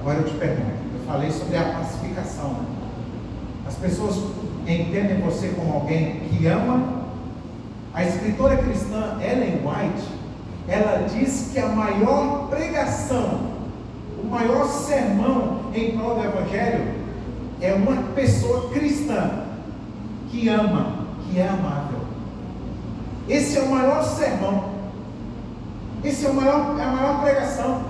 Agora 0.00 0.18
eu 0.20 0.24
te 0.24 0.34
pergunto, 0.34 0.70
eu 0.94 1.06
falei 1.06 1.30
sobre 1.30 1.58
a 1.58 1.74
pacificação. 1.74 2.56
As 3.66 3.74
pessoas 3.74 4.16
entendem 4.72 5.20
você 5.20 5.48
como 5.48 5.74
alguém 5.74 6.20
que 6.30 6.46
ama. 6.46 7.04
A 7.92 8.02
escritora 8.02 8.56
cristã 8.56 9.18
Ellen 9.20 9.60
White, 9.64 10.08
ela 10.66 11.06
diz 11.06 11.50
que 11.52 11.58
a 11.58 11.68
maior 11.68 12.48
pregação, 12.48 13.54
o 14.22 14.26
maior 14.26 14.66
sermão 14.66 15.70
em 15.74 15.96
prol 15.96 16.16
do 16.16 16.24
Evangelho 16.24 16.94
é 17.60 17.72
uma 17.72 17.96
pessoa 18.14 18.70
cristã 18.70 19.44
que 20.30 20.48
ama, 20.48 21.06
que 21.24 21.38
é 21.38 21.48
amável. 21.48 22.00
Esse 23.28 23.58
é 23.58 23.62
o 23.62 23.70
maior 23.70 24.02
sermão. 24.02 24.74
Esse 26.02 26.26
é, 26.26 26.30
o 26.30 26.34
maior, 26.34 26.78
é 26.78 26.82
a 26.82 26.90
maior 26.90 27.22
pregação. 27.22 27.82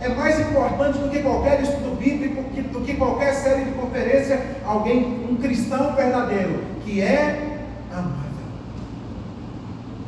É 0.00 0.08
mais 0.08 0.38
importante 0.40 0.98
do 0.98 1.08
que 1.08 1.22
qualquer 1.22 1.62
estudo 1.62 1.96
bíblico, 1.96 2.42
do 2.42 2.73
que 2.84 2.94
qualquer 2.96 3.34
série 3.34 3.64
de 3.64 3.72
conferência, 3.72 4.40
alguém, 4.64 5.26
um 5.30 5.36
cristão 5.36 5.94
verdadeiro, 5.94 6.62
que 6.84 7.00
é 7.00 7.58
amável. 7.90 8.24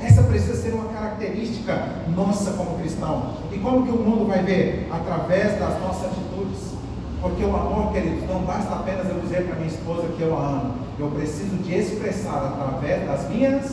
Essa 0.01 0.23
precisa 0.23 0.55
ser 0.55 0.75
uma 0.75 0.93
característica 0.93 1.89
nossa 2.15 2.53
como 2.53 2.79
cristão. 2.79 3.35
E 3.53 3.59
como 3.59 3.85
que 3.85 3.91
o 3.91 3.99
mundo 3.99 4.27
vai 4.27 4.43
ver? 4.43 4.89
Através 4.93 5.59
das 5.59 5.81
nossas 5.81 6.07
atitudes. 6.07 6.77
Porque 7.21 7.43
o 7.43 7.57
amor, 7.57 7.93
queridos, 7.93 8.29
não 8.29 8.43
basta 8.43 8.75
apenas 8.75 9.09
eu 9.09 9.21
dizer 9.21 9.47
para 9.47 9.57
minha 9.57 9.69
esposa 9.69 10.09
que 10.17 10.23
eu 10.23 10.37
a 10.37 10.49
amo. 10.49 10.75
Eu 10.99 11.09
preciso 11.11 11.57
de 11.57 11.75
expressar 11.75 12.55
através 12.55 13.07
das 13.07 13.29
minhas 13.31 13.65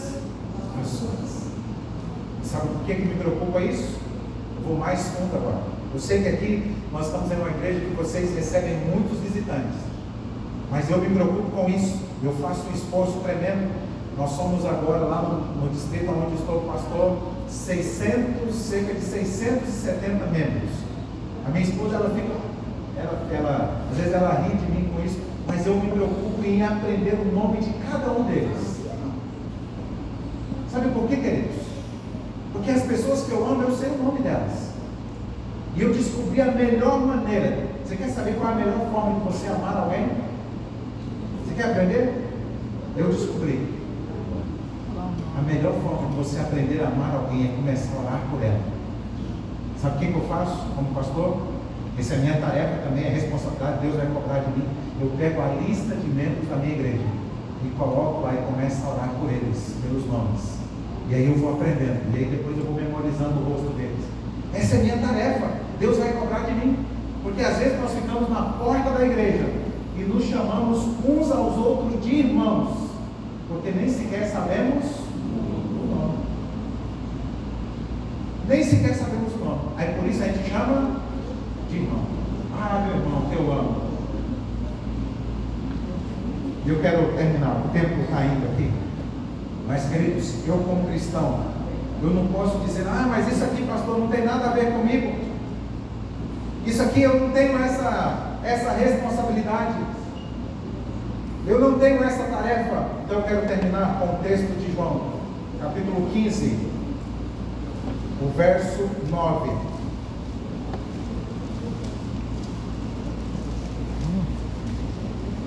ações. 0.82 1.43
Sabe 2.43 2.67
por 2.67 2.86
que, 2.86 2.95
que 2.95 3.05
me 3.05 3.15
preocupa 3.15 3.59
isso? 3.61 3.99
Eu 4.57 4.69
vou 4.69 4.77
mais 4.77 5.01
fundo 5.09 5.36
agora. 5.36 5.63
Eu 5.93 5.99
sei 5.99 6.23
que 6.23 6.30
aqui 6.30 6.75
nós 6.93 7.07
estamos 7.07 7.31
em 7.31 7.35
uma 7.35 7.49
igreja 7.49 7.79
que 7.79 7.95
vocês 7.95 8.35
recebem 8.35 8.77
muitos 8.85 9.17
visitantes. 9.17 9.81
Mas 10.69 10.87
eu 10.91 10.99
me 10.99 11.09
preocupo 11.09 11.49
com 11.49 11.67
isso. 11.67 11.99
Eu 12.21 12.33
faço 12.33 12.67
um 12.69 12.73
esforço 12.75 13.19
tremendo. 13.23 13.71
Nós 14.15 14.29
somos 14.29 14.63
agora 14.63 14.99
lá 14.99 15.23
no, 15.23 15.65
no 15.65 15.69
distrito 15.73 16.11
onde 16.11 16.35
estou 16.35 16.61
pastor, 16.61 17.17
600, 17.49 18.53
cerca 18.53 18.93
de 18.93 19.01
670 19.01 20.25
membros. 20.27 20.69
A 21.47 21.49
minha 21.49 21.63
esposa, 21.63 21.95
ela 21.95 22.09
fica, 22.11 22.35
ela, 22.95 23.27
ela, 23.33 23.81
às 23.91 23.97
vezes 23.97 24.13
ela 24.13 24.47
ri 24.47 24.55
de 24.55 24.71
mim 24.71 24.93
com 24.95 25.03
isso, 25.03 25.19
mas 25.47 25.65
eu 25.65 25.75
me 25.75 25.89
preocupo 25.89 26.43
em 26.45 26.61
aprender 26.61 27.15
o 27.15 27.33
nome 27.33 27.57
de 27.57 27.73
cada 27.89 28.11
um 28.11 28.23
deles. 28.25 28.83
Sabe 30.71 30.89
por 30.89 31.07
quê, 31.07 31.15
queridos? 31.15 31.63
Porque 32.53 32.69
as 32.69 32.83
pessoas 32.83 33.21
que 33.23 33.31
eu 33.31 33.43
amo, 33.45 33.63
eu 33.63 33.75
sei 33.75 33.89
o 33.89 34.03
nome 34.03 34.21
delas. 34.21 34.72
E 35.76 35.82
eu 35.82 35.93
descobri 35.93 36.39
a 36.41 36.51
melhor 36.51 36.99
maneira. 36.99 37.67
Você 37.84 37.95
quer 37.95 38.09
saber 38.09 38.36
qual 38.36 38.51
é 38.51 38.53
a 38.53 38.57
melhor 38.57 38.91
forma 38.91 39.19
de 39.19 39.26
você 39.26 39.47
amar 39.47 39.78
alguém? 39.78 40.07
Você 41.43 41.55
quer 41.55 41.71
aprender? 41.71 42.13
Eu 42.95 43.09
descobri. 43.09 43.74
a 45.38 45.41
melhor 45.41 45.74
forma 45.82 46.09
de 46.09 46.15
você 46.15 46.39
aprender 46.39 46.82
a 46.84 46.88
amar 46.88 47.15
alguém 47.15 47.45
é 47.45 47.55
começar 47.55 47.95
a 47.95 48.01
orar 48.01 48.21
por 48.30 48.43
ela. 48.43 48.61
Sabe 49.82 49.95
o 49.95 49.99
que, 49.99 50.07
que 50.07 50.13
eu 50.13 50.28
faço 50.28 50.67
como 50.76 50.93
pastor? 50.93 51.41
Essa 51.97 52.13
é 52.13 52.17
a 52.17 52.21
minha 52.21 52.38
tarefa 52.38 52.88
também, 52.88 53.05
é 53.05 53.09
responsabilidade, 53.09 53.82
Deus 53.82 53.95
vai 53.95 54.07
cobrar 54.07 54.39
de 54.39 54.51
mim. 54.57 54.67
Eu 55.01 55.11
pego 55.17 55.41
a 55.41 55.47
lista 55.61 55.95
de 55.95 56.07
membros 56.07 56.47
da 56.49 56.55
minha 56.55 56.74
igreja 56.74 57.05
e 57.65 57.69
coloco 57.78 58.21
lá 58.21 58.34
e 58.34 58.38
começo 58.51 58.86
a 58.86 58.89
orar 58.93 59.09
por 59.19 59.30
eles, 59.30 59.76
pelos 59.82 60.05
nomes. 60.07 60.57
E 61.09 61.15
aí 61.15 61.28
eu 61.28 61.36
vou 61.36 61.53
aprendendo, 61.53 62.15
e 62.15 62.17
aí 62.17 62.26
depois 62.26 62.57
eu 62.57 62.63
vou 62.63 62.76
memorizando 62.76 63.41
o 63.41 63.53
rosto 63.53 63.76
deles. 63.76 64.05
Essa 64.53 64.76
é 64.76 64.80
a 64.80 64.84
minha 64.84 64.97
tarefa. 64.97 65.47
Deus 65.80 65.97
vai 65.97 66.13
cobrar 66.13 66.45
de 66.45 66.53
mim. 66.53 66.78
Porque 67.24 67.41
às 67.41 67.57
vezes 67.57 67.80
nós 67.80 67.91
ficamos 67.91 68.30
na 68.30 68.41
porta 68.41 68.91
da 68.91 69.05
igreja 69.05 69.45
e 69.97 70.01
nos 70.01 70.26
chamamos 70.26 70.80
uns 71.07 71.32
aos 71.32 71.57
outros 71.57 72.03
de 72.03 72.15
irmãos, 72.15 72.89
porque 73.47 73.71
nem 73.71 73.88
sequer 73.88 74.28
sabemos 74.30 74.84
o 74.86 75.95
nome. 75.95 76.17
Nem 78.47 78.61
sequer 78.61 78.93
sabemos 78.93 79.34
o 79.36 79.38
nome. 79.38 79.61
Aí 79.78 79.95
por 79.95 80.05
isso 80.05 80.21
a 80.21 80.28
gente 80.28 80.49
chama 80.49 80.97
de 81.69 81.78
irmão. 81.78 82.03
Ah, 82.59 82.86
meu 82.86 82.97
irmão, 82.97 83.30
que 83.30 83.36
eu 83.36 83.51
amo. 83.51 83.84
Eu 86.65 86.80
quero 86.82 87.13
terminar, 87.13 87.61
o 87.65 87.69
tempo 87.69 88.01
está 88.01 88.26
indo 88.26 88.51
aqui. 88.53 88.71
Mas, 89.67 89.89
queridos, 89.89 90.47
eu 90.47 90.57
como 90.57 90.88
cristão, 90.88 91.39
eu 92.01 92.09
não 92.09 92.28
posso 92.28 92.59
dizer, 92.59 92.86
ah, 92.88 93.05
mas 93.09 93.32
isso 93.32 93.43
aqui, 93.43 93.63
pastor, 93.63 93.97
não 93.97 94.07
tem 94.07 94.26
nada 94.26 94.49
a 94.49 94.53
ver 94.53 94.74
comigo. 94.74 95.22
Isso 96.66 96.82
aqui 96.82 97.01
eu 97.01 97.20
não 97.20 97.32
tenho 97.32 97.61
essa, 97.61 98.38
essa 98.43 98.72
responsabilidade. 98.72 99.76
Eu 101.45 101.59
não 101.59 101.78
tenho 101.78 102.01
essa 102.03 102.24
tarefa. 102.24 102.86
Então 103.03 103.18
eu 103.18 103.24
quero 103.24 103.47
terminar 103.47 103.99
com 103.99 104.16
o 104.16 104.20
texto 104.24 104.57
de 104.59 104.74
João, 104.74 105.14
capítulo 105.61 106.09
15, 106.14 106.72
o 108.22 108.30
verso 108.38 108.89
9. 109.09 109.51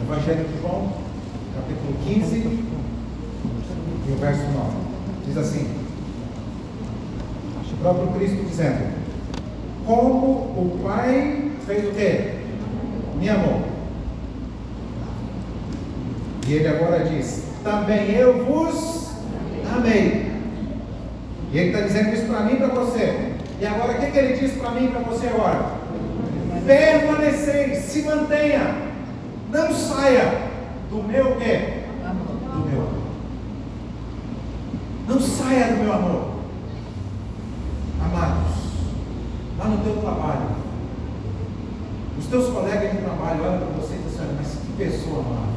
Evangelho 0.03 0.45
de 0.45 0.61
João, 0.61 0.93
capítulo 1.57 1.95
15, 2.05 2.37
e 2.37 4.13
o 4.13 4.17
verso 4.21 4.43
9. 4.43 4.77
Diz 5.27 5.37
assim: 5.39 5.87
o 7.73 7.77
próprio 7.79 8.09
Cristo 8.09 8.45
dizendo: 8.49 9.06
Como 9.87 10.27
o 10.27 10.81
Pai 10.83 11.53
fez 11.65 11.89
o 11.89 11.93
quê? 11.93 12.35
Me 13.19 13.29
amou. 13.29 13.63
E 16.47 16.53
ele 16.55 16.69
agora 16.69 17.05
diz: 17.05 17.45
Também 17.63 18.11
eu 18.11 18.45
vos 18.45 19.13
amei. 19.75 20.27
E 21.53 21.59
ele 21.59 21.69
está 21.69 21.87
dizendo 21.87 22.15
isso 22.15 22.27
para 22.27 22.41
mim 22.41 22.55
e 22.55 22.57
para 22.57 22.69
você. 22.69 23.33
E 23.61 23.67
agora 23.67 23.93
o 23.93 24.01
que, 24.01 24.11
que 24.11 24.19
ele 24.19 24.37
diz 24.37 24.53
para 24.55 24.73
mim 24.73 24.87
e 24.87 24.89
para 24.89 25.01
você 25.01 25.29
agora? 25.29 25.77
Permaneceis, 26.67 27.85
se 27.85 28.03
mantenha. 28.03 28.75
Não 29.51 29.73
saia 29.73 30.51
do 30.91 31.03
meu 31.03 31.37
quê? 31.37 31.85
Do 32.03 32.71
meu 32.71 32.83
amor. 32.83 32.89
Não 35.09 35.21
saia 35.21 35.69
do 35.69 35.85
meu 35.85 35.93
amor. 35.93 36.37
Amados, 38.05 38.57
lá 39.59 39.69
no 39.69 39.79
teu 39.79 39.97
trabalho, 39.97 40.49
os 42.19 42.27
teus 42.27 42.49
colegas 42.49 42.93
de 42.93 42.99
trabalho 42.99 43.43
olham 43.43 43.59
para 43.59 43.81
você 43.81 43.95
e 43.95 44.09
dizem 44.09 44.25
assim, 44.25 44.37
mas 44.37 44.49
que 44.49 44.73
pessoa 44.73 45.21
amada. 45.21 45.57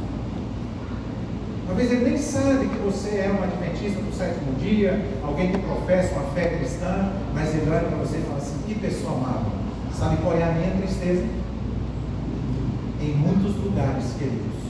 Talvez 1.66 1.92
ele 1.92 2.10
nem 2.10 2.18
sabe 2.18 2.66
que 2.66 2.78
você 2.78 3.10
é 3.10 3.30
um 3.30 3.42
adventista 3.42 4.00
do 4.02 4.12
sétimo 4.16 4.54
dia, 4.58 5.00
alguém 5.22 5.52
que 5.52 5.58
professa 5.58 6.14
uma 6.14 6.24
fé 6.32 6.58
cristã, 6.58 7.12
mas 7.32 7.54
ele 7.54 7.70
olha 7.70 7.86
para 7.86 7.98
você 7.98 8.18
e 8.18 8.22
fala 8.22 8.38
assim, 8.38 8.58
que 8.66 8.74
pessoa 8.74 9.12
amada. 9.14 9.46
Sabe 9.96 10.16
qual 10.16 10.36
é 10.36 10.42
a 10.42 10.52
minha 10.52 10.70
tristeza? 10.72 11.24
Em 13.00 13.14
muitos 13.14 13.56
lugares, 13.56 14.04
queridos, 14.18 14.60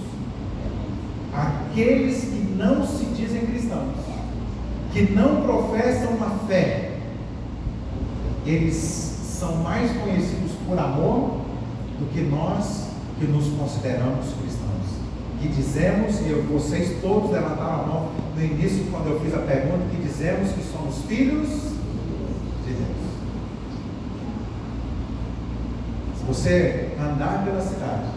aqueles 1.32 2.20
que 2.24 2.54
não 2.56 2.86
se 2.86 3.04
dizem 3.06 3.46
cristãos, 3.46 3.96
que 4.92 5.12
não 5.12 5.42
professam 5.42 6.10
uma 6.12 6.30
fé, 6.46 6.90
eles 8.44 9.09
são 9.40 9.56
mais 9.56 9.90
conhecidos 9.92 10.52
por 10.66 10.78
amor 10.78 11.40
do 11.98 12.12
que 12.12 12.20
nós 12.20 12.90
que 13.18 13.24
nos 13.26 13.48
consideramos 13.58 14.26
cristãos. 14.34 14.70
Que 15.40 15.48
dizemos, 15.48 16.20
e 16.20 16.28
eu, 16.28 16.42
vocês 16.42 17.00
todos 17.00 17.30
levantaram 17.30 17.80
a 17.80 17.86
mão 17.86 18.08
no 18.36 18.44
início, 18.44 18.84
quando 18.90 19.08
eu 19.08 19.20
fiz 19.20 19.34
a 19.34 19.38
pergunta, 19.38 19.86
que 19.90 20.02
dizemos 20.02 20.52
que 20.52 20.62
somos 20.62 20.98
filhos 21.06 21.48
de 22.66 22.74
Deus. 22.74 23.00
Se 26.18 26.24
você 26.26 26.90
andar 27.00 27.42
pela 27.42 27.62
cidade, 27.62 28.10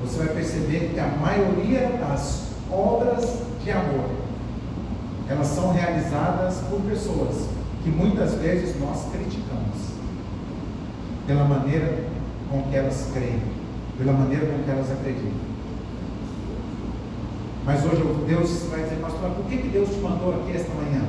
você 0.00 0.18
vai 0.18 0.28
perceber 0.28 0.92
que 0.94 1.00
a 1.00 1.08
maioria 1.08 1.88
das 1.98 2.52
obras 2.70 3.40
de 3.64 3.72
amor, 3.72 4.10
elas 5.28 5.48
são 5.48 5.72
realizadas 5.72 6.58
por 6.70 6.80
pessoas 6.82 7.55
que 7.86 7.90
muitas 7.92 8.34
vezes 8.34 8.80
nós 8.80 9.06
criticamos 9.12 9.94
pela 11.24 11.44
maneira 11.44 11.98
com 12.50 12.62
que 12.62 12.74
elas 12.74 13.12
creem, 13.14 13.40
pela 13.96 14.12
maneira 14.12 14.44
com 14.44 14.64
que 14.64 14.70
elas 14.72 14.90
acreditam. 14.90 15.46
Mas 17.64 17.84
hoje 17.84 18.02
Deus 18.26 18.66
vai 18.72 18.82
dizer, 18.82 18.96
pastor, 18.96 19.30
por 19.30 19.44
que, 19.44 19.58
que 19.58 19.68
Deus 19.68 19.88
te 19.88 20.00
mandou 20.00 20.34
aqui 20.34 20.56
esta 20.56 20.72
manhã? 20.74 21.04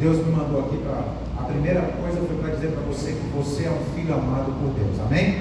Deus 0.00 0.16
me 0.26 0.32
mandou 0.32 0.58
aqui 0.58 0.76
para. 0.78 1.04
A 1.38 1.44
primeira 1.44 1.82
coisa 1.82 2.20
foi 2.20 2.36
para 2.38 2.54
dizer 2.54 2.72
para 2.72 2.82
você 2.82 3.12
que 3.12 3.36
você 3.36 3.64
é 3.64 3.70
um 3.70 3.94
filho 3.94 4.12
amado 4.12 4.52
por 4.60 4.74
Deus. 4.74 4.98
Amém? 5.06 5.38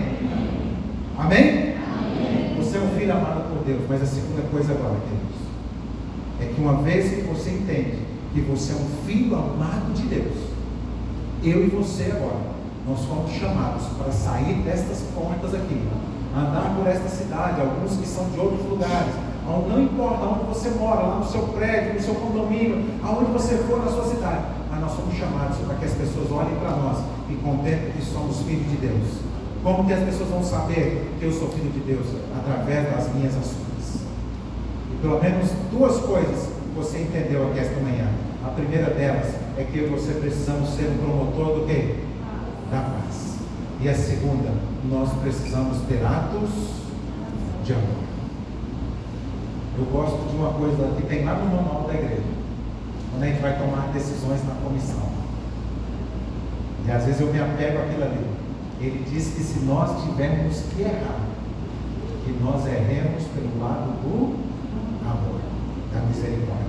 Amém? 1.17 1.75
Amém? 1.75 2.55
Você 2.57 2.77
é 2.77 2.82
um 2.82 2.99
filho 2.99 3.11
amado 3.11 3.49
por 3.49 3.65
Deus. 3.65 3.82
Mas 3.89 4.03
a 4.03 4.05
segunda 4.05 4.43
coisa 4.51 4.73
agora, 4.73 4.95
queridos, 5.01 5.39
é 6.39 6.53
que 6.53 6.61
uma 6.61 6.84
vez 6.84 7.09
que 7.09 7.21
você 7.21 7.49
entende 7.49 8.09
que 8.34 8.41
você 8.41 8.73
é 8.73 8.75
um 8.75 9.05
filho 9.05 9.36
amado 9.36 9.93
de 9.93 10.03
Deus, 10.03 10.36
eu 11.43 11.65
e 11.65 11.69
você 11.69 12.11
agora, 12.11 12.49
nós 12.88 13.05
fomos 13.05 13.32
chamados 13.32 13.86
para 13.97 14.11
sair 14.11 14.61
destas 14.63 15.01
portas 15.15 15.53
aqui, 15.53 15.82
andar 16.36 16.75
por 16.75 16.88
esta 16.88 17.07
cidade, 17.09 17.61
alguns 17.61 17.97
que 17.97 18.07
são 18.07 18.30
de 18.30 18.39
outros 18.39 18.67
lugares, 18.69 19.13
não 19.67 19.82
importa 19.82 20.25
onde 20.25 20.45
você 20.45 20.69
mora, 20.71 21.01
lá 21.01 21.15
no 21.17 21.25
seu 21.25 21.41
prédio, 21.41 21.95
no 21.95 22.01
seu 22.01 22.13
condomínio, 22.15 22.86
aonde 23.03 23.32
você 23.32 23.57
for 23.57 23.84
na 23.84 23.91
sua 23.91 24.05
cidade, 24.05 24.43
mas 24.69 24.80
nós 24.80 24.91
somos 24.91 25.15
chamados 25.15 25.57
para 25.57 25.75
que 25.75 25.86
as 25.86 25.93
pessoas 25.93 26.32
olhem 26.32 26.55
para 26.59 26.71
nós 26.71 26.99
e 27.30 27.34
contemplem 27.36 27.91
que 27.93 28.05
somos 28.05 28.41
filhos 28.43 28.69
de 28.69 28.77
Deus. 28.77 29.07
Como 29.63 29.86
que 29.86 29.93
as 29.93 30.03
pessoas 30.03 30.30
vão 30.30 30.43
saber 30.43 31.11
que 31.19 31.25
eu 31.25 31.32
sou 31.32 31.49
filho 31.49 31.71
de 31.71 31.80
Deus? 31.80 32.05
Através 32.38 32.91
das 32.91 33.13
minhas 33.13 33.36
ações. 33.36 34.03
E 34.93 35.01
pelo 35.01 35.19
menos 35.21 35.49
duas 35.71 35.97
coisas 35.97 36.48
você 36.80 36.99
entendeu 36.99 37.49
aqui 37.49 37.59
esta 37.59 37.80
manhã. 37.82 38.07
A 38.45 38.49
primeira 38.49 38.89
delas 38.91 39.36
é 39.57 39.63
que 39.63 39.82
você 39.82 40.13
precisamos 40.13 40.69
ser 40.69 40.89
um 40.89 40.97
promotor 40.97 41.59
do 41.59 41.67
quê? 41.67 41.95
Da 42.71 42.80
paz. 42.80 43.36
E 43.82 43.89
a 43.89 43.93
segunda, 43.93 44.49
nós 44.89 45.11
precisamos 45.21 45.80
ter 45.88 46.03
atos 46.05 46.49
de 47.65 47.73
amor. 47.73 48.09
Eu 49.77 49.86
gosto 49.86 50.30
de 50.30 50.36
uma 50.38 50.53
coisa 50.53 50.95
que 50.95 51.03
tem 51.03 51.25
lá 51.25 51.36
no 51.36 51.45
manual 51.45 51.84
da 51.88 51.93
igreja, 51.93 52.23
quando 53.11 53.23
a 53.23 53.27
gente 53.27 53.41
vai 53.41 53.57
tomar 53.57 53.91
decisões 53.93 54.41
na 54.47 54.55
comissão. 54.55 55.09
E 56.88 56.91
às 56.91 57.05
vezes 57.05 57.21
eu 57.21 57.27
me 57.27 57.39
apego 57.39 57.80
àquilo 57.80 58.03
ali. 58.03 58.25
Ele 58.80 59.05
diz 59.09 59.34
que 59.34 59.43
se 59.43 59.59
nós 59.65 60.03
tivermos 60.03 60.61
que 60.73 60.82
errar, 60.82 61.19
que 62.23 62.32
nós 62.41 62.65
erremos 62.65 63.23
pelo 63.36 63.59
lado 63.61 63.91
do 64.01 64.36
amor, 65.05 65.39
da 65.93 66.01
misericórdia, 66.01 66.65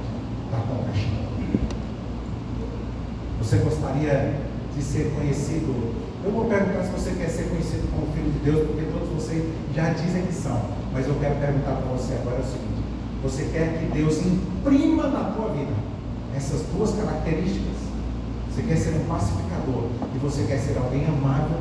da 0.51 0.59
compaixão. 0.59 1.31
Você 3.41 3.57
gostaria 3.57 4.35
de 4.77 4.83
ser 4.83 5.13
conhecido? 5.17 5.95
Eu 6.23 6.31
vou 6.31 6.45
perguntar 6.45 6.85
se 6.85 6.91
você 6.91 7.13
quer 7.13 7.29
ser 7.31 7.49
conhecido 7.49 7.89
como 7.91 8.13
filho 8.13 8.31
de 8.31 8.39
Deus, 8.41 8.67
porque 8.69 8.85
todos 8.93 9.09
vocês 9.09 9.43
já 9.75 9.89
dizem 9.95 10.27
que 10.27 10.35
são. 10.35 10.61
Mas 10.93 11.09
eu 11.09 11.15
quero 11.15 11.37
perguntar 11.37 11.81
para 11.81 11.91
você 11.97 12.13
agora 12.21 12.41
o 12.41 12.45
seguinte: 12.45 12.85
você 13.23 13.49
quer 13.51 13.79
que 13.79 13.87
Deus 13.97 14.21
imprima 14.21 15.09
na 15.09 15.31
tua 15.31 15.49
vida 15.55 15.73
essas 16.37 16.61
duas 16.77 16.95
características? 16.95 17.81
Você 18.51 18.63
quer 18.63 18.77
ser 18.77 18.91
um 18.91 19.05
pacificador 19.09 19.89
e 20.15 20.19
você 20.19 20.43
quer 20.43 20.59
ser 20.59 20.77
alguém 20.77 21.07
amável? 21.07 21.61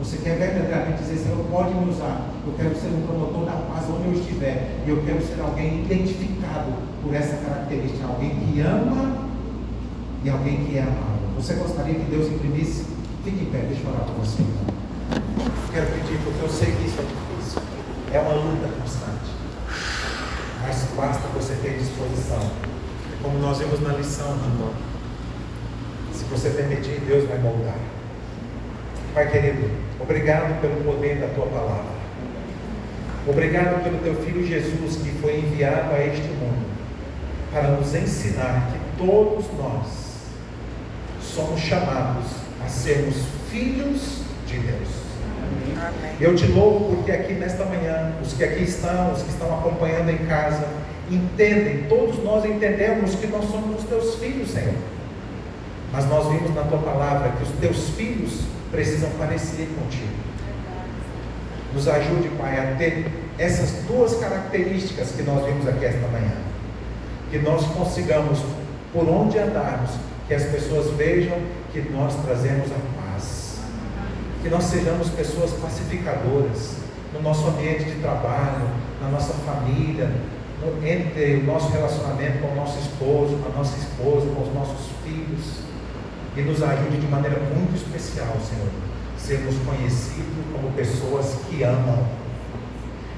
Você 0.00 0.16
quer 0.16 0.36
verdadeiramente 0.36 1.02
dizer, 1.02 1.18
Senhor, 1.18 1.44
pode 1.50 1.74
me 1.74 1.90
usar. 1.90 2.26
Eu 2.44 2.54
quero 2.54 2.74
ser 2.74 2.88
um 2.88 3.06
promotor 3.06 3.44
da 3.44 3.52
paz 3.52 3.84
onde 3.88 4.08
eu 4.08 4.14
estiver. 4.14 4.82
E 4.84 4.90
eu 4.90 5.02
quero 5.04 5.24
ser 5.24 5.40
alguém 5.40 5.84
identificado 5.84 6.72
por 7.02 7.14
essa 7.14 7.36
característica. 7.36 8.06
Alguém 8.06 8.30
que 8.30 8.60
ama 8.60 9.27
e 10.24 10.30
alguém 10.30 10.64
que 10.64 10.78
é 10.78 10.82
amável. 10.82 11.28
Você 11.36 11.54
gostaria 11.54 11.94
que 11.94 12.10
Deus 12.10 12.26
imprimisse? 12.26 12.86
Fique 13.24 13.42
em 13.42 13.50
pé, 13.50 13.58
deixa 13.68 13.82
eu 13.84 13.90
orar 13.90 14.06
com 14.06 14.14
você. 14.14 14.42
Quero 15.72 15.86
pedir, 15.86 16.18
porque 16.24 16.42
eu 16.42 16.48
sei 16.48 16.72
que 16.72 16.86
isso 16.86 16.98
é 16.98 17.04
difícil. 17.04 17.62
É 18.12 18.20
uma 18.20 18.34
luta 18.34 18.68
constante. 18.80 19.30
Mas 20.62 20.86
basta 20.96 21.28
você 21.28 21.54
ter 21.62 21.78
disposição 21.78 22.50
como 23.22 23.38
nós 23.38 23.58
vimos 23.58 23.80
na 23.80 23.94
lição, 23.94 24.30
irmão. 24.30 24.72
Se 26.12 26.24
você 26.24 26.50
permitir, 26.50 27.00
Deus 27.06 27.28
vai 27.28 27.38
moldar. 27.38 27.76
Pai 29.14 29.30
querido, 29.30 29.70
obrigado 30.00 30.60
pelo 30.60 30.82
poder 30.84 31.18
da 31.18 31.28
tua 31.28 31.46
palavra. 31.46 31.98
Obrigado 33.26 33.82
pelo 33.82 33.98
teu 33.98 34.14
filho 34.16 34.46
Jesus 34.46 34.96
que 34.96 35.10
foi 35.20 35.40
enviado 35.40 35.94
a 35.94 36.04
este 36.04 36.28
mundo 36.28 36.66
para 37.52 37.68
nos 37.72 37.94
ensinar 37.94 38.70
que 38.72 38.78
todos 39.04 39.46
nós 39.58 40.07
somos 41.38 41.60
chamados 41.60 42.24
a 42.64 42.68
sermos 42.68 43.14
filhos 43.48 44.22
de 44.48 44.58
Deus. 44.58 44.88
Eu 46.20 46.34
te 46.34 46.46
louvo 46.48 46.96
porque 46.96 47.12
aqui 47.12 47.34
nesta 47.34 47.64
manhã, 47.64 48.12
os 48.20 48.32
que 48.32 48.42
aqui 48.42 48.64
estão, 48.64 49.12
os 49.12 49.22
que 49.22 49.30
estão 49.30 49.56
acompanhando 49.56 50.10
em 50.10 50.26
casa, 50.26 50.66
entendem, 51.08 51.84
todos 51.88 52.22
nós 52.24 52.44
entendemos 52.44 53.14
que 53.14 53.28
nós 53.28 53.44
somos 53.44 53.80
os 53.80 53.88
teus 53.88 54.16
filhos, 54.16 54.50
Senhor. 54.50 54.74
Mas 55.92 56.08
nós 56.08 56.26
vimos 56.26 56.52
na 56.56 56.62
tua 56.62 56.78
palavra 56.78 57.30
que 57.30 57.44
os 57.44 57.50
teus 57.60 57.90
filhos 57.90 58.40
precisam 58.72 59.08
parecer 59.10 59.68
contigo. 59.80 60.18
Nos 61.72 61.86
ajude, 61.86 62.30
Pai, 62.30 62.58
a 62.58 62.76
ter 62.76 63.06
essas 63.38 63.84
duas 63.84 64.16
características 64.16 65.12
que 65.12 65.22
nós 65.22 65.46
vimos 65.46 65.68
aqui 65.68 65.84
esta 65.84 66.08
manhã. 66.08 66.32
Que 67.30 67.38
nós 67.38 67.64
consigamos, 67.68 68.40
por 68.92 69.08
onde 69.08 69.38
andarmos, 69.38 69.92
que 70.28 70.34
as 70.34 70.44
pessoas 70.44 70.94
vejam 70.94 71.38
que 71.72 71.80
nós 71.80 72.14
trazemos 72.22 72.70
a 72.70 73.00
paz. 73.00 73.60
Que 74.42 74.50
nós 74.50 74.64
sejamos 74.64 75.08
pessoas 75.08 75.52
pacificadoras 75.52 76.76
no 77.14 77.22
nosso 77.22 77.48
ambiente 77.48 77.84
de 77.84 77.94
trabalho, 78.02 78.68
na 79.00 79.08
nossa 79.08 79.32
família, 79.32 80.12
no, 80.60 80.86
entre 80.86 81.36
o 81.36 81.44
nosso 81.44 81.70
relacionamento 81.70 82.40
com 82.40 82.48
o 82.48 82.54
nosso 82.54 82.78
esposo, 82.78 83.38
com 83.38 83.50
a 83.50 83.56
nossa 83.56 83.78
esposa, 83.78 84.26
com 84.34 84.42
os 84.42 84.54
nossos 84.54 84.86
filhos. 85.02 85.62
E 86.36 86.42
nos 86.42 86.62
ajude 86.62 86.98
de 86.98 87.06
maneira 87.06 87.40
muito 87.40 87.74
especial, 87.74 88.36
Senhor, 88.46 88.68
sermos 89.16 89.56
conhecidos 89.64 90.44
como 90.52 90.70
pessoas 90.72 91.36
que 91.48 91.62
amam. 91.62 92.06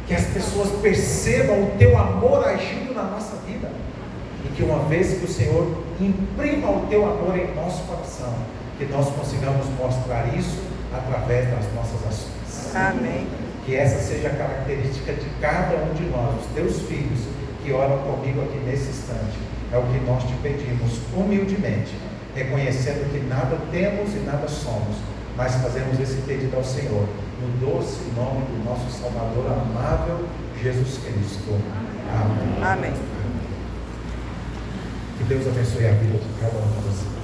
Que 0.07 0.15
as 0.15 0.27
pessoas 0.27 0.71
percebam 0.81 1.65
o 1.65 1.71
teu 1.77 1.99
amor 1.99 2.47
agindo 2.47 2.95
na 2.95 3.03
nossa 3.03 3.37
vida. 3.47 3.69
E 4.45 4.49
que 4.57 4.63
uma 4.63 4.81
vez 4.89 5.19
que 5.19 5.25
o 5.25 5.29
Senhor 5.29 5.85
imprima 6.01 6.71
o 6.71 6.87
teu 6.89 7.05
amor 7.05 7.37
em 7.39 7.55
nosso 7.55 7.83
coração, 7.85 8.35
que 8.79 8.87
nós 8.87 9.09
consigamos 9.11 9.67
mostrar 9.79 10.27
isso 10.37 10.63
através 10.93 11.49
das 11.51 11.73
nossas 11.75 12.01
ações. 12.07 12.75
Amém. 12.75 13.27
Que 13.67 13.77
essa 13.77 14.01
seja 14.01 14.29
a 14.29 14.35
característica 14.35 15.13
de 15.13 15.27
cada 15.41 15.77
um 15.77 15.95
de 15.95 16.05
nós, 16.05 16.41
os 16.41 16.47
teus 16.55 16.81
filhos, 16.89 17.21
que 17.63 17.73
oram 17.73 17.99
comigo 17.99 18.41
aqui 18.43 18.59
nesse 18.65 18.89
instante. 18.91 19.39
É 19.73 19.79
o 19.79 19.83
que 19.83 20.01
nós 20.05 20.25
te 20.25 20.33
pedimos 20.43 20.99
humildemente, 21.15 21.95
reconhecendo 22.35 23.11
que 23.13 23.21
nada 23.27 23.57
temos 23.71 24.15
e 24.15 24.19
nada 24.21 24.49
somos, 24.49 24.97
mas 25.37 25.55
fazemos 25.57 25.99
esse 26.01 26.17
pedido 26.23 26.57
ao 26.57 26.65
Senhor, 26.65 27.07
no 27.41 27.67
doce 27.67 28.01
nome 28.17 28.45
do 28.47 28.65
nosso 28.65 28.91
Salvador 28.91 29.47
amável, 29.47 30.27
Jesus 30.61 30.99
Cristo. 31.05 31.55
Amém. 32.13 32.89
Amém. 32.91 33.20
Que 35.21 35.27
Deus 35.27 35.47
abençoe 35.47 35.87
a 35.87 35.93
vida 35.93 36.17
de 36.17 36.41
cada 36.41 36.57
um 36.57 36.67
de 36.67 36.81
vocês. 36.89 37.20